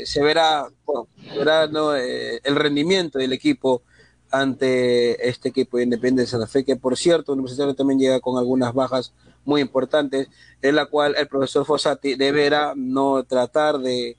se 0.05 0.22
verá, 0.22 0.68
bueno, 0.84 1.09
verá 1.36 1.66
¿no? 1.66 1.94
el 1.94 2.57
rendimiento 2.57 3.18
del 3.18 3.32
equipo 3.32 3.82
ante 4.30 5.28
este 5.28 5.49
equipo 5.49 5.76
de 5.76 5.84
Independencia 5.84 6.38
de 6.38 6.42
Santa 6.42 6.53
Fe, 6.53 6.64
que 6.64 6.76
por 6.76 6.97
cierto, 6.97 7.32
Universitario 7.32 7.74
también 7.74 7.99
llega 7.99 8.20
con 8.20 8.38
algunas 8.38 8.74
bajas 8.74 9.12
muy 9.44 9.61
importantes, 9.61 10.28
en 10.62 10.74
la 10.76 10.86
cual 10.86 11.14
el 11.16 11.28
profesor 11.28 11.64
Fossati 11.64 12.16
deberá 12.16 12.74
no 12.76 13.24
tratar 13.24 13.78
de, 13.78 14.16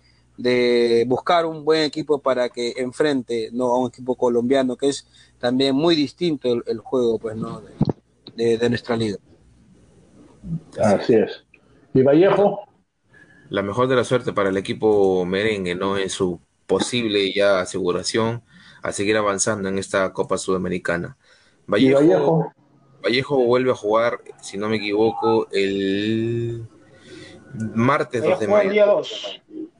buscar 1.07 1.45
un 1.45 1.65
buen 1.65 1.83
equipo 1.83 2.19
para 2.19 2.49
que 2.49 2.73
enfrente 2.77 3.49
no 3.53 3.65
a 3.67 3.79
un 3.79 3.87
equipo 3.87 4.15
colombiano, 4.15 4.75
que 4.75 4.89
es 4.89 5.07
también 5.39 5.75
muy 5.75 5.95
distinto 5.95 6.61
el, 6.65 6.79
juego 6.79 7.19
pues 7.19 7.35
no 7.35 7.61
de, 8.35 8.69
nuestra 8.69 8.95
liga. 8.95 9.17
Así 10.79 11.15
es. 11.15 11.43
¿Y 11.93 12.01
Vallejo? 12.01 12.61
La 13.49 13.61
mejor 13.61 13.87
de 13.87 13.95
la 13.95 14.03
suerte 14.03 14.33
para 14.33 14.49
el 14.49 14.57
equipo 14.57 15.25
merengue, 15.25 15.73
¿no? 15.73 15.97
En 15.97 16.09
su 16.09 16.39
posible 16.67 17.33
ya 17.33 17.61
aseguración 17.61 18.43
a 18.83 18.91
seguir 18.91 19.17
avanzando 19.17 19.69
en 19.69 19.77
esta 19.77 20.11
Copa 20.13 20.37
Sudamericana. 20.37 21.17
Vallejo, 21.65 22.53
Vallejo? 23.03 23.37
vuelve 23.37 23.71
a 23.71 23.75
jugar, 23.75 24.19
si 24.41 24.57
no 24.57 24.69
me 24.69 24.77
equivoco, 24.77 25.47
el 25.51 26.67
martes 27.53 28.23
2 28.23 28.39
de 28.39 28.47
mayo. 28.47 29.01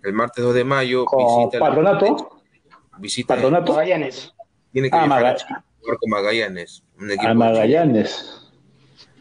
El, 0.04 0.14
martes 0.14 0.44
2 0.44 0.54
de 0.54 0.64
mayo 0.64 1.06
visita 1.06 1.60
Patronato. 1.60 2.42
Visita 2.98 3.36
Patronato. 3.36 3.74
Magallanes. 3.74 4.34
Tiene 4.72 4.90
que 4.90 4.98
ah, 4.98 5.36
jugar 5.82 5.98
con 6.00 6.10
Magallanes. 6.10 6.84
Un 7.00 7.12
equipo 7.12 7.28
a 7.28 7.34
Magallanes. 7.34 8.52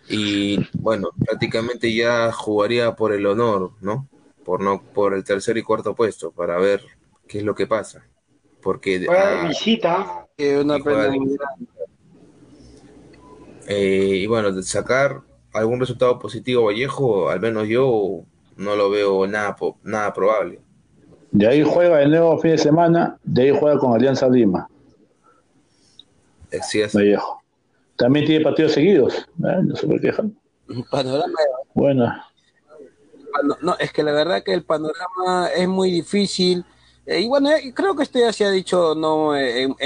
Y 0.08 0.58
bueno, 0.74 1.10
prácticamente 1.24 1.92
ya 1.92 2.30
jugaría 2.32 2.94
por 2.94 3.12
el 3.12 3.26
honor, 3.26 3.72
¿no? 3.80 4.08
Por 4.44 4.60
no 4.60 4.80
por 4.80 5.14
el 5.14 5.24
tercer 5.24 5.56
y 5.56 5.62
cuarto 5.62 5.94
puesto 5.94 6.30
para 6.30 6.56
ver 6.58 6.82
qué 7.26 7.38
es 7.38 7.44
lo 7.44 7.54
que 7.54 7.66
pasa 7.66 8.04
porque 8.66 9.06
ah, 9.08 9.46
visita 9.46 10.26
una 10.60 10.78
eh, 13.68 14.10
y 14.16 14.26
bueno 14.26 14.50
de 14.50 14.64
sacar 14.64 15.22
algún 15.52 15.78
resultado 15.78 16.18
positivo 16.18 16.64
Vallejo 16.64 17.28
al 17.30 17.38
menos 17.38 17.68
yo 17.68 18.24
no 18.56 18.74
lo 18.74 18.90
veo 18.90 19.24
nada 19.28 19.54
nada 19.84 20.12
probable 20.12 20.62
de 21.36 21.46
ahí 21.46 21.62
juega 21.62 22.02
el 22.02 22.10
nuevo 22.10 22.38
fin 22.38 22.52
de 22.52 22.58
semana 22.58 23.18
de 23.22 23.42
ahí 23.42 23.56
juega 23.58 23.78
con 23.78 23.94
Alianza 23.94 24.28
Lima. 24.28 24.68
Sí, 26.62 26.80
es. 26.80 26.94
Vallejo 26.94 27.42
también 27.96 28.24
tiene 28.26 28.44
partidos 28.44 28.72
seguidos 28.72 29.14
¿eh? 29.16 29.60
no 29.62 29.76
se 29.76 29.86
quejan 30.00 30.34
panorama 30.90 31.38
bueno. 31.74 32.10
No, 33.60 33.76
es 33.78 33.92
que 33.92 34.02
la 34.02 34.12
verdad 34.12 34.42
que 34.42 34.54
el 34.54 34.62
panorama 34.62 35.48
es 35.54 35.68
muy 35.68 35.90
difícil. 35.90 36.64
Eh, 37.04 37.20
y 37.20 37.28
bueno, 37.28 37.50
eh, 37.50 37.70
creo 37.74 37.94
que 37.94 38.02
esto 38.02 38.18
ya 38.18 38.32
se 38.32 38.46
ha 38.46 38.50
dicho 38.50 38.94
no 38.94 39.36
en, 39.36 39.76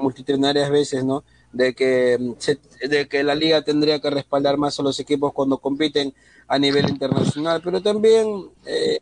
multitudinarias 0.00 0.70
veces, 0.70 1.04
¿no? 1.04 1.22
De 1.52 1.74
que, 1.74 2.16
mm, 2.18 2.88
de 2.88 3.06
que 3.06 3.22
la 3.22 3.34
liga 3.34 3.60
tendría 3.60 4.00
que 4.00 4.08
respaldar 4.08 4.56
más 4.56 4.80
a 4.80 4.82
los 4.82 4.98
equipos 5.00 5.34
cuando 5.34 5.58
compiten 5.58 6.14
a 6.46 6.58
nivel 6.58 6.88
internacional, 6.88 7.60
pero 7.62 7.82
también 7.82 8.50
eh, 8.64 9.00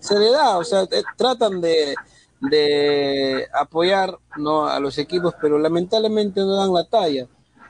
se 0.00 0.18
le 0.18 0.30
da, 0.30 0.58
o 0.58 0.64
sea, 0.64 0.86
tratan 1.16 1.60
de, 1.60 1.94
de 2.40 3.46
apoyar 3.52 4.18
¿no? 4.36 4.66
a 4.66 4.78
los 4.80 4.98
equipos, 4.98 5.34
pero 5.40 5.58
lamentablemente 5.58 6.40
no 6.40 6.56
dan 6.56 6.72
la 6.72 6.84
talla. 6.84 7.26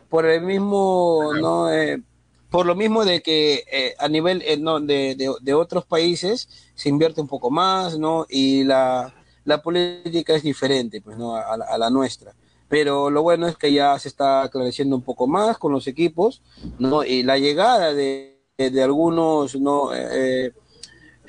Por 0.08 0.26
el 0.26 0.42
mismo, 0.42 1.32
¿no? 1.40 1.68
por 2.50 2.64
lo 2.64 2.74
mismo 2.74 3.04
de 3.04 3.22
que 3.22 3.94
a 3.98 4.08
nivel 4.08 4.42
no, 4.60 4.80
de, 4.80 5.16
de, 5.16 5.32
de, 5.40 5.54
otros 5.54 5.84
países 5.84 6.48
se 6.74 6.88
invierte 6.88 7.20
un 7.20 7.26
poco 7.26 7.50
más, 7.50 7.98
¿no? 7.98 8.24
Y 8.28 8.62
la, 8.62 9.12
la 9.44 9.62
política 9.62 10.34
es 10.34 10.42
diferente 10.42 11.00
pues, 11.00 11.16
¿no? 11.16 11.34
a, 11.34 11.78
la 11.78 11.90
nuestra. 11.90 12.34
Pero 12.68 13.10
lo 13.10 13.22
bueno 13.22 13.46
es 13.46 13.56
que 13.56 13.72
ya 13.72 13.98
se 13.98 14.08
está 14.08 14.42
aclareciendo 14.42 14.96
un 14.96 15.02
poco 15.02 15.26
más 15.26 15.56
con 15.56 15.72
los 15.72 15.86
equipos, 15.86 16.42
¿no? 16.78 17.04
Y 17.04 17.22
la 17.22 17.38
llegada 17.38 17.94
de, 17.94 18.40
de 18.58 18.82
algunos 18.82 19.54
¿no? 19.56 19.90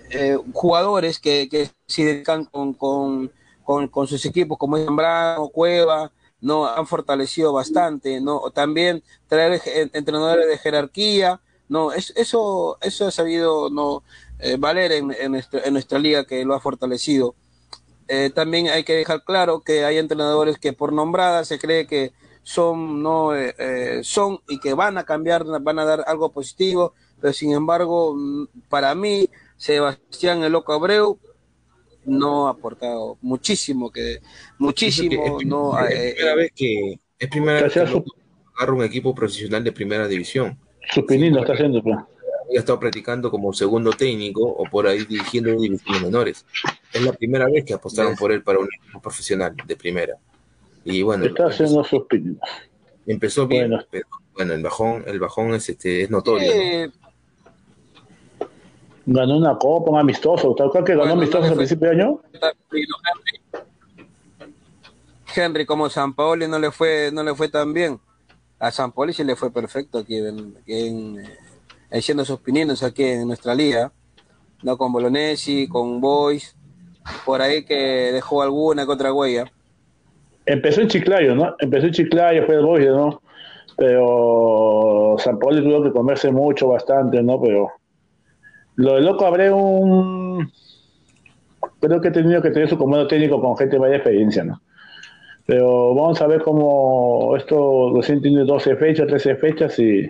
Eh, 0.09 0.33
eh, 0.33 0.37
jugadores 0.53 1.19
que, 1.19 1.69
se 1.85 2.05
dedican 2.05 2.45
con, 2.45 2.73
con, 2.73 3.31
con, 3.63 4.07
sus 4.07 4.25
equipos, 4.25 4.57
como 4.57 4.77
es 4.77 4.85
Zambrano, 4.85 5.49
Cueva, 5.49 6.11
no 6.41 6.67
han 6.67 6.87
fortalecido 6.87 7.53
bastante, 7.53 8.21
no 8.21 8.51
también 8.51 9.03
traer 9.27 9.61
entrenadores 9.93 10.47
de 10.47 10.57
jerarquía, 10.57 11.41
no 11.69 11.91
eso 11.91 12.77
eso 12.81 13.07
ha 13.07 13.11
sabido 13.11 13.69
no 13.69 14.03
eh, 14.39 14.55
valer 14.57 14.91
en, 14.91 15.11
en, 15.19 15.31
nuestra, 15.31 15.99
liga 15.99 16.25
que 16.25 16.45
lo 16.45 16.53
ha 16.53 16.59
fortalecido. 16.59 17.35
Eh, 18.07 18.31
también 18.33 18.69
hay 18.69 18.83
que 18.83 18.93
dejar 18.93 19.23
claro 19.23 19.61
que 19.61 19.83
hay 19.83 19.97
entrenadores 19.97 20.59
que 20.59 20.73
por 20.73 20.93
nombrada 20.93 21.43
se 21.43 21.59
cree 21.59 21.87
que 21.87 22.13
son 22.43 23.03
no 23.03 23.35
eh, 23.35 24.01
son 24.03 24.39
y 24.47 24.59
que 24.59 24.73
van 24.73 24.97
a 24.97 25.03
cambiar, 25.03 25.43
van 25.61 25.79
a 25.79 25.85
dar 25.85 26.03
algo 26.07 26.31
positivo, 26.31 26.93
pero 27.19 27.33
sin 27.33 27.51
embargo 27.51 28.13
mm, 28.15 28.45
para 28.69 28.95
mí 28.95 29.29
Sebastián 29.57 30.43
el 30.43 30.51
Loco 30.51 30.73
Abreu 30.73 31.19
no 32.05 32.47
ha 32.47 32.51
aportado 32.51 33.17
muchísimo 33.21 33.91
que 33.91 34.21
muchísimo 34.57 35.39
no 35.45 35.77
es 35.79 36.13
primera 36.15 36.35
vez 36.35 36.51
que 36.55 36.99
es 37.19 37.29
primera 37.29 37.61
vez 37.63 37.73
que 37.73 37.79
agarra 37.79 38.73
un 38.73 38.83
equipo 38.83 39.13
profesional 39.13 39.63
de 39.63 39.71
primera 39.71 40.07
división. 40.07 40.57
Su 40.89 41.01
está 41.01 41.53
haciendo 41.53 41.83
pues 41.83 41.97
había 42.47 42.59
estado 42.59 42.79
practicando 42.79 43.29
como 43.29 43.51
segundo 43.51 43.91
técnico 43.91 44.41
o 44.41 44.63
por 44.69 44.87
ahí 44.87 45.03
dirigiendo 45.05 45.51
divisiones 45.59 46.01
menores. 46.01 46.45
Es 46.93 47.01
la 47.01 47.11
primera 47.11 47.45
vez 47.45 47.65
que 47.65 47.73
apostaron 47.73 48.15
por 48.15 48.31
él 48.31 48.41
para 48.41 48.59
un 48.59 48.69
equipo 48.73 49.01
profesional 49.01 49.53
de 49.65 49.75
primera. 49.75 50.15
Y 50.85 51.01
bueno, 51.01 51.25
está 51.25 51.47
haciendo 51.47 51.83
sus 51.83 52.03
Empezó 53.05 53.47
bien, 53.47 53.69
bueno. 53.69 53.85
pero 53.89 54.07
bueno, 54.33 54.53
el 54.53 54.63
bajón, 54.63 55.03
el 55.07 55.19
bajón 55.19 55.53
es 55.53 55.67
este 55.69 56.03
es 56.03 56.09
notorio. 56.09 56.51
Ganó 59.09 59.37
una 59.37 59.57
copa, 59.57 59.91
un 59.91 59.99
amistoso. 59.99 60.53
¿Tal 60.53 60.69
cual 60.69 60.83
que 60.83 60.95
ganó 60.95 61.13
amistoso 61.13 61.47
al 61.47 61.55
principio 61.55 61.89
de 61.89 61.95
año? 61.95 62.19
Henry, 65.33 65.65
como 65.65 65.89
San 65.89 66.13
Paoli 66.13 66.47
no 66.47 66.59
le 66.59 66.71
fue, 66.71 67.09
no 67.13 67.23
le 67.23 67.33
fue 67.33 67.47
tan 67.47 67.73
bien. 67.73 67.99
A 68.59 68.69
San 68.69 68.91
Paoli 68.91 69.13
sí 69.13 69.23
le 69.23 69.35
fue 69.35 69.51
perfecto 69.51 69.99
aquí 69.99 70.17
en, 70.17 70.57
en 70.65 71.23
haciendo 71.91 72.25
sus 72.25 72.39
pininos 72.39 72.83
aquí 72.83 73.03
en 73.03 73.27
nuestra 73.27 73.55
liga, 73.55 73.91
no 74.63 74.77
con 74.77 74.91
Bolognesi, 74.91 75.67
con 75.67 76.01
Boys, 76.01 76.55
por 77.25 77.41
ahí 77.41 77.63
que 77.63 78.11
dejó 78.11 78.41
alguna 78.41 78.85
que 78.85 78.91
otra 78.91 79.13
huella. 79.13 79.45
Empezó 80.45 80.81
en 80.81 80.87
Chiclayo, 80.87 81.35
¿no? 81.35 81.55
Empezó 81.59 81.87
en 81.87 81.93
Chiclayo, 81.93 82.45
fue 82.45 82.55
el 82.55 82.65
Boys, 82.65 82.87
¿no? 82.87 83.21
Pero 83.77 85.15
San 85.19 85.37
Pablo 85.39 85.61
tuvo 85.61 85.83
que 85.83 85.91
comerse 85.91 86.31
mucho, 86.31 86.69
bastante, 86.69 87.21
¿no? 87.21 87.39
Pero 87.39 87.71
lo 88.77 88.95
de 88.95 89.01
loco 89.01 89.25
habré 89.25 89.51
un. 89.51 90.51
Creo 91.79 91.99
que 91.99 92.07
he 92.09 92.11
tenido 92.11 92.41
que 92.41 92.51
tener 92.51 92.69
su 92.69 92.77
comando 92.77 93.07
técnico 93.07 93.41
con 93.41 93.57
gente 93.57 93.75
de 93.75 93.79
vaya 93.79 93.95
experiencia, 93.95 94.43
¿no? 94.43 94.61
Pero 95.47 95.95
vamos 95.95 96.21
a 96.21 96.27
ver 96.27 96.41
cómo 96.43 97.35
esto 97.35 97.93
recién 97.95 98.21
tiene 98.21 98.43
12 98.43 98.75
fechas, 98.75 99.07
13 99.07 99.35
fechas 99.37 99.79
y. 99.79 100.07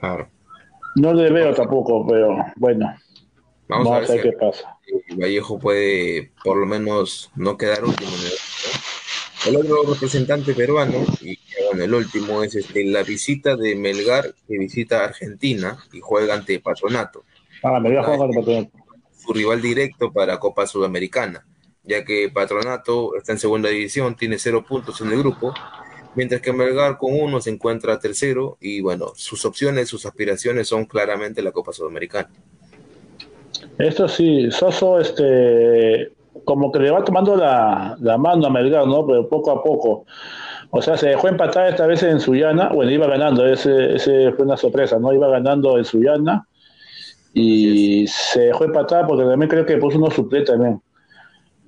Claro. 0.00 0.28
No 0.96 1.12
le 1.12 1.30
veo 1.30 1.54
tampoco, 1.54 2.04
pero 2.06 2.36
bueno. 2.56 2.94
Vamos, 3.68 3.92
a 3.92 4.12
ver, 4.12 4.22
qué 4.22 4.32
pasa. 4.32 4.76
Vallejo 5.16 5.58
puede 5.58 6.32
por 6.42 6.56
lo 6.56 6.66
menos 6.66 7.30
no 7.36 7.56
quedar 7.56 7.84
último. 7.84 8.10
El 9.46 9.56
otro 9.56 9.82
representante 9.92 10.52
peruano, 10.54 11.04
y 11.20 11.38
bueno, 11.66 11.84
el 11.84 11.94
último 11.94 12.42
es 12.42 12.56
este, 12.56 12.84
la 12.84 13.04
visita 13.04 13.54
de 13.54 13.76
Melgar, 13.76 14.34
que 14.48 14.58
visita 14.58 15.04
Argentina 15.04 15.78
y 15.92 16.00
juega 16.00 16.34
ante 16.34 16.58
Patronato. 16.58 17.24
Ah, 17.62 17.80
Patronato. 17.80 18.70
Su 19.16 19.32
rival 19.32 19.60
directo 19.60 20.12
para 20.12 20.38
Copa 20.38 20.66
Sudamericana, 20.66 21.46
ya 21.82 22.04
que 22.04 22.30
Patronato 22.32 23.16
está 23.16 23.32
en 23.32 23.38
segunda 23.38 23.68
división, 23.68 24.14
tiene 24.14 24.38
cero 24.38 24.64
puntos 24.66 25.00
en 25.00 25.12
el 25.12 25.18
grupo 25.18 25.52
mientras 26.16 26.40
que 26.40 26.52
Melgar 26.52 26.96
con 26.96 27.12
uno 27.14 27.40
se 27.40 27.50
encuentra 27.50 28.00
tercero 28.00 28.56
y 28.60 28.80
bueno, 28.80 29.12
sus 29.14 29.44
opciones, 29.44 29.88
sus 29.88 30.04
aspiraciones 30.06 30.66
son 30.66 30.86
claramente 30.86 31.42
la 31.42 31.52
Copa 31.52 31.72
Sudamericana. 31.72 32.30
Esto 33.78 34.08
sí, 34.08 34.50
Soso, 34.50 34.98
este, 34.98 36.12
como 36.44 36.72
que 36.72 36.80
le 36.80 36.90
va 36.90 37.04
tomando 37.04 37.36
la, 37.36 37.96
mano 38.18 38.46
a 38.46 38.50
Melgar, 38.50 38.86
¿no? 38.86 39.06
Pero 39.06 39.28
poco 39.28 39.50
a 39.50 39.62
poco. 39.62 40.06
O 40.70 40.82
sea, 40.82 40.96
se 40.96 41.08
dejó 41.08 41.28
empatar 41.28 41.68
esta 41.68 41.86
vez 41.86 42.02
en 42.02 42.18
Suyana, 42.18 42.70
bueno, 42.70 42.90
iba 42.90 43.06
ganando, 43.06 43.46
ese, 43.46 43.94
ese 43.94 44.32
fue 44.32 44.46
una 44.46 44.56
sorpresa, 44.56 44.98
¿no? 44.98 45.12
Iba 45.12 45.28
ganando 45.28 45.78
en 45.78 45.84
Suyana 45.84 46.48
y 47.38 48.06
se 48.06 48.46
dejó 48.46 48.64
empatar 48.64 49.06
porque 49.06 49.24
también 49.24 49.50
creo 49.50 49.66
que 49.66 49.76
puso 49.76 49.98
uno 49.98 50.10
suplente 50.10 50.52
también. 50.52 50.80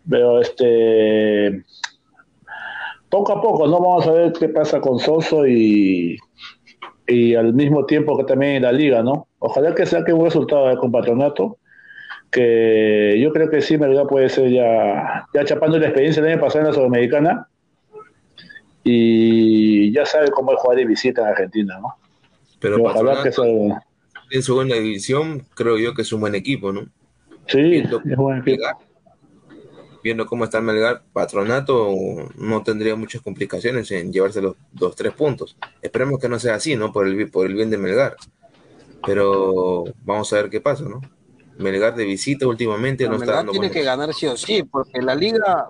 Pero 0.08 0.40
este 0.40 1.62
poco 3.10 3.32
a 3.32 3.42
poco, 3.42 3.66
¿no? 3.66 3.78
Vamos 3.78 4.06
a 4.06 4.12
ver 4.12 4.32
qué 4.32 4.48
pasa 4.48 4.80
con 4.80 4.98
Soso 4.98 5.46
y, 5.46 6.16
y 7.06 7.34
al 7.34 7.52
mismo 7.52 7.84
tiempo 7.84 8.16
que 8.16 8.24
también 8.24 8.52
en 8.56 8.62
la 8.62 8.72
liga, 8.72 9.02
¿no? 9.02 9.28
Ojalá 9.40 9.74
que 9.74 9.84
sea 9.84 10.04
que 10.04 10.14
un 10.14 10.24
resultado 10.24 10.74
con 10.78 10.90
Patronato, 10.90 11.58
que 12.30 13.18
yo 13.20 13.30
creo 13.34 13.50
que 13.50 13.60
sí, 13.60 13.76
verdad 13.76 14.06
puede 14.06 14.30
ser 14.30 14.48
ya, 14.48 15.26
ya 15.34 15.44
chapando 15.44 15.78
la 15.78 15.88
experiencia 15.88 16.22
del 16.22 16.32
año 16.32 16.40
pasado 16.40 16.60
en 16.60 16.66
la 16.68 16.72
Sudamericana 16.72 17.48
y 18.84 19.92
ya 19.92 20.06
sabe 20.06 20.30
cómo 20.30 20.54
es 20.54 20.60
jugar 20.60 20.78
de 20.78 20.86
visita 20.86 21.20
en 21.20 21.28
Argentina, 21.28 21.78
¿no? 21.78 21.94
Pero 22.58 22.82
ojalá 22.84 23.22
que 23.22 23.32
sea... 23.32 23.44
en 24.30 24.42
segunda 24.42 24.76
división 24.76 25.46
creo 25.54 25.78
yo 25.78 25.94
que 25.94 26.02
es 26.02 26.12
un 26.12 26.20
buen 26.20 26.34
equipo, 26.34 26.72
¿no? 26.72 26.86
Sí, 27.46 27.76
es 27.76 28.16
buen 28.16 28.38
equipo 28.38 28.64
viendo 30.02 30.26
cómo 30.26 30.44
está 30.44 30.60
Melgar, 30.60 31.02
Patronato 31.12 31.94
no 32.36 32.62
tendría 32.62 32.96
muchas 32.96 33.20
complicaciones 33.22 33.90
en 33.90 34.12
llevarse 34.12 34.40
los 34.40 34.56
dos, 34.72 34.94
tres 34.96 35.12
puntos. 35.12 35.56
Esperemos 35.82 36.18
que 36.20 36.28
no 36.28 36.38
sea 36.38 36.54
así, 36.54 36.76
¿no? 36.76 36.92
Por 36.92 37.06
el, 37.06 37.30
por 37.30 37.46
el 37.46 37.54
bien 37.54 37.70
de 37.70 37.78
Melgar. 37.78 38.16
Pero 39.04 39.84
vamos 40.04 40.32
a 40.32 40.36
ver 40.36 40.50
qué 40.50 40.60
pasa, 40.60 40.84
¿no? 40.84 41.00
Melgar 41.58 41.94
de 41.94 42.04
visita 42.04 42.46
últimamente 42.46 43.08
no, 43.08 43.16
está 43.16 43.32
dando 43.32 43.52
tiene 43.52 43.70
que 43.70 43.82
ganar 43.82 44.14
sí 44.14 44.26
o 44.26 44.36
sí, 44.36 44.62
porque 44.62 45.02
la 45.02 45.14
liga 45.14 45.68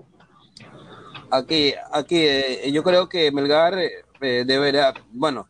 aquí, 1.30 1.72
aquí 1.92 2.16
eh, 2.16 2.70
yo 2.70 2.82
creo 2.82 3.08
que 3.08 3.32
Melgar 3.32 3.78
eh, 3.78 4.44
deberá, 4.46 4.92
bueno, 5.10 5.48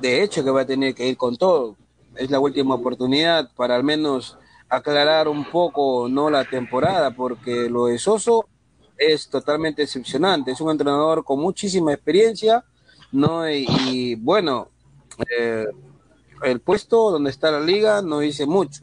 de 0.00 0.22
hecho 0.22 0.44
que 0.44 0.50
va 0.50 0.62
a 0.62 0.66
tener 0.66 0.94
que 0.94 1.08
ir 1.08 1.16
con 1.16 1.36
todo. 1.36 1.76
Es 2.16 2.30
la 2.30 2.40
última 2.40 2.74
oportunidad 2.74 3.50
para 3.54 3.76
al 3.76 3.84
menos 3.84 4.36
aclarar 4.68 5.28
un 5.28 5.44
poco 5.44 6.08
no 6.08 6.30
la 6.30 6.44
temporada, 6.44 7.10
porque 7.10 7.68
lo 7.68 7.86
de 7.86 7.98
Soso 7.98 8.46
es 8.96 9.28
totalmente 9.28 9.82
decepcionante. 9.82 10.52
Es 10.52 10.60
un 10.60 10.70
entrenador 10.70 11.24
con 11.24 11.40
muchísima 11.40 11.92
experiencia, 11.92 12.64
¿no? 13.10 13.50
Y, 13.50 14.14
bueno, 14.14 14.68
eh, 15.38 15.66
el 16.42 16.60
puesto 16.60 17.10
donde 17.10 17.30
está 17.30 17.50
la 17.50 17.60
liga 17.60 18.00
no 18.02 18.20
dice 18.20 18.46
mucho. 18.46 18.82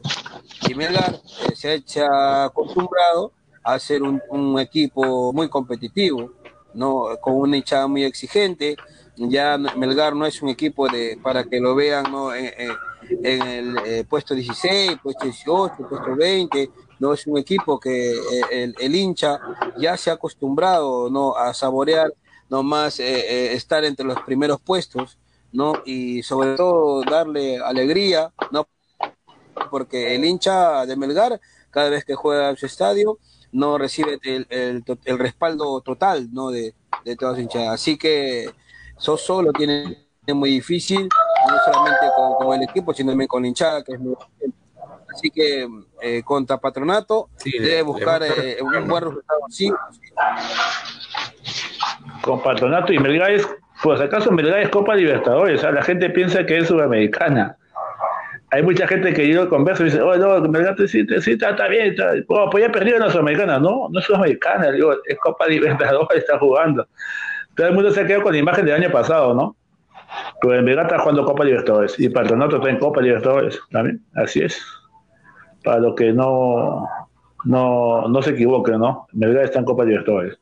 Y 0.68 0.74
Melgar 0.74 1.20
eh, 1.62 1.82
se 1.84 2.02
ha 2.02 2.44
acostumbrado 2.44 3.32
a 3.62 3.78
ser 3.78 4.02
un, 4.02 4.58
equipo 4.58 5.32
muy 5.32 5.48
competitivo, 5.48 6.32
¿no? 6.74 7.06
Con 7.20 7.34
una 7.34 7.56
hinchada 7.56 7.86
muy 7.86 8.04
exigente. 8.04 8.76
Ya 9.16 9.56
Melgar 9.58 10.14
no 10.14 10.26
es 10.26 10.42
un 10.42 10.48
equipo 10.48 10.88
de 10.88 11.18
para 11.22 11.44
que 11.44 11.60
lo 11.60 11.74
vean, 11.74 12.10
¿no? 12.10 12.30
En 13.10 13.42
el 13.42 13.78
eh, 13.84 14.04
puesto 14.08 14.34
16, 14.34 14.98
puesto 15.02 15.24
18, 15.24 15.74
puesto 15.88 16.16
20. 16.16 16.70
No 17.00 17.12
es 17.12 17.26
un 17.26 17.38
equipo 17.38 17.78
que 17.78 18.12
eh, 18.12 18.72
el, 18.78 18.94
hincha 18.94 19.38
ya 19.78 19.96
se 19.96 20.10
ha 20.10 20.14
acostumbrado 20.14 21.08
¿no? 21.10 21.36
a 21.36 21.54
saborear 21.54 22.12
nomás 22.48 22.98
eh, 22.98 23.52
estar 23.54 23.84
entre 23.84 24.06
los 24.06 24.20
primeros 24.22 24.60
puestos, 24.60 25.18
¿no? 25.52 25.74
Y 25.84 26.22
sobre 26.22 26.56
todo 26.56 27.02
darle 27.02 27.58
alegría, 27.58 28.32
¿no? 28.50 28.66
Porque 29.70 30.14
el 30.14 30.24
hincha 30.24 30.86
de 30.86 30.96
Melgar, 30.96 31.40
cada 31.70 31.90
vez 31.90 32.04
que 32.04 32.14
juega 32.14 32.48
en 32.48 32.56
su 32.56 32.66
estadio, 32.66 33.18
no 33.52 33.76
recibe 33.76 34.18
el, 34.22 34.46
el, 34.48 35.18
respaldo 35.18 35.80
total, 35.82 36.32
¿no? 36.32 36.50
De, 36.50 36.74
de 37.04 37.16
todas 37.16 37.34
las 37.34 37.42
hinchadas. 37.42 37.74
Así 37.74 37.98
que 37.98 38.50
Soso 38.96 39.42
lo 39.42 39.52
tiene 39.52 40.08
muy 40.34 40.50
difícil 40.50 41.08
no 41.50 41.58
solamente 41.64 42.06
con, 42.38 42.54
el 42.54 42.62
equipo, 42.62 42.92
sino 42.92 43.10
también 43.10 43.28
con 43.28 43.42
la 43.42 43.48
hinchada, 43.48 43.82
que 43.82 43.92
es 43.92 44.00
muy 44.00 44.14
Así 45.14 45.30
que 45.30 45.66
eh, 46.02 46.22
contra 46.22 46.58
Patronato 46.58 47.30
debe 47.44 47.82
buscar 47.82 48.22
eh, 48.22 48.58
un 48.60 48.86
buen 48.86 49.04
resultado. 49.04 49.40
Sí. 49.48 49.72
Con 52.22 52.42
Patronato 52.42 52.92
y 52.92 52.98
Melgar 52.98 53.30
es, 53.30 53.48
pues 53.82 54.00
acaso 54.00 54.30
Melgar 54.30 54.60
es 54.60 54.68
Copa 54.68 54.94
Libertadores, 54.94 55.58
o 55.58 55.62
sea, 55.62 55.72
la 55.72 55.82
gente 55.82 56.10
piensa 56.10 56.44
que 56.44 56.58
es 56.58 56.68
sudamericana. 56.68 57.56
Hay 58.50 58.62
mucha 58.62 58.86
gente 58.86 59.12
que 59.12 59.28
yo 59.28 59.48
converso 59.48 59.82
y 59.82 59.86
dice, 59.86 60.00
oh, 60.00 60.16
no, 60.16 60.40
Melgar 60.48 60.76
sí, 60.86 61.04
sí 61.20 61.32
está, 61.32 61.50
está, 61.50 61.68
bien, 61.68 61.88
está, 61.88 62.12
oh, 62.28 62.48
pues 62.50 62.64
ya 62.64 62.70
perdido 62.70 62.96
en 62.96 63.02
la 63.04 63.10
sudamericana. 63.10 63.58
No, 63.58 63.88
no 63.90 63.98
es 63.98 64.04
sudamericana, 64.04 64.70
digo, 64.70 64.92
es 65.04 65.18
Copa 65.18 65.46
Libertadores, 65.46 66.18
está 66.18 66.38
jugando. 66.38 66.86
Todo 67.56 67.66
el 67.66 67.74
mundo 67.74 67.90
se 67.90 68.02
ha 68.02 68.06
quedado 68.06 68.22
con 68.24 68.32
la 68.32 68.38
imagen 68.38 68.64
del 68.66 68.74
año 68.74 68.92
pasado, 68.92 69.34
¿no? 69.34 69.56
Pero 70.40 70.54
en 70.54 70.64
Melgar 70.64 70.86
está 70.86 70.98
jugando 71.00 71.24
Copa 71.24 71.44
Libertadores 71.44 71.98
y 71.98 72.08
Patronato 72.08 72.56
está 72.56 72.70
en 72.70 72.78
Copa 72.78 73.00
Libertadores 73.00 73.60
también, 73.70 74.02
así 74.14 74.40
es. 74.40 74.60
Para 75.64 75.78
los 75.78 75.94
que 75.94 76.12
no, 76.12 76.86
no, 77.44 78.08
no 78.08 78.22
se 78.22 78.30
equivoquen, 78.30 78.78
¿no? 78.78 79.06
Melgar 79.12 79.44
está 79.44 79.58
en 79.58 79.64
Copa 79.64 79.84
Libertadores. 79.84 80.38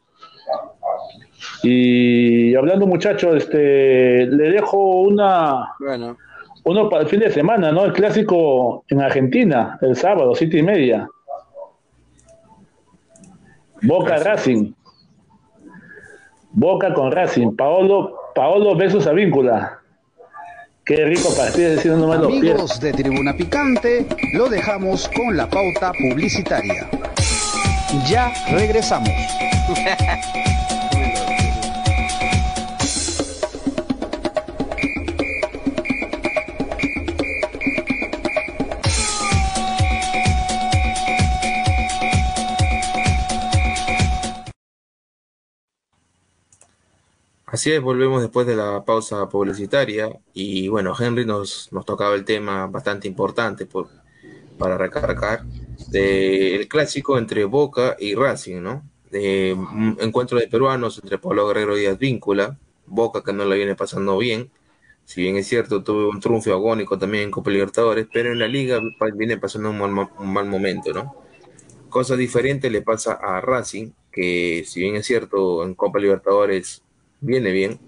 Y 1.63 2.55
hablando 2.55 2.87
muchachos, 2.87 3.37
este, 3.37 4.27
le 4.27 4.51
dejo 4.51 5.01
una, 5.01 5.73
Bueno, 5.79 6.17
uno 6.65 6.89
para 6.89 7.03
el 7.03 7.09
fin 7.09 7.21
de 7.21 7.31
semana, 7.31 7.73
¿no? 7.73 7.85
El 7.85 7.93
clásico 7.93 8.85
en 8.89 9.01
Argentina, 9.01 9.79
el 9.83 9.97
sábado, 9.97 10.35
siete 10.35 10.59
y 10.59 10.63
media. 10.63 11.09
Boca 13.83 14.17
Racing. 14.17 14.73
Boca 16.53 16.93
con 16.93 17.13
Racing. 17.13 17.55
Paolo, 17.55 18.17
Paolo 18.37 18.77
versus 18.77 19.07
Avíncula. 19.07 19.81
Qué 20.85 21.07
rico 21.07 21.35
partido, 21.35 21.71
decir, 21.71 21.93
no 21.93 22.07
me 22.07 22.17
lo 22.17 22.29
pierdo. 22.29 22.51
Amigos 22.51 22.79
de 22.79 22.93
Tribuna 22.93 23.35
Picante, 23.35 24.07
lo 24.35 24.49
dejamos 24.49 25.09
con 25.09 25.37
la 25.37 25.49
pauta 25.49 25.91
publicitaria. 25.93 26.87
Ya 28.07 28.33
regresamos. 28.53 29.09
Así 47.57 47.73
es, 47.73 47.81
volvemos 47.81 48.21
después 48.21 48.47
de 48.47 48.55
la 48.55 48.85
pausa 48.85 49.31
publicitaria 49.31 50.11
y 50.35 50.69
bueno, 50.69 50.93
Henry 50.95 51.25
nos, 51.25 51.73
nos 51.73 51.87
tocaba 51.87 52.15
el 52.15 52.27
tema 52.27 52.67
bastante 52.67 53.09
importante 53.09 53.65
por, 53.65 53.89
para 54.59 54.77
recargar 54.77 55.43
del 55.89 56.69
clásico 56.69 57.17
entre 57.17 57.47
Boca 57.47 57.97
y 57.99 58.15
Racing, 58.15 58.61
¿no? 58.61 58.83
De 59.11 59.55
un 59.55 59.97
encuentro 60.03 60.39
de 60.39 60.49
peruanos 60.49 61.01
entre 61.03 61.17
Pablo 61.17 61.49
Guerrero 61.49 61.79
y 61.79 61.87
Advíncula, 61.87 62.59
Boca 62.85 63.23
que 63.25 63.33
no 63.33 63.47
la 63.47 63.55
viene 63.55 63.75
pasando 63.75 64.19
bien, 64.19 64.51
si 65.07 65.23
bien 65.23 65.37
es 65.37 65.47
cierto, 65.47 65.83
tuvo 65.83 66.11
un 66.11 66.21
triunfo 66.21 66.53
agónico 66.53 66.99
también 66.99 67.25
en 67.25 67.31
Copa 67.31 67.51
Libertadores, 67.51 68.07
pero 68.13 68.33
en 68.33 68.39
la 68.39 68.49
liga 68.49 68.81
viene 69.15 69.39
pasando 69.39 69.71
un 69.71 69.79
mal, 69.79 70.11
un 70.19 70.31
mal 70.31 70.45
momento, 70.45 70.93
¿no? 70.93 71.15
Cosa 71.89 72.17
diferente 72.17 72.69
le 72.69 72.83
pasa 72.83 73.15
a 73.15 73.41
Racing, 73.41 73.93
que 74.13 74.63
si 74.67 74.81
bien 74.81 74.97
es 74.97 75.07
cierto, 75.07 75.65
en 75.65 75.75
Copa 75.75 75.99
Libertadores 75.99 76.83
viene 77.27 77.51
bien, 77.53 77.79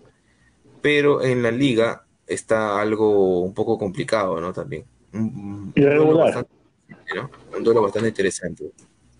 pero 0.82 1.22
en 1.22 1.42
la 1.42 1.50
liga 1.50 2.04
está 2.26 2.80
algo 2.80 3.40
un 3.40 3.54
poco 3.54 3.78
complicado, 3.78 4.40
¿no? 4.40 4.52
También. 4.52 4.84
Un, 5.12 5.20
un 5.20 5.72
duelo 5.74 5.90
Irregular. 5.94 6.24
bastante, 6.26 6.50
¿no? 7.14 7.30
Un 7.56 7.64
duelo 7.64 7.82
bastante 7.82 8.08
interesante. 8.08 8.70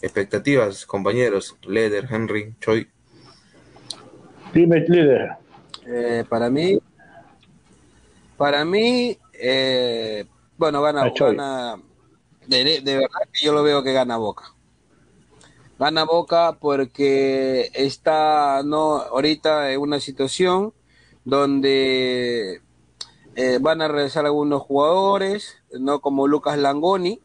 Expectativas, 0.03 0.85
compañeros, 0.87 1.57
Leder, 1.67 2.07
Henry, 2.11 2.55
Choi. 2.61 2.87
Dime, 4.53 4.81
líder. 4.89 5.31
eh, 5.87 6.25
para 6.29 6.51
mí, 6.51 6.79
para 8.37 8.65
mí, 8.65 9.19
eh, 9.33 10.25
bueno, 10.57 10.81
gana, 10.83 11.03
Ah, 11.05 11.13
gana 11.19 11.77
de, 12.47 12.81
de 12.81 12.95
verdad 12.97 13.29
que 13.33 13.45
yo 13.45 13.53
lo 13.53 13.63
veo 13.63 13.83
que 13.83 13.93
gana 13.93 14.17
Boca. 14.17 14.55
Gana 15.79 16.05
Boca 16.05 16.59
porque 16.61 17.71
está 17.75 18.63
no 18.65 18.97
ahorita 18.97 19.73
en 19.73 19.81
una 19.81 20.01
situación 20.01 20.75
donde 21.25 22.63
eh, 23.37 23.59
van 23.61 23.83
a 23.83 23.89
regresar 23.89 24.27
algunos 24.27 24.63
jugadores, 24.63 25.57
no 25.73 26.01
como 26.01 26.27
Lucas 26.29 26.59
Langoni, 26.59 27.21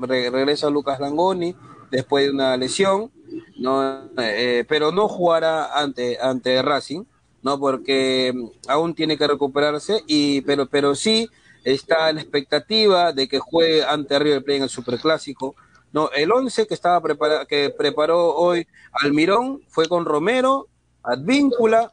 re- 0.00 0.30
regresa 0.30 0.70
Lucas 0.70 1.00
Langoni 1.00 1.56
después 1.90 2.26
de 2.26 2.32
una 2.32 2.56
lesión, 2.56 3.12
no, 3.58 4.10
eh, 4.18 4.64
pero 4.68 4.92
no 4.92 5.08
jugará 5.08 5.78
ante 5.80 6.18
ante 6.20 6.62
Racing, 6.62 7.04
no 7.42 7.58
porque 7.58 8.32
mm, 8.34 8.48
aún 8.68 8.94
tiene 8.94 9.18
que 9.18 9.26
recuperarse 9.26 10.02
y 10.06 10.42
pero 10.42 10.66
pero 10.66 10.94
sí 10.94 11.28
está 11.64 12.12
la 12.12 12.20
expectativa 12.20 13.12
de 13.12 13.28
que 13.28 13.38
juegue 13.40 13.84
ante 13.84 14.18
River 14.18 14.44
Plate 14.44 14.56
en 14.58 14.62
el 14.64 14.68
Superclásico. 14.70 15.56
No, 15.96 16.10
el 16.14 16.30
11 16.30 16.66
que 16.66 16.74
estaba 16.74 17.00
prepara, 17.00 17.46
que 17.46 17.70
preparó 17.70 18.34
hoy 18.34 18.66
Almirón 18.92 19.62
fue 19.66 19.88
con 19.88 20.04
Romero, 20.04 20.68
Advíncula, 21.02 21.90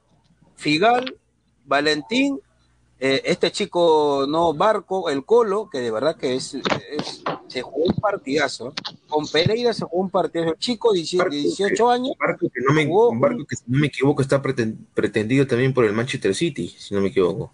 Figal, 0.57 1.15
Valentín, 1.63 2.37
eh, 2.99 3.21
este 3.23 3.49
chico 3.53 4.25
no 4.27 4.53
Barco, 4.53 5.09
el 5.09 5.23
Colo, 5.23 5.69
que 5.71 5.79
de 5.79 5.89
verdad 5.89 6.17
que 6.17 6.35
es, 6.35 6.53
es- 6.53 7.23
se 7.47 7.61
jugó 7.61 7.85
un 7.85 7.93
partidazo. 7.95 8.73
Con 9.07 9.25
Pereira 9.25 9.71
se 9.71 9.85
jugó 9.85 10.03
un 10.03 10.09
partidazo. 10.09 10.55
Chico, 10.59 10.91
18, 10.91 11.29
18 11.29 11.89
años. 11.89 12.11
Barco 12.19 12.49
que 12.53 12.59
no 12.67 12.73
me, 12.73 12.85
jugó 12.85 13.07
un 13.09 13.21
barco 13.21 13.45
que 13.47 13.55
si 13.55 13.63
no 13.67 13.79
me 13.79 13.87
equivoco 13.87 14.21
está 14.21 14.41
preten- 14.41 14.75
pretendido 14.93 15.47
también 15.47 15.73
por 15.73 15.85
el 15.85 15.93
Manchester 15.93 16.35
City, 16.35 16.67
si 16.77 16.93
no 16.93 16.99
me 16.99 17.07
equivoco. 17.07 17.53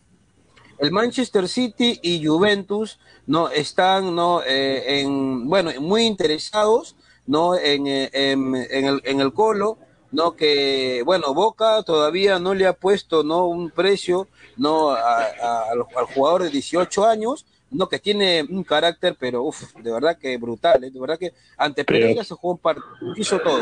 El 0.79 0.91
Manchester 0.91 1.47
City 1.47 1.99
y 2.01 2.25
Juventus 2.25 2.99
no 3.27 3.49
están 3.49 4.15
no 4.15 4.41
Eh, 4.45 5.01
en 5.01 5.47
bueno 5.47 5.71
muy 5.79 6.03
interesados 6.05 6.95
no 7.27 7.55
en, 7.57 7.85
eh, 7.87 8.09
en, 8.13 8.55
en 8.55 8.85
el, 8.85 9.01
en 9.03 9.19
el 9.21 9.33
Colo 9.33 9.77
no 10.11 10.35
que 10.35 11.01
bueno 11.05 11.33
Boca 11.33 11.83
todavía 11.83 12.39
no 12.39 12.53
le 12.53 12.65
ha 12.65 12.73
puesto 12.73 13.23
no 13.23 13.45
un 13.47 13.69
precio 13.71 14.27
no 14.57 14.91
a- 14.91 15.23
a- 15.23 15.63
al, 15.71 15.79
al 15.95 16.05
jugador 16.05 16.43
de 16.43 16.49
18 16.49 17.05
años 17.05 17.45
no 17.71 17.87
que 17.87 17.99
tiene 17.99 18.43
un 18.49 18.63
carácter 18.63 19.15
pero 19.19 19.43
uf, 19.43 19.73
de 19.75 19.91
verdad 19.91 20.17
que 20.17 20.37
brutal 20.37 20.83
¿eh? 20.83 20.89
de 20.89 20.99
verdad 20.99 21.19
que 21.19 21.33
ante 21.57 21.83
Pereira 21.85 22.23
se 22.23 22.33
jugó 22.33 22.53
un 22.53 22.59
partido 22.59 22.87
hizo 23.15 23.37
todo 23.39 23.61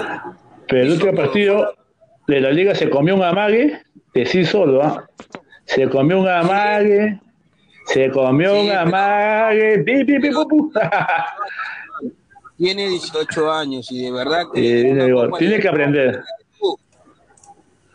Pero 0.70 0.84
el 0.84 0.92
último 0.94 1.14
partido 1.14 1.74
de 2.28 2.40
la 2.42 2.52
liga 2.52 2.74
se 2.76 2.90
comió 2.90 3.16
un 3.16 3.24
amague 3.24 3.82
de 4.14 4.26
sí 4.26 4.46
solo, 4.46 4.84
¿ah? 4.84 5.08
Se 5.68 5.88
comió 5.90 6.20
un 6.22 6.28
amague, 6.28 7.20
se 7.86 8.10
comió 8.12 8.54
Sí, 8.56 8.60
un 8.68 8.72
amague, 8.72 9.80
pi, 9.84 10.04
pi, 10.06 10.20
pi, 10.20 10.30
pu, 10.32 10.72
tiene 12.58 12.90
18 12.90 13.52
años 13.52 13.92
y 13.92 14.06
de 14.06 14.12
verdad 14.12 14.44
que 14.54 14.82
Eh, 14.92 15.10
tiene 15.38 15.60
que 15.60 15.68
aprender. 15.68 16.24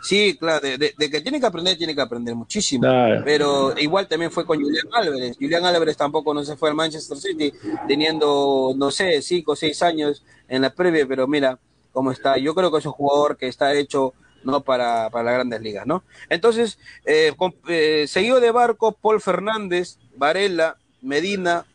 Sí, 0.05 0.37
claro, 0.37 0.61
de, 0.67 0.79
de- 0.79 0.95
de 0.99 1.11
que 1.11 1.21
tiene 1.21 1.39
que 1.39 1.47
aprender, 1.47 1.77
tiene 1.79 1.95
que 1.95 2.01
aprender 2.01 2.35
muchísimo. 2.35 2.83
Claro. 2.83 3.23
Pero 3.25 3.73
igual 3.79 4.09
también 4.09 4.33
fue 4.33 4.45
con 4.45 4.61
Julián 4.61 4.87
Álvarez. 4.93 5.37
Julián 5.39 5.65
Álvarez 5.65 5.97
tampoco 5.97 6.35
no 6.35 6.45
se 6.45 6.57
fue 6.57 6.71
al 6.71 6.75
Manchester 6.75 7.17
City, 7.19 7.53
teniendo, 7.87 8.73
no 8.77 8.91
sé, 8.91 9.23
cinco 9.23 9.53
o 9.53 9.57
seis 9.57 9.81
años 9.81 10.25
en 10.49 10.63
la 10.63 10.71
previa, 10.71 11.07
pero 11.07 11.29
mira 11.29 11.57
cómo 11.93 12.11
está. 12.11 12.37
Yo 12.37 12.53
creo 12.53 12.73
que 12.73 12.79
es 12.79 12.87
un 12.87 12.93
jugador 12.93 13.37
que 13.37 13.47
está 13.47 13.73
hecho 13.75 14.13
no 14.45 14.63
para, 14.63 15.09
para 15.11 15.25
las 15.25 15.35
grandes 15.35 15.61
ligas, 15.61 15.87
¿no? 15.87 16.03
Entonces, 16.29 16.79
eh, 17.05 17.33
con- 17.37 17.55
eh, 17.69 18.07
seguido 18.09 18.41
de 18.41 18.51
Barco, 18.51 18.93
Paul 18.93 19.21
Fernández, 19.21 19.99
Varela, 20.17 20.77
Medina, 21.01 21.67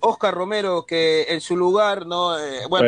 Oscar 0.00 0.34
Romero, 0.34 0.84
que 0.86 1.26
en 1.28 1.40
su 1.40 1.56
lugar, 1.56 2.06
¿no? 2.06 2.38
Eh, 2.38 2.60
bueno, 2.68 2.86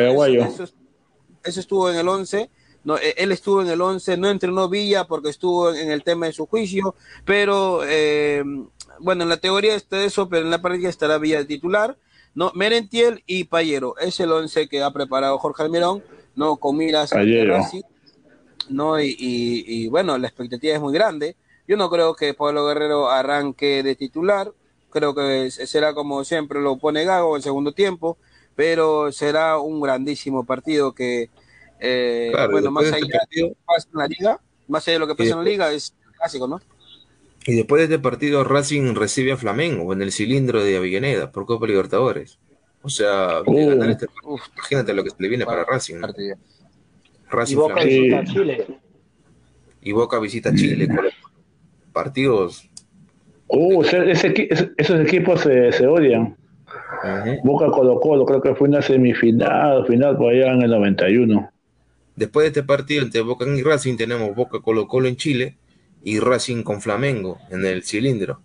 eso, 1.43 1.59
estuvo 1.61 1.89
en 1.89 1.97
el 1.97 2.07
11. 2.07 2.49
No, 2.83 2.97
eh, 2.97 3.15
él 3.17 3.31
estuvo 3.31 3.61
en 3.61 3.67
el 3.69 3.81
11, 3.81 4.15
no 4.17 4.29
entrenó 4.29 4.69
Villa 4.69 5.05
porque 5.05 5.29
estuvo 5.29 5.73
en 5.73 5.91
el 5.91 6.03
tema 6.03 6.27
de 6.27 6.33
su 6.33 6.45
juicio, 6.45 6.95
pero 7.25 7.81
eh, 7.85 8.43
bueno, 8.99 9.23
en 9.23 9.29
la 9.29 9.37
teoría 9.37 9.75
está 9.75 10.03
eso, 10.05 10.29
pero 10.29 10.43
en 10.45 10.51
la 10.51 10.61
práctica 10.61 10.87
estará 10.87 11.17
Villa 11.17 11.45
titular. 11.45 11.97
No, 12.33 12.51
Merentiel 12.53 13.23
y 13.25 13.45
Payero, 13.45 13.97
es 13.97 14.19
el 14.19 14.31
11 14.31 14.69
que 14.69 14.83
ha 14.83 14.91
preparado 14.91 15.37
Jorge 15.39 15.63
Almirón, 15.63 16.03
no 16.35 16.57
con 16.57 16.77
miras. 16.77 17.11
Racing, 17.57 17.81
no 18.69 18.99
y, 18.99 19.07
y- 19.17 19.63
y, 19.67 19.87
bueno, 19.87 20.17
la 20.17 20.27
expectativa 20.27 20.75
es 20.75 20.81
muy 20.81 20.93
grande. 20.93 21.35
Yo 21.67 21.75
no 21.77 21.89
creo 21.89 22.15
que 22.15 22.33
Pablo 22.33 22.65
Guerrero 22.65 23.09
arranque 23.09 23.83
de 23.83 23.95
titular, 23.95 24.51
creo 24.89 25.13
que 25.13 25.51
será 25.51 25.93
como 25.93 26.23
siempre 26.23 26.61
lo 26.61 26.77
pone 26.77 27.03
Gago 27.03 27.35
en 27.35 27.41
segundo 27.41 27.73
tiempo, 27.73 28.17
pero 28.55 29.11
será 29.11 29.59
un 29.59 29.81
grandísimo 29.81 30.45
partido 30.45 30.93
que, 30.93 31.29
eh, 31.79 32.29
Claro, 32.31 32.51
bueno, 32.51 32.71
más 32.71 32.85
después 32.85 33.01
de 33.01 33.07
allá 33.15 33.23
este 33.23 33.35
de 33.35 33.41
lo 33.47 33.49
que 33.53 33.57
pasa 33.65 33.87
en 33.93 33.99
la 33.99 34.07
liga, 34.07 34.41
más 34.67 34.87
allá 34.87 34.93
de 34.93 34.99
lo 34.99 35.07
que 35.07 35.15
pasa 35.15 35.29
en 35.31 35.37
la 35.37 35.43
liga, 35.43 35.71
es 35.73 35.93
clásico, 36.17 36.47
¿no? 36.47 36.59
Y 37.45 37.55
después 37.55 37.79
de 37.79 37.83
este 37.95 37.99
partido, 37.99 38.43
Racing 38.43 38.93
recibe 38.95 39.31
a 39.33 39.37
Flamengo 39.37 39.93
en 39.93 40.01
el 40.01 40.11
cilindro 40.11 40.63
de 40.63 40.75
Avellaneda 40.77 41.31
por 41.31 41.45
Copa 41.45 41.65
Libertadores. 41.67 42.39
O 42.81 42.89
sea, 42.89 43.41
de 43.41 43.43
Uh. 43.47 43.69
ganar 43.69 43.89
este 43.91 44.07
partido, 44.07 44.37
imagínate 44.55 44.93
lo 44.93 45.03
que 45.03 45.11
le 45.17 45.27
viene 45.29 45.45
para 45.45 45.63
Racing. 45.65 45.95
¿no? 45.95 46.07
Partido. 47.29 47.35
Y 47.35 47.35
Racing 47.35 47.55
Boca 47.57 47.73
Flamengo. 47.75 48.01
visita 48.01 48.19
a 48.19 48.23
Chile. 48.25 48.67
Y 49.81 49.91
Boca 49.91 50.19
visita 50.19 50.49
a 50.49 50.55
Chile. 50.55 50.87
con 50.87 50.97
partidos. 51.93 52.69
Uh, 53.47 53.81
ese- 53.83 54.11
ese 54.11 54.71
esos 54.77 54.99
equipos 55.01 55.41
se, 55.41 55.71
se 55.71 55.87
odian. 55.87 56.35
Boca 57.43 57.67
Colo 57.67 57.99
Colo, 57.99 58.25
creo 58.25 58.41
que 58.41 58.55
fue 58.55 58.67
una 58.67 58.81
semifinal, 58.81 59.85
final 59.87 60.17
por 60.17 60.33
allá 60.33 60.53
en 60.53 60.61
el 60.63 60.71
91. 60.71 61.49
Después 62.15 62.43
de 62.45 62.47
este 62.47 62.63
partido 62.63 63.03
entre 63.03 63.21
Boca 63.21 63.45
y 63.47 63.61
Racing, 63.61 63.95
tenemos 63.95 64.35
Boca 64.35 64.59
Colo 64.59 64.87
Colo 64.87 65.07
en 65.07 65.15
Chile 65.15 65.55
y 66.03 66.19
Racing 66.19 66.63
con 66.63 66.81
Flamengo 66.81 67.37
en 67.51 67.65
el 67.65 67.83
cilindro. 67.83 68.41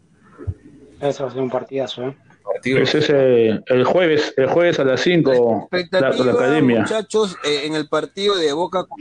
Eso 1.01 1.24
va 1.24 1.30
a 1.30 1.33
ser 1.33 1.43
un 1.43 1.51
partidazo, 1.51 2.09
¿eh? 2.09 2.16
Partido 2.43 2.78
Ese 2.78 2.99
es 2.99 3.11
el, 3.11 3.64
el 3.66 3.84
jueves, 3.84 4.34
el 4.36 4.47
jueves 4.47 4.78
a 4.78 4.84
las 4.84 5.01
5, 5.01 5.68
la, 5.90 6.11
la 6.11 6.32
academia. 6.32 6.80
muchachos, 6.80 7.36
eh, 7.45 7.62
en 7.64 7.74
el 7.74 7.88
partido 7.88 8.36
de 8.36 8.53
Boca 8.53 8.84
con 8.84 9.01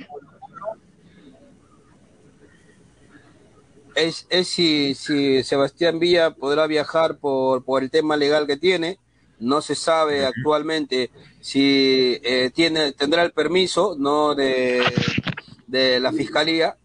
es, 3.95 4.25
es 4.29 4.47
si, 4.47 4.95
si 4.95 5.43
Sebastián 5.43 5.99
Villa 5.99 6.31
podrá 6.31 6.67
viajar 6.67 7.17
por, 7.17 7.63
por 7.63 7.83
el 7.83 7.91
tema 7.91 8.17
legal 8.17 8.47
que 8.47 8.57
tiene. 8.57 8.97
No 9.39 9.61
se 9.61 9.73
sabe 9.73 10.25
actualmente 10.25 11.09
si 11.39 12.19
eh, 12.23 12.51
tiene, 12.53 12.91
tendrá 12.91 13.23
el 13.23 13.31
permiso 13.31 13.95
no 13.97 14.35
de, 14.35 14.83
de 15.65 15.99
la 15.99 16.11
fiscalía, 16.11 16.77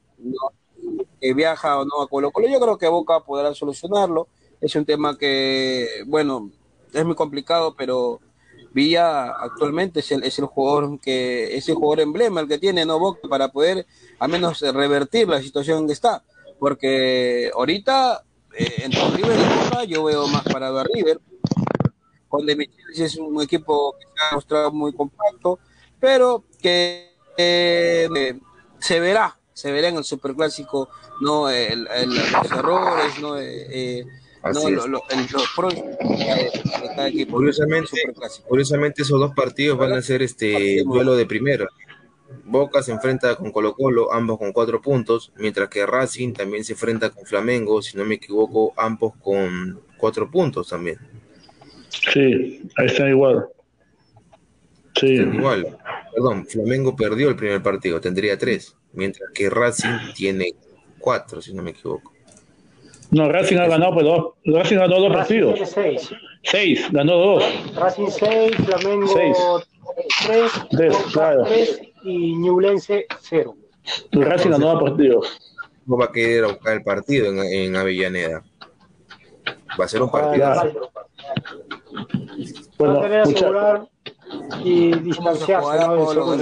que 1.21 1.35
viaja 1.35 1.79
o 1.79 1.85
no 1.85 2.01
a 2.01 2.09
Colo 2.09 2.31
Colo. 2.31 2.49
Yo 2.49 2.59
creo 2.59 2.79
que 2.79 2.89
Boca 2.89 3.21
podrá 3.21 3.55
solucionarlo. 3.55 4.29
Es 4.61 4.75
un 4.75 4.85
tema 4.85 5.17
que, 5.19 6.03
bueno, 6.07 6.51
es 6.93 7.05
muy 7.05 7.15
complicado, 7.15 7.75
pero 7.77 8.21
Villa 8.73 9.31
actualmente 9.31 10.01
es 10.01 10.13
el, 10.13 10.23
es 10.25 10.39
el 10.39 10.47
jugador 10.47 11.01
que 11.01 11.57
es 11.57 11.69
el 11.69 11.77
jugador 11.77 12.01
emblema 12.01 12.41
el 12.41 12.49
que 12.49 12.59
tiene 12.59 12.85
no 12.85 12.99
Boca 12.99 13.29
para 13.29 13.49
poder 13.49 13.87
al 14.19 14.31
menos 14.31 14.61
revertir 14.61 15.29
la 15.29 15.41
situación 15.43 15.87
que 15.87 15.93
está. 15.93 16.25
Porque 16.59 17.51
ahorita 17.55 18.23
eh, 18.55 18.83
entre 18.85 19.01
River 19.11 19.39
y 19.39 19.65
Boca 19.65 19.85
yo 19.85 20.05
veo 20.05 20.27
más 20.29 20.43
parado 20.45 20.79
a 20.79 20.85
River. 20.85 21.21
Con 22.29 22.45
De 22.45 22.69
es 22.95 23.17
un 23.17 23.41
equipo 23.43 23.95
que 23.99 24.07
se 24.07 24.25
ha 24.25 24.35
mostrado 24.35 24.73
muy 24.73 24.93
compacto 24.93 25.59
pero 26.01 26.45
que 26.61 27.13
eh, 27.37 28.39
se 28.79 29.01
verá 29.01 29.39
se 29.53 29.73
verá 29.73 29.89
en 29.89 29.97
el 29.97 30.05
superclásico 30.05 30.89
no 31.21 31.49
el, 31.49 31.85
los 31.85 32.51
errores 32.51 33.19
no 33.21 33.39
eh, 33.39 34.07
no, 34.53 34.71
lo, 34.71 34.87
lo, 34.87 35.03
el, 35.11 35.27
curiosamente, 37.29 37.91
curiosamente 38.47 39.03
esos 39.03 39.21
dos 39.21 39.35
partidos 39.35 39.79
van 39.79 39.93
a 39.93 40.03
ser 40.03 40.23
este 40.23 40.83
duelo 40.85 41.15
de 41.15 41.27
primero. 41.27 41.67
Boca 42.45 42.83
se 42.83 42.93
enfrenta 42.93 43.37
con 43.37 43.53
Colo 43.53 43.75
Colo, 43.75 44.13
ambos 44.13 44.39
con 44.39 44.53
cuatro 44.53 44.81
puntos, 44.81 45.33
mientras 45.37 45.69
que 45.69 45.87
Racing 45.87 46.33
también 46.33 46.65
se 46.65 46.73
enfrenta 46.73 47.11
con 47.11 47.25
Flamengo, 47.25 47.83
si 47.83 47.97
no 47.97 48.05
me 48.05 48.17
equivoco, 48.17 48.73
ambos 48.77 49.15
con 49.21 49.81
cuatro 49.97 50.31
puntos 50.31 50.69
también. 50.69 50.99
Sí, 52.13 52.63
ahí 52.77 52.87
está 52.87 53.09
igual. 53.09 53.47
Sí. 54.95 55.07
igual. 55.07 55.79
Perdón, 56.15 56.47
Flamengo 56.47 56.97
perdió 56.97 57.29
el 57.29 57.37
primer 57.37 57.63
partido, 57.63 58.01
tendría 58.01 58.39
tres, 58.39 58.77
mientras 58.93 59.31
que 59.33 59.51
Racing 59.51 60.13
tiene 60.15 60.55
cuatro, 60.99 61.43
si 61.43 61.53
no 61.53 61.63
me 61.63 61.71
equivoco. 61.71 62.16
No, 63.11 63.29
Racing 63.31 63.57
ha 63.59 63.67
ganado 63.67 63.95
pues, 63.95 64.07
dos. 64.07 64.35
Racing 64.45 64.77
ganó 64.77 65.01
dos 65.01 65.13
partidos. 65.13 65.61
Seis. 65.69 66.13
Seis, 66.43 66.87
ganó 66.93 67.17
dos. 67.17 67.45
Racing 67.75 68.09
6, 68.09 68.57
Flamengo 68.67 69.63
3, 70.27 70.53
tres, 70.71 70.97
claro. 71.13 71.45
3 71.45 71.81
y 72.05 72.37
Ñublense 72.37 73.07
0. 73.21 73.57
Racing 74.13 74.51
ganó 74.51 74.75
dos 74.75 74.83
partidos. 74.83 75.39
No 75.87 75.97
va 75.97 76.07
a 76.07 76.13
querer 76.13 76.47
buscar 76.47 76.75
el 76.75 76.83
partido 76.83 77.27
en, 77.27 77.39
en, 77.39 77.77
Avellaneda. 77.77 78.45
Va 79.79 79.85
a 79.85 79.89
ser 79.89 80.03
un 80.03 80.11
partido. 80.11 80.73
Bueno, 82.79 82.95
va 82.95 83.01
a 83.01 83.03
querer 83.03 83.21
asegurar 83.21 83.89
y 84.65 84.99
distanciarse. 84.99 85.79
¿no? 85.79 86.13
Lo 86.15 86.35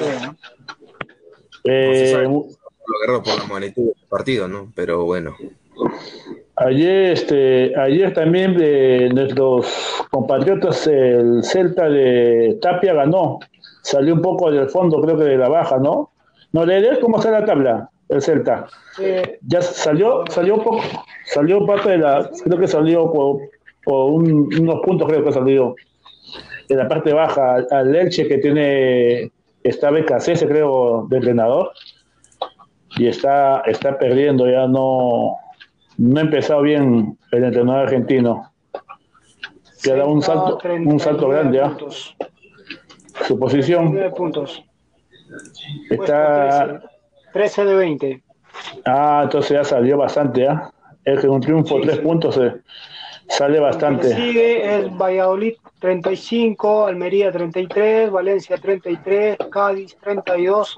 eh, 1.64 2.12
lo 2.22 2.98
agarró 3.02 3.22
por 3.22 3.38
la 3.38 3.44
magnitud 3.46 3.84
del 3.84 4.08
partido, 4.08 4.48
¿no? 4.48 4.70
Pero 4.74 5.04
bueno. 5.04 5.34
Ayer, 6.56 7.12
este, 7.12 7.72
ayer 7.76 8.12
también 8.14 8.56
de 8.56 9.10
nuestros 9.12 9.66
compatriotas, 10.10 10.86
el 10.86 11.42
Celta 11.42 11.88
de 11.88 12.58
Tapia 12.62 12.94
ganó. 12.94 13.40
Salió 13.82 14.14
un 14.14 14.22
poco 14.22 14.50
del 14.50 14.68
fondo, 14.70 15.00
creo 15.00 15.18
que 15.18 15.24
de 15.24 15.36
la 15.36 15.48
baja, 15.48 15.78
¿no? 15.78 16.12
No, 16.52 16.64
de 16.64 16.98
cómo 17.00 17.18
está 17.18 17.32
la 17.32 17.44
tabla, 17.44 17.90
el 18.08 18.22
Celta. 18.22 18.66
Ya 19.42 19.62
salió, 19.62 20.22
salió 20.30 20.54
un 20.54 20.62
poco, 20.62 20.80
salió 21.26 21.66
parte 21.66 21.90
de 21.90 21.98
la, 21.98 22.30
creo 22.44 22.58
que 22.58 22.68
salió 22.68 23.12
por, 23.12 23.40
unos 23.86 24.80
puntos, 24.84 25.08
creo 25.08 25.24
que 25.24 25.32
salió 25.32 25.74
en 26.68 26.78
la 26.78 26.88
parte 26.88 27.12
baja 27.12 27.56
al 27.70 27.92
Leche 27.92 28.28
que 28.28 28.38
tiene, 28.38 29.32
está 29.64 29.90
BKC, 29.90 30.46
creo, 30.46 31.06
de 31.10 31.16
entrenador, 31.16 31.72
y 32.96 33.08
está, 33.08 33.62
está 33.66 33.98
perdiendo, 33.98 34.48
ya 34.48 34.68
no, 34.68 35.36
no 35.98 36.18
ha 36.18 36.22
empezado 36.22 36.62
bien 36.62 37.18
el 37.30 37.44
entrenador 37.44 37.82
argentino. 37.82 38.52
Que 39.82 39.92
ha 39.92 39.96
dado 39.96 40.10
un 40.10 40.22
salto, 40.22 40.58
un 40.64 40.98
salto 40.98 41.28
grande. 41.28 41.60
¿ah? 41.60 41.76
Su 43.26 43.38
posición. 43.38 43.96
puntos. 44.16 44.64
Está. 45.90 46.82
13, 47.32 47.64
de 47.64 47.74
20. 47.74 48.22
Ah, 48.86 49.20
entonces 49.24 49.50
ya 49.50 49.64
salió 49.64 49.98
bastante. 49.98 50.48
¿ah? 50.48 50.70
Es 51.04 51.20
que 51.20 51.28
un 51.28 51.40
triunfo, 51.40 51.80
tres 51.80 51.98
puntos, 51.98 52.38
eh, 52.38 52.54
sale 53.28 53.60
bastante. 53.60 54.14
sigue 54.14 54.76
es 54.76 54.96
Valladolid 54.96 55.54
35, 55.80 56.86
Almería 56.86 57.30
33, 57.30 58.10
Valencia 58.10 58.56
33, 58.56 59.36
Cádiz 59.50 59.96
32, 60.00 60.76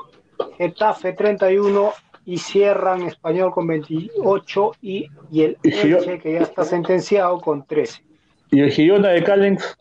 Getafe 0.58 1.12
31 1.12 1.92
y 2.26 2.38
cierran 2.38 3.02
Español 3.02 3.52
con 3.52 3.68
28 3.68 4.72
y, 4.82 5.08
y 5.30 5.42
el 5.42 5.58
Elche, 5.62 6.18
que 6.18 6.32
ya 6.34 6.40
está 6.40 6.64
sentenciado, 6.64 7.40
con 7.40 7.64
13. 7.64 8.02
¿Y 8.50 8.60
el 8.60 8.70
Girona 8.72 9.10
de 9.10 9.22
Callens? 9.22 9.78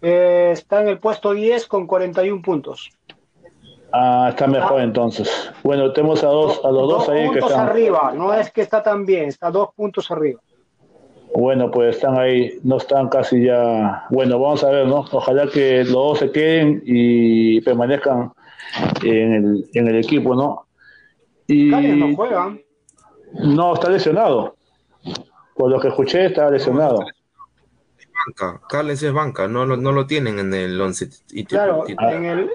Eh, 0.00 0.50
está 0.52 0.80
en 0.80 0.88
el 0.88 0.98
puesto 0.98 1.32
10 1.32 1.66
con 1.66 1.86
41 1.86 2.40
puntos. 2.42 2.90
Ah, 3.92 4.28
está 4.30 4.46
mejor 4.46 4.80
ah. 4.80 4.84
entonces. 4.84 5.50
Bueno, 5.64 5.92
tenemos 5.92 6.22
a 6.22 6.28
dos, 6.28 6.60
a 6.64 6.70
los 6.70 6.88
dos, 6.88 7.08
ahí 7.08 7.28
que 7.30 7.40
están. 7.40 7.68
arriba, 7.68 8.12
no 8.14 8.32
es 8.32 8.50
que 8.52 8.62
está 8.62 8.82
tan 8.82 9.04
bien, 9.04 9.28
está 9.28 9.50
dos 9.50 9.70
puntos 9.76 10.10
arriba. 10.12 10.40
Bueno, 11.34 11.70
pues 11.70 11.96
están 11.96 12.18
ahí, 12.18 12.58
no 12.62 12.76
están 12.76 13.08
casi 13.08 13.44
ya. 13.44 14.04
Bueno, 14.10 14.38
vamos 14.38 14.62
a 14.62 14.70
ver, 14.70 14.86
¿no? 14.86 15.04
Ojalá 15.10 15.48
que 15.48 15.82
los 15.84 15.92
dos 15.92 16.18
se 16.20 16.30
queden 16.30 16.82
y 16.84 17.60
permanezcan 17.62 18.32
en 19.02 19.32
el, 19.32 19.70
en 19.72 19.88
el 19.88 19.96
equipo, 19.96 20.34
¿no? 20.34 20.66
Y 21.46 21.66
no 21.70 22.14
juega. 22.14 22.56
No, 23.44 23.74
está 23.74 23.90
lesionado. 23.90 24.56
Por 25.54 25.70
lo 25.70 25.80
que 25.80 25.88
escuché, 25.88 26.26
está 26.26 26.50
lesionado. 26.50 27.00
Banca. 28.26 28.60
Carles 28.68 29.02
es 29.02 29.12
banca, 29.12 29.48
no, 29.48 29.66
no, 29.66 29.76
no 29.76 29.90
lo 29.90 30.06
tienen 30.06 30.38
en 30.38 30.54
el 30.54 30.80
11. 30.80 31.08
Claro, 31.48 31.84
en 31.88 32.24
el, 32.24 32.50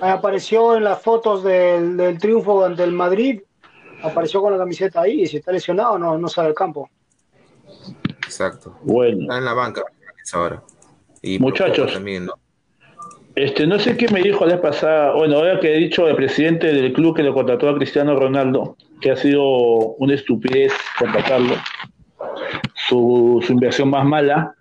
apareció 0.00 0.76
en 0.76 0.84
las 0.84 1.00
fotos 1.00 1.44
del, 1.44 1.96
del 1.96 2.18
triunfo 2.18 2.64
ante 2.64 2.82
el 2.82 2.92
Madrid, 2.92 3.42
apareció 4.02 4.40
con 4.40 4.52
la 4.52 4.58
camiseta 4.58 5.02
ahí, 5.02 5.22
y 5.22 5.26
si 5.26 5.36
está 5.36 5.52
lesionado 5.52 5.98
no, 5.98 6.18
no 6.18 6.28
sale 6.28 6.48
al 6.48 6.54
campo. 6.54 6.90
Exacto. 8.24 8.76
Bueno. 8.82 9.22
Está 9.22 9.38
en 9.38 9.44
la 9.44 9.54
banca 9.54 9.82
ahora. 10.32 10.62
Y 11.22 11.38
Muchachos, 11.38 11.92
también, 11.92 12.26
¿no? 12.26 12.34
Este, 13.40 13.66
no 13.66 13.78
sé 13.78 13.96
qué 13.96 14.06
me 14.08 14.20
dijo 14.20 14.44
la 14.44 14.56
vez 14.56 14.60
pasada, 14.60 15.14
bueno, 15.14 15.36
ahora 15.36 15.58
que 15.60 15.74
he 15.74 15.78
dicho 15.78 16.06
el 16.06 16.14
presidente 16.14 16.66
del 16.74 16.92
club 16.92 17.16
que 17.16 17.22
lo 17.22 17.32
contrató 17.32 17.70
a 17.70 17.74
Cristiano 17.74 18.14
Ronaldo, 18.14 18.76
que 19.00 19.10
ha 19.10 19.16
sido 19.16 19.42
una 19.94 20.12
estupidez 20.12 20.74
contratarlo, 20.98 21.54
su, 22.74 23.42
inversión 23.48 23.88
más 23.88 24.04
mala, 24.04 24.54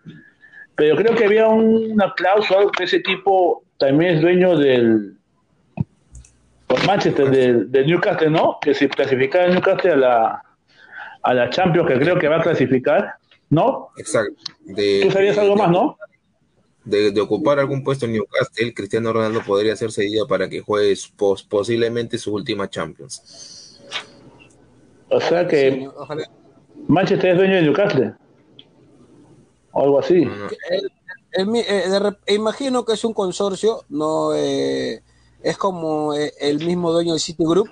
pero 0.76 0.96
creo 0.96 1.14
que 1.14 1.26
había 1.26 1.50
una 1.50 2.14
cláusula 2.14 2.68
que 2.72 2.86
ese 2.86 3.02
tipo 3.02 3.66
también 3.78 4.16
es 4.16 4.22
dueño 4.22 4.58
del 4.58 5.18
por 6.66 6.86
Manchester, 6.88 7.30
del, 7.30 7.86
Newcastle, 7.86 8.30
¿no? 8.30 8.60
Que 8.62 8.74
si 8.74 8.88
clasificara 8.88 9.48
el 9.48 9.56
Newcastle 9.56 9.92
a 9.92 9.98
la, 9.98 10.44
a 11.24 11.34
la 11.34 11.50
Champions, 11.50 11.86
que 11.86 12.00
creo 12.00 12.18
que 12.18 12.30
va 12.30 12.38
a 12.38 12.44
clasificar, 12.44 13.16
¿no? 13.50 13.90
Exacto. 13.98 14.42
Tú 15.02 15.12
sabías 15.12 15.38
algo 15.38 15.58
más, 15.58 15.70
¿no? 15.70 15.98
De, 16.90 17.22
ocupar 17.22 17.60
algún 17.60 17.84
puesto 17.84 18.06
en 18.06 18.14
Newcastle, 18.14 18.74
Cristiano 18.74 19.14
Ronaldo 19.14 19.42
podría 19.46 19.76
ser 19.76 19.92
cedido 19.92 20.28
para 20.28 20.50
que 20.50 20.62
juegue 20.62 20.96
posiblemente 21.48 22.18
su 22.18 22.34
última 22.34 22.70
Champions. 22.70 23.80
O 25.10 25.20
sea 25.20 25.48
que 25.48 25.90
Manchester 26.88 27.32
es 27.32 27.38
dueño 27.38 27.56
de 27.56 27.62
Newcastle. 27.64 28.14
O 29.72 29.84
algo 29.84 30.00
así. 30.00 30.28
Eh, 31.38 31.44
imagino 32.28 32.86
que 32.86 32.94
es 32.94 33.04
un 33.04 33.14
consorcio, 33.14 33.84
no 33.90 34.34
eh, 34.36 35.02
es 35.44 35.58
como 35.58 36.14
eh, 36.14 36.34
el 36.40 36.66
mismo 36.66 36.92
dueño 36.92 37.14
de 37.14 37.20
Citigroup, 37.20 37.70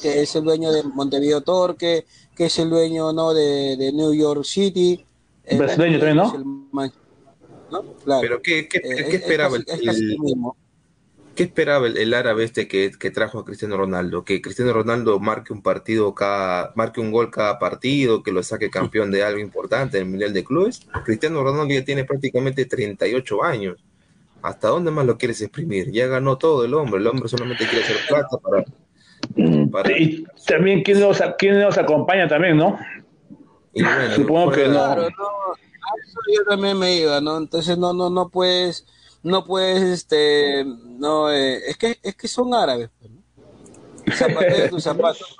que 0.00 0.22
es 0.22 0.34
el 0.36 0.44
dueño 0.44 0.72
de 0.72 0.82
Montevideo 0.84 1.40
Torque, 1.40 2.06
que 2.36 2.46
es 2.46 2.58
el 2.58 2.70
dueño 2.70 3.12
no 3.12 3.34
de, 3.34 3.90
New 3.92 4.14
York 4.14 4.44
City. 4.44 5.04
Brasileño 5.56 5.98
también, 5.98 6.16
¿no? 6.16 7.03
Pero 8.20 8.42
¿qué, 8.42 8.68
qué, 8.68 8.78
eh, 8.78 9.16
esperaba 9.16 9.56
el, 9.56 9.64
¿qué 11.34 11.42
esperaba 11.42 11.86
el, 11.86 12.14
árabe 12.14 12.44
este 12.44 12.68
que, 12.68 12.90
trajo 13.10 13.38
a 13.38 13.44
Cristiano 13.44 13.76
Ronaldo? 13.76 14.24
Que 14.24 14.40
Cristiano 14.40 14.72
Ronaldo 14.72 15.18
marque 15.20 15.52
un 15.52 15.62
partido 15.62 16.14
cada, 16.14 16.72
marque 16.74 17.00
un 17.00 17.10
gol 17.10 17.30
cada 17.30 17.58
partido, 17.58 18.22
que 18.22 18.32
lo 18.32 18.42
saque 18.42 18.70
campeón 18.70 19.10
de 19.10 19.22
algo 19.22 19.40
importante 19.40 19.98
en 19.98 20.04
el 20.04 20.10
Mundial 20.10 20.32
de 20.32 20.44
Clubes. 20.44 20.86
Cristiano 21.04 21.42
Ronaldo 21.42 21.74
ya 21.74 21.84
tiene 21.84 22.04
prácticamente 22.04 22.64
38 22.64 23.44
años. 23.44 23.84
¿Hasta 24.42 24.68
dónde 24.68 24.90
más 24.90 25.06
lo 25.06 25.16
quieres 25.16 25.40
exprimir? 25.40 25.90
Ya 25.90 26.06
ganó 26.06 26.36
todo 26.36 26.64
el 26.64 26.74
hombre, 26.74 27.00
el 27.00 27.06
hombre 27.06 27.28
solamente 27.28 27.66
quiere 27.66 27.84
hacer 27.84 27.96
plata 28.06 28.36
para 28.36 29.98
Y 29.98 30.24
también 30.46 30.82
quién 30.82 31.00
nos, 31.00 31.22
quién 31.38 31.58
nos 31.58 31.78
acompaña 31.78 32.28
también, 32.28 32.58
¿no? 32.58 32.78
Supongo 34.14 34.52
que 34.52 34.66
no. 34.66 34.72
Claro, 34.72 35.08
no. 35.10 35.54
Yo 36.34 36.44
también 36.48 36.78
me 36.78 36.96
iba, 36.96 37.20
¿no? 37.20 37.38
Entonces 37.38 37.78
no, 37.78 37.92
no, 37.92 38.10
no 38.10 38.28
puedes, 38.28 38.86
no 39.22 39.44
puedes, 39.44 39.82
este, 39.82 40.64
no, 40.64 41.30
eh, 41.30 41.62
es 41.68 41.76
que, 41.76 41.98
es 42.02 42.14
que 42.16 42.28
son 42.28 42.54
árabes, 42.54 42.90
pues, 42.98 43.10
¿no? 43.10 43.22
Zapatero 44.14 44.68
tus 44.70 44.82
zapatos. 44.82 45.36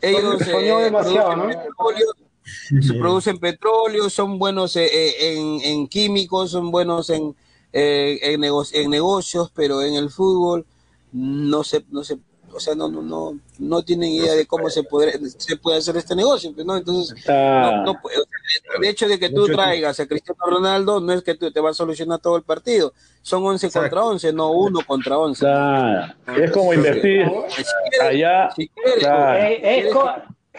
Ellos, 0.00 0.40
ellos 0.42 0.80
eh, 0.80 0.84
demasiado, 0.84 1.36
¿no? 1.36 1.46
petróleo, 1.48 2.06
se 2.44 2.94
producen 2.94 3.38
petróleo, 3.38 4.10
son 4.10 4.38
buenos 4.38 4.76
eh, 4.76 4.86
eh, 4.92 5.36
en, 5.36 5.60
en, 5.62 5.88
químicos, 5.88 6.50
son 6.50 6.70
buenos 6.70 7.10
en, 7.10 7.36
eh, 7.72 8.18
en, 8.22 8.40
nego 8.40 8.64
en, 8.72 8.90
negocios, 8.90 9.50
pero 9.54 9.82
en 9.82 9.94
el 9.94 10.10
fútbol 10.10 10.66
no 11.12 11.62
se, 11.64 11.84
no 11.90 12.04
se, 12.04 12.18
o 12.52 12.60
sea, 12.60 12.74
no, 12.74 12.88
no, 12.88 13.02
no, 13.02 13.38
no 13.62 13.82
tienen 13.82 14.10
idea 14.10 14.34
de 14.34 14.46
cómo 14.46 14.68
se 14.68 14.82
puede, 14.82 15.18
se 15.30 15.56
puede 15.56 15.78
hacer 15.78 15.96
este 15.96 16.16
negocio, 16.16 16.52
pues, 16.52 16.66
¿no? 16.66 16.76
Entonces, 16.76 17.24
no, 17.26 17.84
no, 17.84 18.00
el 18.76 18.84
hecho 18.84 19.08
de 19.08 19.18
que 19.18 19.30
tú 19.30 19.46
traigas 19.46 20.00
a 20.00 20.06
Cristiano 20.06 20.40
Ronaldo 20.44 21.00
no 21.00 21.12
es 21.12 21.22
que 21.22 21.34
tú 21.34 21.50
te 21.52 21.60
vas 21.60 21.72
a 21.72 21.74
solucionar 21.74 22.18
todo 22.18 22.36
el 22.36 22.42
partido, 22.42 22.92
son 23.22 23.44
11 23.44 23.66
Exacto. 23.66 23.88
contra 23.88 24.04
11, 24.04 24.32
no 24.32 24.50
uno 24.50 24.80
contra 24.86 25.16
11. 25.16 25.40
Claro. 25.40 26.14
Es 26.36 26.50
como 26.50 26.74
invertir 26.74 27.26
allá. 28.02 28.50
Si 28.50 28.68
claro. 28.98 29.38
es, 29.38 29.86
es 29.86 29.94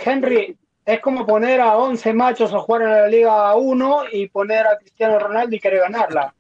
Henry, 0.06 0.58
es 0.86 1.00
como 1.02 1.26
poner 1.26 1.62
a 1.62 1.78
11 1.78 2.14
machos 2.14 2.54
a 2.54 2.60
jugar 2.60 2.84
en 2.84 2.90
la 2.90 3.08
Liga 3.08 3.56
1 3.56 4.04
y 4.14 4.30
poner 4.30 4.66
a 4.66 4.78
Cristiano 4.78 5.20
Ronaldo 5.20 5.56
y 5.56 5.60
querer 5.60 5.82
ganarla. 5.82 6.34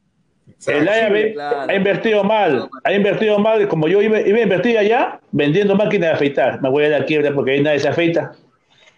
El 0.68 0.88
AYB 0.88 1.34
claro. 1.34 1.72
ha 1.72 1.76
invertido 1.76 2.24
mal, 2.24 2.70
ha 2.84 2.93
invertido 2.93 3.39
mal, 3.39 3.68
como 3.68 3.88
yo 3.88 4.01
iba, 4.01 4.20
iba 4.20 4.38
a 4.38 4.41
invertir 4.41 4.78
allá 4.78 5.20
vendiendo 5.32 5.76
máquinas 5.76 6.09
de 6.09 6.16
afeitar. 6.16 6.61
Me 6.61 6.70
voy 6.70 6.86
a 6.86 6.89
dar 6.89 7.05
quiebra 7.05 7.34
porque 7.34 7.51
ahí 7.51 7.61
nadie 7.61 7.80
se 7.80 7.89
afeita. 7.89 8.34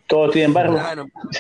Todos 0.08 0.32
tienen 0.32 0.54
barro. 0.54 0.74
Claro. 0.74 1.08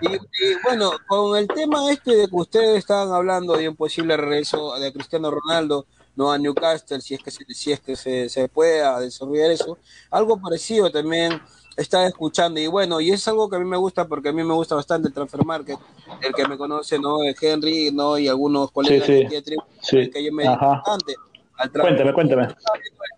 y, 0.00 0.06
y, 0.14 0.54
bueno, 0.62 0.92
con 1.06 1.36
el 1.36 1.48
tema 1.48 1.90
este 1.90 2.14
de 2.14 2.28
que 2.28 2.36
ustedes 2.36 2.78
estaban 2.78 3.12
hablando 3.12 3.56
de 3.56 3.68
un 3.68 3.76
posible 3.76 4.16
regreso 4.16 4.78
de 4.78 4.92
Cristiano 4.92 5.30
Ronaldo, 5.30 5.86
no 6.18 6.32
a 6.32 6.36
Newcastle, 6.36 7.00
si 7.00 7.14
es 7.14 7.22
que, 7.22 7.30
si 7.30 7.70
es 7.70 7.78
que 7.78 7.94
se, 7.94 8.28
se 8.28 8.48
pueda 8.48 8.98
desarrollar 8.98 9.52
eso, 9.52 9.78
algo 10.10 10.36
parecido 10.40 10.90
también 10.90 11.40
estaba 11.76 12.08
escuchando 12.08 12.58
y 12.58 12.66
bueno, 12.66 13.00
y 13.00 13.12
es 13.12 13.28
algo 13.28 13.48
que 13.48 13.54
a 13.54 13.60
mí 13.60 13.64
me 13.64 13.76
gusta 13.76 14.08
porque 14.08 14.30
a 14.30 14.32
mí 14.32 14.42
me 14.42 14.52
gusta 14.52 14.74
bastante 14.74 15.06
el 15.06 15.14
transfer 15.14 15.44
market, 15.44 15.78
el 16.20 16.34
que 16.34 16.48
me 16.48 16.58
conoce, 16.58 16.98
¿no? 16.98 17.18
Henry, 17.40 17.92
¿no? 17.92 18.18
Y 18.18 18.26
algunos 18.26 18.72
colegas 18.72 19.06
sí, 19.06 19.28
sí. 19.28 19.36
de 19.36 19.56
sí. 19.80 20.10
que 20.10 20.24
yo 20.24 20.32
me 20.32 20.48
bastante. 20.48 21.14
Al 21.56 21.70
cuéntame, 21.70 22.12
cuéntame. 22.12 22.48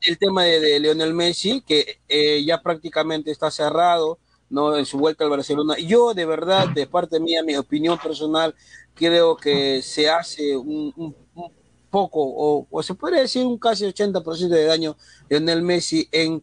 El 0.06 0.18
tema 0.18 0.44
de, 0.44 0.60
de 0.60 0.80
Lionel 0.80 1.14
Messi, 1.14 1.62
que 1.62 2.00
eh, 2.06 2.44
ya 2.44 2.60
prácticamente 2.60 3.30
está 3.30 3.50
cerrado, 3.50 4.18
¿no? 4.50 4.76
En 4.76 4.84
su 4.84 4.98
vuelta 4.98 5.24
al 5.24 5.30
Barcelona. 5.30 5.76
Yo, 5.78 6.12
de 6.12 6.26
verdad, 6.26 6.68
de 6.68 6.86
parte 6.86 7.18
mía, 7.18 7.42
mi 7.42 7.56
opinión 7.56 7.98
personal, 7.98 8.54
creo 8.94 9.36
que 9.36 9.80
se 9.80 10.10
hace 10.10 10.54
un, 10.54 10.92
un, 10.96 11.16
un 11.34 11.59
poco, 11.90 12.20
o, 12.22 12.66
o, 12.70 12.82
se 12.82 12.94
puede 12.94 13.20
decir 13.20 13.44
un 13.44 13.58
casi 13.58 13.84
80% 13.84 14.48
de 14.48 14.64
daño 14.64 14.96
Lionel 15.28 15.62
Messi 15.62 16.08
en 16.12 16.42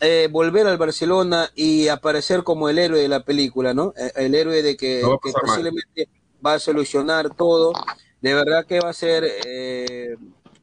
eh, 0.00 0.28
volver 0.30 0.66
al 0.66 0.78
Barcelona 0.78 1.50
y 1.54 1.88
aparecer 1.88 2.42
como 2.42 2.68
el 2.68 2.78
héroe 2.78 3.00
de 3.00 3.08
la 3.08 3.24
película, 3.24 3.74
¿no? 3.74 3.94
Eh, 3.96 4.12
El 4.16 4.34
héroe 4.34 4.62
de 4.62 4.76
que, 4.76 5.02
No 5.02 5.18
posiblemente 5.18 6.08
va 6.44 6.54
a 6.54 6.58
solucionar 6.58 7.34
todo. 7.34 7.72
De 8.20 8.34
verdad 8.34 8.66
que 8.66 8.80
va 8.80 8.90
a 8.90 8.92
ser 8.92 9.24
eh, 9.46 10.16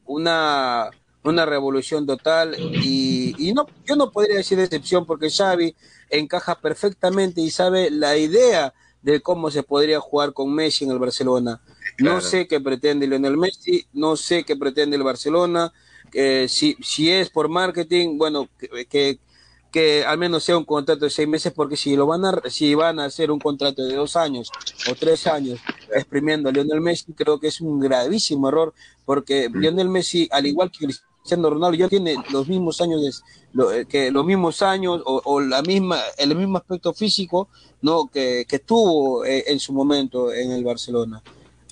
una, 0.04 0.90
una 1.22 1.46
revolución 1.46 2.06
total 2.06 2.54
y, 2.58 3.34
y 3.38 3.52
no, 3.52 3.66
yo 3.84 3.96
no 3.96 4.10
podría 4.10 4.36
decir 4.36 4.60
excepción 4.60 5.04
porque 5.04 5.30
Xavi 5.30 5.74
encaja 6.10 6.60
perfectamente 6.60 7.40
y 7.40 7.50
sabe 7.50 7.90
la 7.90 8.16
idea 8.16 8.72
de 9.02 9.20
cómo 9.20 9.50
se 9.50 9.62
podría 9.62 10.00
jugar 10.00 10.32
con 10.32 10.52
Messi 10.52 10.84
en 10.84 10.90
el 10.90 10.98
Barcelona. 10.98 11.60
Claro. 11.96 12.16
No 12.16 12.20
sé 12.20 12.46
qué 12.46 12.60
pretende 12.60 13.06
Lionel 13.06 13.36
Messi, 13.36 13.86
no 13.92 14.16
sé 14.16 14.44
qué 14.44 14.56
pretende 14.56 14.96
el 14.96 15.02
Barcelona. 15.02 15.72
Eh, 16.12 16.46
si, 16.48 16.76
si 16.82 17.10
es 17.10 17.30
por 17.30 17.48
marketing, 17.48 18.18
bueno, 18.18 18.48
que, 18.58 18.86
que, 18.86 19.18
que, 19.72 20.04
al 20.04 20.18
menos 20.18 20.44
sea 20.44 20.58
un 20.58 20.64
contrato 20.64 21.04
de 21.06 21.10
seis 21.10 21.26
meses, 21.26 21.52
porque 21.54 21.76
si 21.76 21.96
lo 21.96 22.06
van 22.06 22.24
a, 22.24 22.42
si 22.48 22.74
van 22.74 23.00
a 23.00 23.06
hacer 23.06 23.30
un 23.30 23.38
contrato 23.38 23.82
de 23.82 23.94
dos 23.94 24.14
años 24.16 24.50
o 24.90 24.94
tres 24.94 25.26
años 25.26 25.58
exprimiendo 25.94 26.48
a 26.48 26.52
Lionel 26.52 26.80
Messi, 26.80 27.12
creo 27.12 27.40
que 27.40 27.48
es 27.48 27.60
un 27.60 27.80
gravísimo 27.80 28.48
error, 28.48 28.74
porque 29.04 29.48
Lionel 29.52 29.88
Messi, 29.88 30.28
al 30.30 30.46
igual 30.46 30.70
que 30.70 30.86
Cristiano 30.86 31.50
Ronaldo, 31.50 31.76
ya 31.76 31.88
tiene 31.88 32.16
los 32.30 32.46
mismos 32.46 32.80
años 32.80 33.02
de, 33.02 33.10
lo, 33.52 33.72
eh, 33.72 33.86
que 33.86 34.10
los 34.10 34.24
mismos 34.24 34.62
años 34.62 35.02
o, 35.04 35.22
o, 35.24 35.40
la 35.40 35.62
misma, 35.62 36.00
el 36.18 36.36
mismo 36.36 36.58
aspecto 36.58 36.92
físico, 36.92 37.48
no, 37.82 38.06
que, 38.06 38.44
que 38.46 38.58
tuvo 38.58 39.24
eh, 39.24 39.44
en 39.48 39.58
su 39.58 39.72
momento 39.72 40.32
en 40.32 40.52
el 40.52 40.62
Barcelona. 40.62 41.22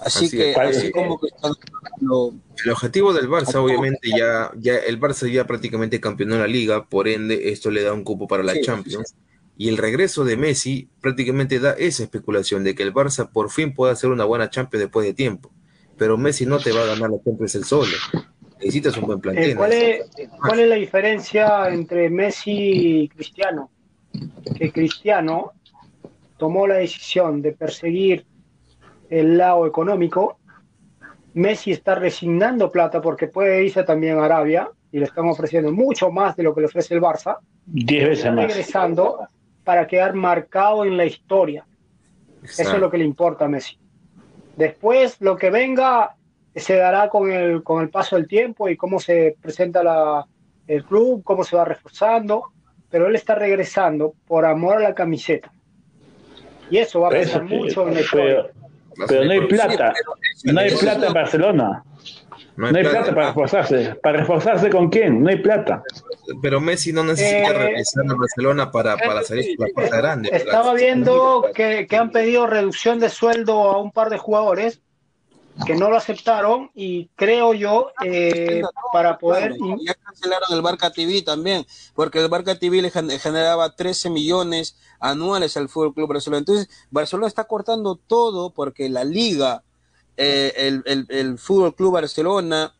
Así, 0.05 0.27
así 0.27 0.37
que, 0.37 0.51
es. 0.51 0.59
así 0.59 0.91
como 0.93 1.19
que 1.19 1.29
están 1.29 1.53
lo... 2.01 2.35
El 2.65 2.71
objetivo 2.71 3.13
del 3.13 3.29
Barça, 3.29 3.57
obviamente, 3.57 4.11
ya, 4.11 4.51
ya 4.57 4.77
el 4.77 5.01
Barça 5.01 5.31
ya 5.31 5.47
prácticamente 5.47 6.01
campeonó 6.01 6.37
la 6.37 6.47
liga, 6.47 6.85
por 6.85 7.09
ende, 7.09 7.51
esto 7.51 7.71
le 7.71 7.83
da 7.83 7.93
un 7.93 8.05
cupo 8.05 8.29
para 8.29 8.43
la 8.43 8.53
sí, 8.53 8.61
Champions. 8.63 9.09
Sí. 9.09 9.17
Y 9.57 9.69
el 9.69 9.77
regreso 9.77 10.25
de 10.25 10.37
Messi 10.37 10.89
prácticamente 11.01 11.61
da 11.61 11.73
esa 11.73 12.03
especulación 12.03 12.65
de 12.65 12.75
que 12.75 12.83
el 12.83 12.93
Barça 12.93 13.31
por 13.31 13.51
fin 13.51 13.73
pueda 13.73 13.93
hacer 13.93 14.11
una 14.11 14.25
buena 14.25 14.51
Champions 14.51 14.83
después 14.83 15.07
de 15.07 15.15
tiempo. 15.15 15.51
Pero 15.97 16.19
Messi 16.19 16.45
no 16.45 16.59
te 16.59 16.73
va 16.73 16.83
a 16.83 16.87
ganar 16.87 17.11
la 17.11 17.23
Champions 17.25 17.55
el 17.55 17.65
solo. 17.65 17.93
Necesitas 18.59 18.97
un 18.97 19.07
buen 19.07 19.21
plantel. 19.21 19.51
Eh, 19.51 19.55
¿cuál, 19.55 19.73
es, 19.73 20.07
¿Cuál 20.41 20.61
es 20.61 20.69
la 20.69 20.75
diferencia 20.75 21.69
entre 21.69 22.11
Messi 22.11 22.53
y 22.53 23.09
Cristiano? 23.09 23.71
Que 24.57 24.73
Cristiano 24.73 25.53
tomó 26.37 26.67
la 26.67 26.77
decisión 26.77 27.41
de 27.43 27.53
perseguir 27.53 28.27
el 29.11 29.39
lado 29.39 29.67
económico. 29.67 30.39
Messi 31.35 31.73
está 31.73 31.95
resignando 31.95 32.71
plata 32.71 33.01
porque 33.01 33.27
puede 33.27 33.65
irse 33.65 33.83
también 33.83 34.19
a 34.19 34.25
Arabia 34.25 34.71
y 34.93 34.99
le 34.99 35.07
están 35.07 35.27
ofreciendo 35.27 35.73
mucho 35.73 36.11
más 36.11 36.37
de 36.37 36.45
lo 36.45 36.55
que 36.55 36.61
le 36.61 36.67
ofrece 36.67 36.95
el 36.95 37.01
Barça. 37.01 37.39
Diez 37.67 38.05
veces 38.09 38.19
está 38.19 38.31
más. 38.31 38.47
regresando 38.47 39.27
para 39.65 39.87
quedar 39.87 40.15
marcado 40.15 40.85
en 40.85 40.97
la 40.97 41.05
historia. 41.05 41.67
Exacto. 42.43 42.63
Eso 42.63 42.75
es 42.75 42.81
lo 42.81 42.91
que 42.91 42.99
le 42.99 43.05
importa 43.05 43.47
a 43.47 43.49
Messi. 43.49 43.79
Después, 44.57 45.21
lo 45.21 45.37
que 45.37 45.51
venga 45.51 46.15
se 46.55 46.77
dará 46.77 47.09
con 47.09 47.33
el, 47.33 47.63
con 47.65 47.83
el 47.83 47.89
paso 47.89 48.17
del 48.17 48.29
tiempo 48.29 48.69
y 48.69 48.77
cómo 48.77 49.01
se 49.01 49.37
presenta 49.41 49.83
la, 49.83 50.25
el 50.69 50.85
club, 50.85 51.23
cómo 51.25 51.43
se 51.43 51.57
va 51.57 51.65
reforzando, 51.65 52.53
pero 52.89 53.09
él 53.09 53.17
está 53.17 53.35
regresando 53.35 54.15
por 54.27 54.45
amor 54.45 54.77
a 54.77 54.81
la 54.81 54.95
camiseta. 54.95 55.51
Y 56.71 56.79
eso 56.79 57.01
va 57.01 57.09
a 57.09 57.11
pesar 57.11 57.45
mucho 57.45 57.89
en 57.89 57.95
la 57.95 58.01
historia. 58.01 58.47
Pero, 59.09 59.25
no 59.25 59.33
hay 59.33 59.47
plata, 59.47 59.93
no 60.45 60.61
hay 60.61 60.71
plata 60.71 61.07
en 61.07 61.13
Barcelona. 61.13 61.85
No 62.57 62.67
hay, 62.67 62.73
no 62.73 62.79
hay 62.79 62.85
plata. 62.85 62.99
plata. 62.99 63.15
para 63.15 63.27
reforzarse. 63.29 63.95
¿Para 64.03 64.19
reforzarse 64.19 64.71
con 64.71 64.89
quién? 64.89 65.23
No 65.23 65.31
hay 65.31 65.37
plata. 65.37 65.83
Pero 66.41 66.61
Messi 66.61 66.93
no 66.93 67.03
necesita 67.03 67.51
eh, 67.51 67.53
regresar 67.53 68.05
a 68.09 68.15
Barcelona 68.15 68.71
para, 68.71 68.97
para 68.97 69.23
salir 69.23 69.57
por 69.57 69.69
la 69.69 69.75
puerta 69.75 69.97
grande. 69.97 70.31
Estaba 70.33 70.75
viendo 70.75 71.51
que, 71.55 71.87
que 71.89 71.97
han 71.97 72.11
pedido 72.11 72.47
reducción 72.47 73.01
de 73.01 73.09
sueldo 73.09 73.63
a 73.63 73.83
un 73.83 73.91
par 73.91 74.09
de 74.11 74.19
jugadores 74.19 74.81
que 75.67 75.77
no 75.77 75.89
lo 75.89 75.97
aceptaron 75.97 76.71
y 76.75 77.07
creo 77.15 77.55
yo 77.55 77.91
eh, 78.05 78.63
para 78.93 79.19
poder 79.19 79.55
ya 79.85 79.95
cancelaron 79.95 80.53
el 80.53 80.63
Barca 80.63 80.91
TV 80.91 81.23
también 81.23 81.65
porque 81.95 82.21
el 82.21 82.29
Barca 82.29 82.59
TV 82.59 82.83
le 82.83 82.91
generaba 82.91 83.75
13 83.75 84.11
millones 84.11 84.77
anuales 84.99 85.57
al 85.57 85.69
Fútbol 85.69 85.95
Club 85.95 86.09
Barcelona. 86.09 86.39
Entonces 86.39 86.69
Barcelona 86.91 87.29
está 87.29 87.45
cortando 87.45 87.97
todo 87.97 88.51
porque 88.51 88.89
la 88.89 89.05
liga 89.05 89.63
eh, 90.17 90.53
el, 90.57 90.83
el, 90.87 91.07
el, 91.09 91.39
Fútbol 91.39 91.75
Club 91.75 91.95
Barcelona 91.95 92.75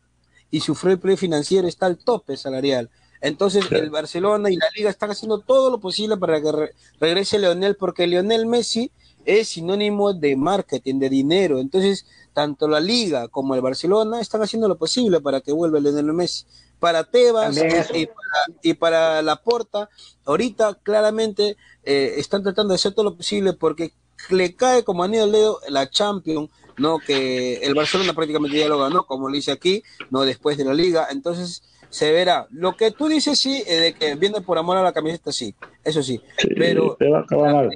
y 0.51 0.61
su 0.61 0.75
free 0.75 0.97
play 0.97 1.17
financiero 1.17 1.67
está 1.67 1.85
al 1.85 1.97
tope 1.97 2.37
salarial. 2.37 2.89
Entonces 3.21 3.65
el 3.71 3.89
Barcelona 3.89 4.49
y 4.49 4.55
la 4.55 4.67
liga 4.75 4.89
están 4.89 5.11
haciendo 5.11 5.39
todo 5.39 5.71
lo 5.71 5.79
posible 5.79 6.17
para 6.17 6.41
que 6.41 6.51
re 6.51 6.75
regrese 6.99 7.39
Leonel 7.39 7.75
porque 7.75 8.05
Leonel 8.05 8.45
Messi 8.45 8.91
es 9.25 9.49
sinónimo 9.49 10.13
de 10.13 10.35
marketing, 10.35 10.99
de 10.99 11.09
dinero. 11.09 11.59
Entonces, 11.59 12.05
tanto 12.33 12.67
la 12.67 12.79
Liga 12.79 13.27
como 13.27 13.55
el 13.55 13.61
Barcelona 13.61 14.21
están 14.21 14.41
haciendo 14.41 14.67
lo 14.67 14.77
posible 14.77 15.21
para 15.21 15.41
que 15.41 15.51
vuelva 15.51 15.79
Lionel 15.79 16.13
Messi. 16.13 16.45
Para 16.79 17.05
Tebas 17.05 17.57
y, 17.57 18.05
para, 18.05 18.59
y 18.61 18.73
para 18.73 19.21
Laporta, 19.21 19.89
ahorita 20.25 20.77
claramente 20.83 21.55
eh, 21.83 22.15
están 22.17 22.43
tratando 22.43 22.73
de 22.73 22.75
hacer 22.75 22.93
todo 22.93 23.05
lo 23.05 23.15
posible 23.15 23.53
porque 23.53 23.93
le 24.29 24.55
cae 24.55 24.83
como 24.83 25.03
anillo 25.03 25.23
al 25.23 25.31
dedo 25.31 25.59
la 25.69 25.89
Champions, 25.89 26.49
¿no? 26.77 26.99
Que 26.99 27.57
el 27.57 27.73
Barcelona 27.73 28.13
prácticamente 28.13 28.57
ya 28.57 28.67
lo 28.67 28.79
ganó, 28.79 29.05
como 29.05 29.29
lo 29.29 29.35
dice 29.35 29.51
aquí, 29.51 29.83
¿no? 30.09 30.25
Después 30.25 30.57
de 30.57 30.65
la 30.65 30.73
Liga. 30.73 31.07
Entonces, 31.09 31.63
se 31.89 32.11
verá. 32.11 32.47
Lo 32.51 32.75
que 32.75 32.91
tú 32.91 33.07
dices, 33.07 33.39
sí, 33.39 33.63
eh, 33.65 33.75
de 33.75 33.93
que 33.93 34.15
viene 34.15 34.41
por 34.41 34.57
amor 34.57 34.75
a 34.77 34.83
la 34.83 34.91
camiseta, 34.91 35.31
sí, 35.31 35.55
eso 35.83 36.03
sí. 36.03 36.21
sí 36.37 36.49
pero 36.57 36.97
la, 36.99 37.69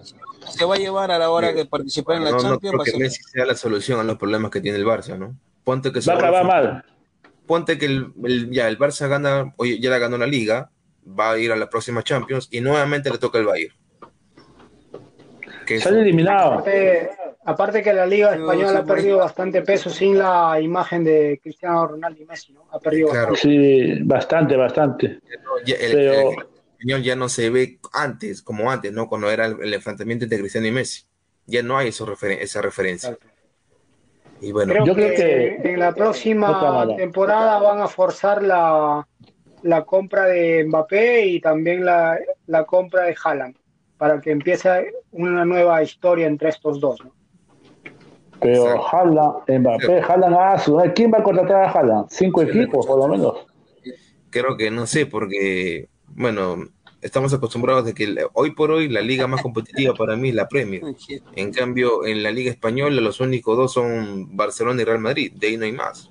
se 0.50 0.66
va 0.66 0.76
a 0.76 0.78
llevar 0.78 1.12
a 1.12 1.18
la 1.20 1.30
hora 1.30 1.52
de 1.54 1.66
participar 1.66 2.18
en 2.18 2.26
la 2.26 2.32
no, 2.32 2.38
Champions. 2.40 2.74
No 2.76 2.84
creo 2.84 2.94
que 2.94 3.00
Messi 3.00 3.22
sea 3.24 3.46
la 3.46 3.56
solución 3.56 4.00
a 4.00 4.04
los 4.04 4.18
problemas 4.18 4.52
que 4.52 4.62
tiene 4.62 4.78
el 4.78 4.86
Barça, 4.86 5.18
¿no? 5.18 5.36
Ponte 5.64 5.92
que 5.92 6.00
va 6.02 6.14
a 6.14 6.18
acabar 6.18 6.46
mal. 6.46 6.86
ponte 7.46 7.78
que 7.78 7.86
el, 7.86 8.12
el- 8.24 8.52
ya 8.52 8.68
el 8.68 8.78
Barça 8.78 9.08
gana, 9.08 9.54
oye, 9.58 9.80
ya 9.80 9.90
la 9.90 9.98
ganó 10.00 10.18
la 10.18 10.28
liga, 10.28 10.70
va 11.08 11.32
a 11.32 11.38
ir 11.40 11.52
a 11.52 11.56
la 11.56 11.70
próxima 11.70 12.04
Champions 12.04 12.48
y 12.52 12.62
nuevamente 12.62 13.10
le 13.10 13.18
toca 13.18 13.40
el 13.40 13.46
Bayern. 13.46 13.76
Que 15.66 15.80
Sale 15.80 16.02
eliminado. 16.02 16.54
Aparte, 16.54 17.10
aparte 17.46 17.84
que 17.84 17.94
la 17.94 18.06
Liga 18.08 18.34
Española 18.34 18.80
ha 18.80 18.86
perdido 18.86 19.18
bastante 19.20 19.62
peso 19.62 19.90
sin 19.92 20.18
la 20.18 20.60
imagen 20.60 21.04
de 21.04 21.40
Cristiano 21.44 21.86
Ronaldo 21.86 22.22
y 22.24 22.26
Messi, 22.26 22.54
¿no? 22.54 22.66
Ha 22.72 22.80
perdido 22.80 23.10
Claro. 23.10 23.32
bastante. 23.32 23.56
Sí, 23.96 24.00
bastante, 24.04 24.56
bastante. 24.56 25.06
el, 25.06 25.22
Pero- 25.92 26.32
el- 26.32 26.38
el 26.40 26.48
español 26.80 27.04
ya 27.04 27.16
no 27.16 27.28
se 27.30 27.50
ve 27.50 27.80
antes, 27.94 28.42
como 28.42 28.72
antes, 28.72 28.92
¿no? 28.94 29.08
Cuando 29.10 29.30
era 29.30 29.46
el, 29.46 29.62
el 29.62 29.74
enfrentamiento 29.74 30.26
entre 30.26 30.40
Cristiano 30.40 30.68
y 30.68 30.72
Messi. 30.72 31.04
Ya 31.46 31.62
no 31.64 31.78
hay 31.78 31.90
eso 31.90 32.06
referen- 32.06 32.38
esa 32.40 32.62
referencia. 32.62 33.18
Y 34.42 34.52
bueno, 34.54 34.72
Creo, 34.72 34.86
Yo 34.86 34.96
que, 34.96 35.02
creo 35.14 35.16
que- 35.16 35.70
en 35.74 35.80
la 35.80 35.94
próxima 35.94 36.88
temporada 36.96 37.60
van 37.60 37.82
a 37.82 37.88
forzar 37.88 38.42
la, 38.44 39.06
la 39.64 39.84
compra 39.84 40.26
de 40.26 40.64
Mbappé 40.66 41.26
y 41.26 41.42
también 41.42 41.84
la, 41.84 42.18
la 42.48 42.64
compra 42.66 43.04
de 43.04 43.16
Haaland 43.22 43.56
para 43.98 44.22
que 44.22 44.32
empiece 44.32 44.94
una 45.12 45.44
nueva 45.44 45.84
historia 45.84 46.28
entre 46.28 46.50
estos 46.50 46.80
dos. 46.80 47.04
¿no? 47.04 47.12
Pero 48.40 48.88
Haaland, 48.88 49.40
Mbappé, 49.50 50.00
Haaland, 50.02 50.36
ah, 50.40 50.58
su- 50.58 50.82
¿quién 50.96 51.12
va 51.12 51.18
a 51.18 51.24
contratar 51.24 51.64
a 51.66 51.72
Haaland? 51.72 52.08
Cinco 52.10 52.42
equipos, 52.44 52.86
por 52.88 52.98
lo 53.00 53.08
menos. 53.10 53.46
creo 54.30 54.56
que 54.56 54.72
no 54.72 54.86
sé, 54.88 55.06
porque, 55.08 55.90
bueno, 56.16 56.58
estamos 57.02 57.34
acostumbrados 57.34 57.86
de 57.86 57.94
que 57.94 58.16
hoy 58.34 58.52
por 58.52 58.72
hoy 58.72 58.90
la 58.90 59.02
liga 59.02 59.26
más 59.28 59.42
competitiva 59.42 59.94
para 59.94 60.16
mí 60.16 60.30
es 60.30 60.36
la 60.36 60.48
Premier. 60.48 60.82
En 61.36 61.52
cambio, 61.52 62.06
en 62.06 62.24
la 62.24 62.32
liga 62.32 62.52
española 62.52 63.02
los 63.02 63.20
únicos 63.20 63.58
dos 63.58 63.74
son 63.74 64.36
Barcelona 64.36 64.82
y 64.82 64.86
Real 64.86 65.00
Madrid, 65.00 65.32
de 65.36 65.48
ahí 65.48 65.58
no 65.58 65.66
hay 65.66 65.72
más. 65.72 66.10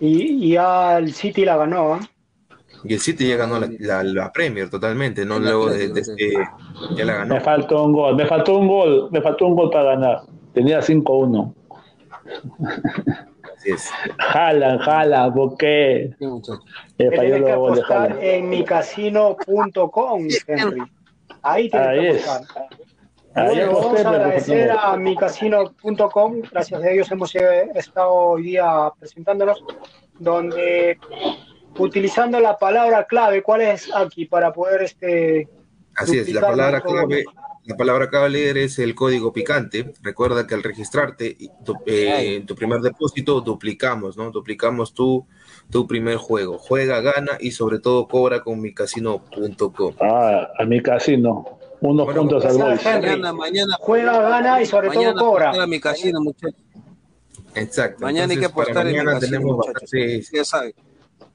Y, 0.00 0.50
ya 0.50 0.98
el 0.98 1.12
City 1.14 1.44
la 1.44 1.56
ganó. 1.56 1.96
¿eh? 1.96 2.00
Y 2.84 2.94
el 2.94 3.00
City 3.00 3.26
ya 3.28 3.36
ganó 3.36 3.58
la, 3.58 3.68
la- 3.80 4.02
la 4.04 4.30
Premier 4.32 4.68
totalmente, 4.68 5.24
¿no? 5.24 5.38
Luego 5.38 5.70
de, 5.70 5.88
de 5.88 6.00
este- 6.00 6.34
ya 6.96 7.04
la 7.04 7.14
ganó. 7.14 7.34
Me 7.34 7.40
faltó 7.40 7.82
un 7.84 7.92
gol, 7.92 8.14
me 8.14 8.26
faltó 8.26 8.58
un 8.58 8.68
gol, 8.68 9.08
me 9.10 9.20
faltó 9.22 9.46
un 9.46 9.56
gol 9.56 9.70
para 9.70 9.94
ganar. 9.94 10.20
Tenía 10.52 10.80
5-1. 10.80 11.54
Es. 13.66 13.90
Jalan, 14.18 14.78
jalan, 14.78 15.34
¿por 15.34 15.56
qué? 15.56 16.14
Sí, 16.18 16.26
muchacho. 16.26 16.60
Le 16.98 17.10
Que 17.10 17.16
falló 17.16 17.28
tienes 17.34 17.44
que 17.44 17.50
los 17.56 17.58
goles 17.58 17.84
en 18.20 18.48
micasino.com, 18.48 20.28
Henry. 20.46 20.82
Ahí 21.42 21.70
tienes 21.70 21.88
Ahí 21.88 22.00
que 22.00 22.10
es. 22.10 22.28
apostar. 22.28 22.66
Ahí 23.34 23.46
Bueno, 23.48 23.64
aposté, 23.70 23.86
vamos 23.86 24.00
a 24.00 24.10
pero 24.10 24.10
agradecer 24.10 24.72
no. 24.72 24.80
a 24.80 24.96
micasino.com, 24.96 26.40
gracias 26.50 26.82
a 26.82 26.90
ellos 26.90 27.10
hemos 27.12 27.34
eh, 27.34 27.70
estado 27.74 28.12
hoy 28.14 28.42
día 28.44 28.90
presentándonos, 28.98 29.62
donde 30.18 30.98
utilizando 31.78 32.40
la 32.40 32.56
palabra 32.58 33.04
clave, 33.04 33.42
¿cuál 33.42 33.60
es 33.60 33.94
aquí 33.94 34.24
para 34.24 34.52
poder 34.52 34.82
este 34.82 35.48
Así 35.96 36.18
es, 36.18 36.32
la 36.32 36.40
palabra 36.40 36.80
clave, 36.80 37.24
la 37.66 37.76
palabra 37.76 38.08
clave 38.08 38.30
líder 38.30 38.58
es 38.58 38.78
el 38.78 38.94
código 38.94 39.32
picante. 39.32 39.92
Recuerda 40.02 40.46
que 40.46 40.54
al 40.54 40.62
registrarte 40.62 41.36
y 41.38 41.50
tu, 41.64 41.74
eh, 41.86 42.42
tu 42.46 42.54
primer 42.54 42.80
depósito, 42.80 43.40
duplicamos, 43.40 44.16
¿no? 44.16 44.30
Duplicamos 44.30 44.94
tu, 44.94 45.26
tu 45.70 45.86
primer 45.86 46.16
juego. 46.16 46.58
Juega, 46.58 47.00
gana 47.00 47.32
y 47.40 47.50
sobre 47.50 47.80
todo 47.80 48.06
cobra 48.06 48.42
con 48.42 48.60
micasino.com. 48.60 49.94
Ah, 50.00 50.48
a 50.58 50.64
mi 50.64 50.80
casino. 50.80 51.58
Unos 51.80 52.06
Bueno, 52.06 52.20
puntos 52.22 52.44
al. 52.44 52.78
Henry. 52.78 53.10
Mañana, 53.10 53.32
mañana. 53.32 53.76
Juega, 53.80 54.20
gana 54.28 54.62
y 54.62 54.66
sobre 54.66 54.88
mañana 54.88 55.14
todo 55.14 55.30
cobra. 55.32 55.62
a 55.62 55.66
mi 55.66 55.80
casino, 55.80 56.20
muchachos. 56.20 56.60
Exacto. 57.54 58.04
Mañana 58.04 58.32
hay 58.32 58.38
que 58.38 58.46
Entonces, 58.46 58.52
apostar 58.52 58.86
en 58.86 58.92
mi 58.92 58.98
mañana 58.98 59.18
casino, 59.18 59.38
tenemos 59.38 59.56
bastantes 59.58 60.30
Ya 60.30 60.44
saben. 60.44 60.72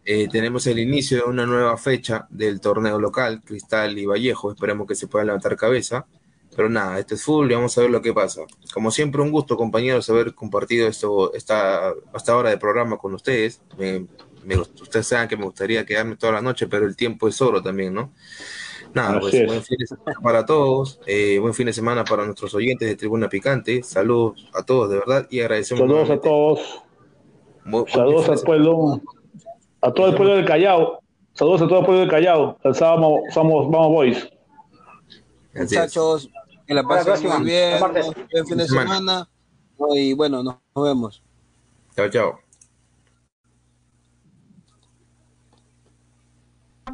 Eh, 0.03 0.27
tenemos 0.31 0.65
el 0.65 0.79
inicio 0.79 1.17
de 1.17 1.23
una 1.25 1.45
nueva 1.45 1.77
fecha 1.77 2.25
del 2.29 2.59
torneo 2.59 2.99
local, 2.99 3.41
Cristal 3.45 3.97
y 3.97 4.05
Vallejo. 4.05 4.51
Esperemos 4.51 4.87
que 4.87 4.95
se 4.95 5.07
puedan 5.07 5.27
levantar 5.27 5.55
cabeza. 5.55 6.05
Pero 6.55 6.69
nada, 6.69 6.99
este 6.99 7.15
es 7.15 7.23
full 7.23 7.49
y 7.49 7.55
vamos 7.55 7.77
a 7.77 7.81
ver 7.81 7.89
lo 7.89 8.01
que 8.01 8.13
pasa. 8.13 8.41
Como 8.73 8.91
siempre, 8.91 9.21
un 9.21 9.31
gusto, 9.31 9.55
compañeros, 9.55 10.09
haber 10.09 10.33
compartido 10.35 10.87
esto, 10.87 11.33
esta, 11.33 11.93
hasta 12.13 12.35
hora 12.35 12.49
de 12.49 12.57
programa 12.57 12.97
con 12.97 13.13
ustedes. 13.13 13.61
Me- 13.77 14.05
me 14.43 14.57
ustedes 14.57 15.05
saben 15.07 15.29
que 15.29 15.37
me 15.37 15.45
gustaría 15.45 15.85
quedarme 15.85 16.15
toda 16.17 16.33
la 16.33 16.41
noche, 16.41 16.67
pero 16.67 16.85
el 16.87 16.95
tiempo 16.95 17.27
es 17.27 17.39
oro 17.41 17.61
también, 17.61 17.93
¿no? 17.93 18.11
Nada, 18.93 19.11
Así 19.11 19.19
pues 19.21 19.33
es. 19.35 19.47
buen 19.47 19.63
fin 19.63 19.77
de 19.77 19.85
semana 19.87 20.19
para 20.21 20.45
todos, 20.45 20.99
eh, 21.05 21.37
buen 21.39 21.53
fin 21.53 21.67
de 21.67 21.73
semana 21.73 22.03
para 22.03 22.25
nuestros 22.25 22.53
oyentes 22.55 22.89
de 22.89 22.95
Tribuna 22.95 23.29
Picante. 23.29 23.83
Saludos 23.83 24.49
a 24.53 24.63
todos, 24.63 24.89
de 24.89 24.97
verdad, 24.97 25.27
y 25.29 25.39
agradecemos. 25.41 25.79
Saludos 25.81 26.09
a 26.09 26.15
nuevamente. 26.15 26.27
todos. 26.27 26.83
Bu- 27.63 27.69
buen 27.83 27.87
Saludos 27.87 28.27
al 28.29 28.39
pueblo, 28.39 29.01
a 29.81 29.91
todo 29.93 30.07
el 30.07 30.15
pueblo 30.15 30.35
del 30.35 30.45
Callao. 30.45 30.99
Saludos 31.33 31.61
a 31.61 31.67
todo 31.67 31.79
el 31.79 31.85
pueblo 31.85 32.01
del 32.01 32.09
Callao. 32.09 32.57
El 32.63 32.75
sábado 32.75 32.99
vamos, 33.01 33.21
vamos, 33.35 33.71
vamos 33.71 33.87
boys. 33.89 34.29
Así 35.55 35.75
es. 35.75 36.29
Que 36.67 36.73
la 36.73 36.83
pasen 36.83 37.05
próxima. 37.05 37.37
muy 37.37 37.45
bien. 37.45 37.79
Buen 37.79 38.47
fin 38.47 38.57
de 38.57 38.67
Semana. 38.67 39.27
Y 39.95 40.13
bueno, 40.13 40.43
nos 40.43 40.55
nos 40.75 40.85
vemos. 40.85 41.23
Chao, 41.95 42.09
chao. 42.09 42.39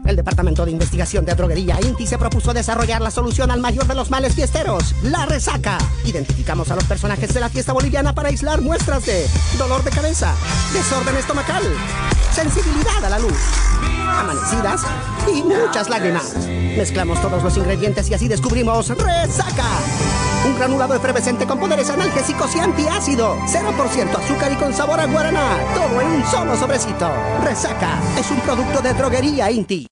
El 0.06 0.16
Departamento 0.16 0.64
de 0.64 0.72
Investigación 0.72 1.26
de 1.26 1.34
Droguería 1.34 1.80
INTI 1.82 2.08
se 2.08 2.18
propuso 2.18 2.54
desarrollar 2.54 3.02
la 3.02 3.12
solución 3.12 3.52
al 3.52 3.60
mayor 3.60 3.88
de 3.88 3.96
los 3.96 4.10
males 4.10 4.36
fiesteros, 4.36 4.96
la 5.04 5.26
resaca. 5.26 5.78
Identificamos 6.06 6.72
a 6.72 6.76
los 6.76 6.86
personajes 6.86 7.34
de 7.34 7.40
la 7.40 7.50
fiesta 7.50 7.74
boliviana 7.74 8.14
para 8.14 8.30
aislar 8.30 8.62
muestras 8.62 9.06
de 9.06 9.28
dolor 9.58 9.84
de 9.84 9.92
cabeza, 9.92 10.34
desorden 10.72 11.18
estomacal, 11.18 11.64
sensibilidad 12.38 13.04
a 13.04 13.10
la 13.10 13.18
luz, 13.18 13.34
amanecidas 14.16 14.84
y 15.28 15.42
muchas 15.42 15.90
lágrimas. 15.90 16.36
Mezclamos 16.78 17.20
todos 17.20 17.42
los 17.42 17.58
ingredientes 17.58 18.12
y 18.12 18.14
así 18.14 18.28
descubrimos 18.28 18.90
resaca. 18.90 19.66
Un 20.46 20.56
granulado 20.56 20.94
efervescente 20.94 21.48
con 21.48 21.60
poderes 21.60 21.90
analgésicos 21.90 22.56
y 22.56 22.60
antiácido. 22.60 23.36
0% 23.48 24.16
azúcar 24.20 24.52
y 24.52 24.56
con 24.56 24.72
sabor 24.72 25.00
a 25.00 25.08
guaraná. 25.08 25.58
Todo 25.74 26.00
en 26.00 26.08
un 26.10 26.28
solo 26.28 26.56
sobrecito. 26.56 27.10
Resaca 27.44 28.00
es 28.20 28.30
un 28.30 28.40
producto 28.42 28.82
de 28.82 28.94
droguería 28.94 29.50
Inti. 29.50 29.88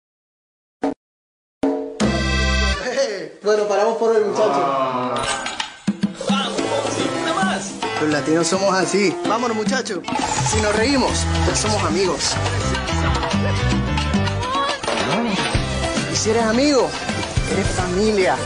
Bueno, 3.43 3.65
paramos 3.67 3.97
por 3.97 4.15
hoy, 4.15 4.23
muchachos. 4.23 5.54
Los 8.05 8.13
latinos 8.13 8.47
somos 8.47 8.75
así. 8.75 9.17
Vámonos, 9.27 9.57
muchachos. 9.57 10.01
Si 10.51 10.61
nos 10.61 10.77
reímos, 10.77 11.11
ya 11.49 11.57
somos 11.57 11.83
amigos. 11.85 12.35
Y 16.13 16.15
si 16.15 16.29
eres 16.29 16.43
amigo, 16.43 16.91
eres 17.51 17.67
familia. 17.69 18.37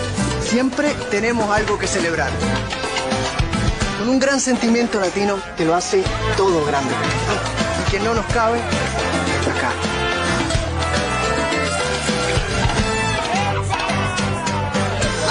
Siempre 0.44 0.94
tenemos 1.10 1.50
algo 1.50 1.76
que 1.76 1.88
celebrar. 1.88 2.30
Con 3.98 4.10
un 4.10 4.20
gran 4.20 4.40
sentimiento 4.40 5.00
latino 5.00 5.40
que 5.56 5.64
lo 5.64 5.74
hace 5.74 6.04
todo 6.36 6.64
grande. 6.64 6.94
Y 7.82 7.90
que 7.90 7.98
no 7.98 8.14
nos 8.14 8.26
cabe 8.26 8.60
acá. 8.60 9.72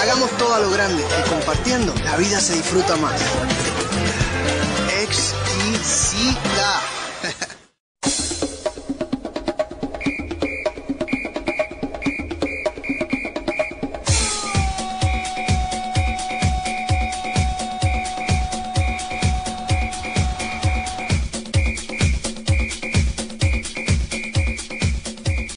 Hagamos 0.02 0.30
todo 0.32 0.54
a 0.54 0.60
lo 0.60 0.70
grande 0.72 1.02
y 1.02 1.30
compartiendo, 1.30 1.94
la 2.04 2.18
vida 2.18 2.42
se 2.42 2.56
disfruta 2.56 2.98
más. 2.98 3.22
Alex 5.08 5.34
e 5.56 5.84
Zica. 5.86 6.97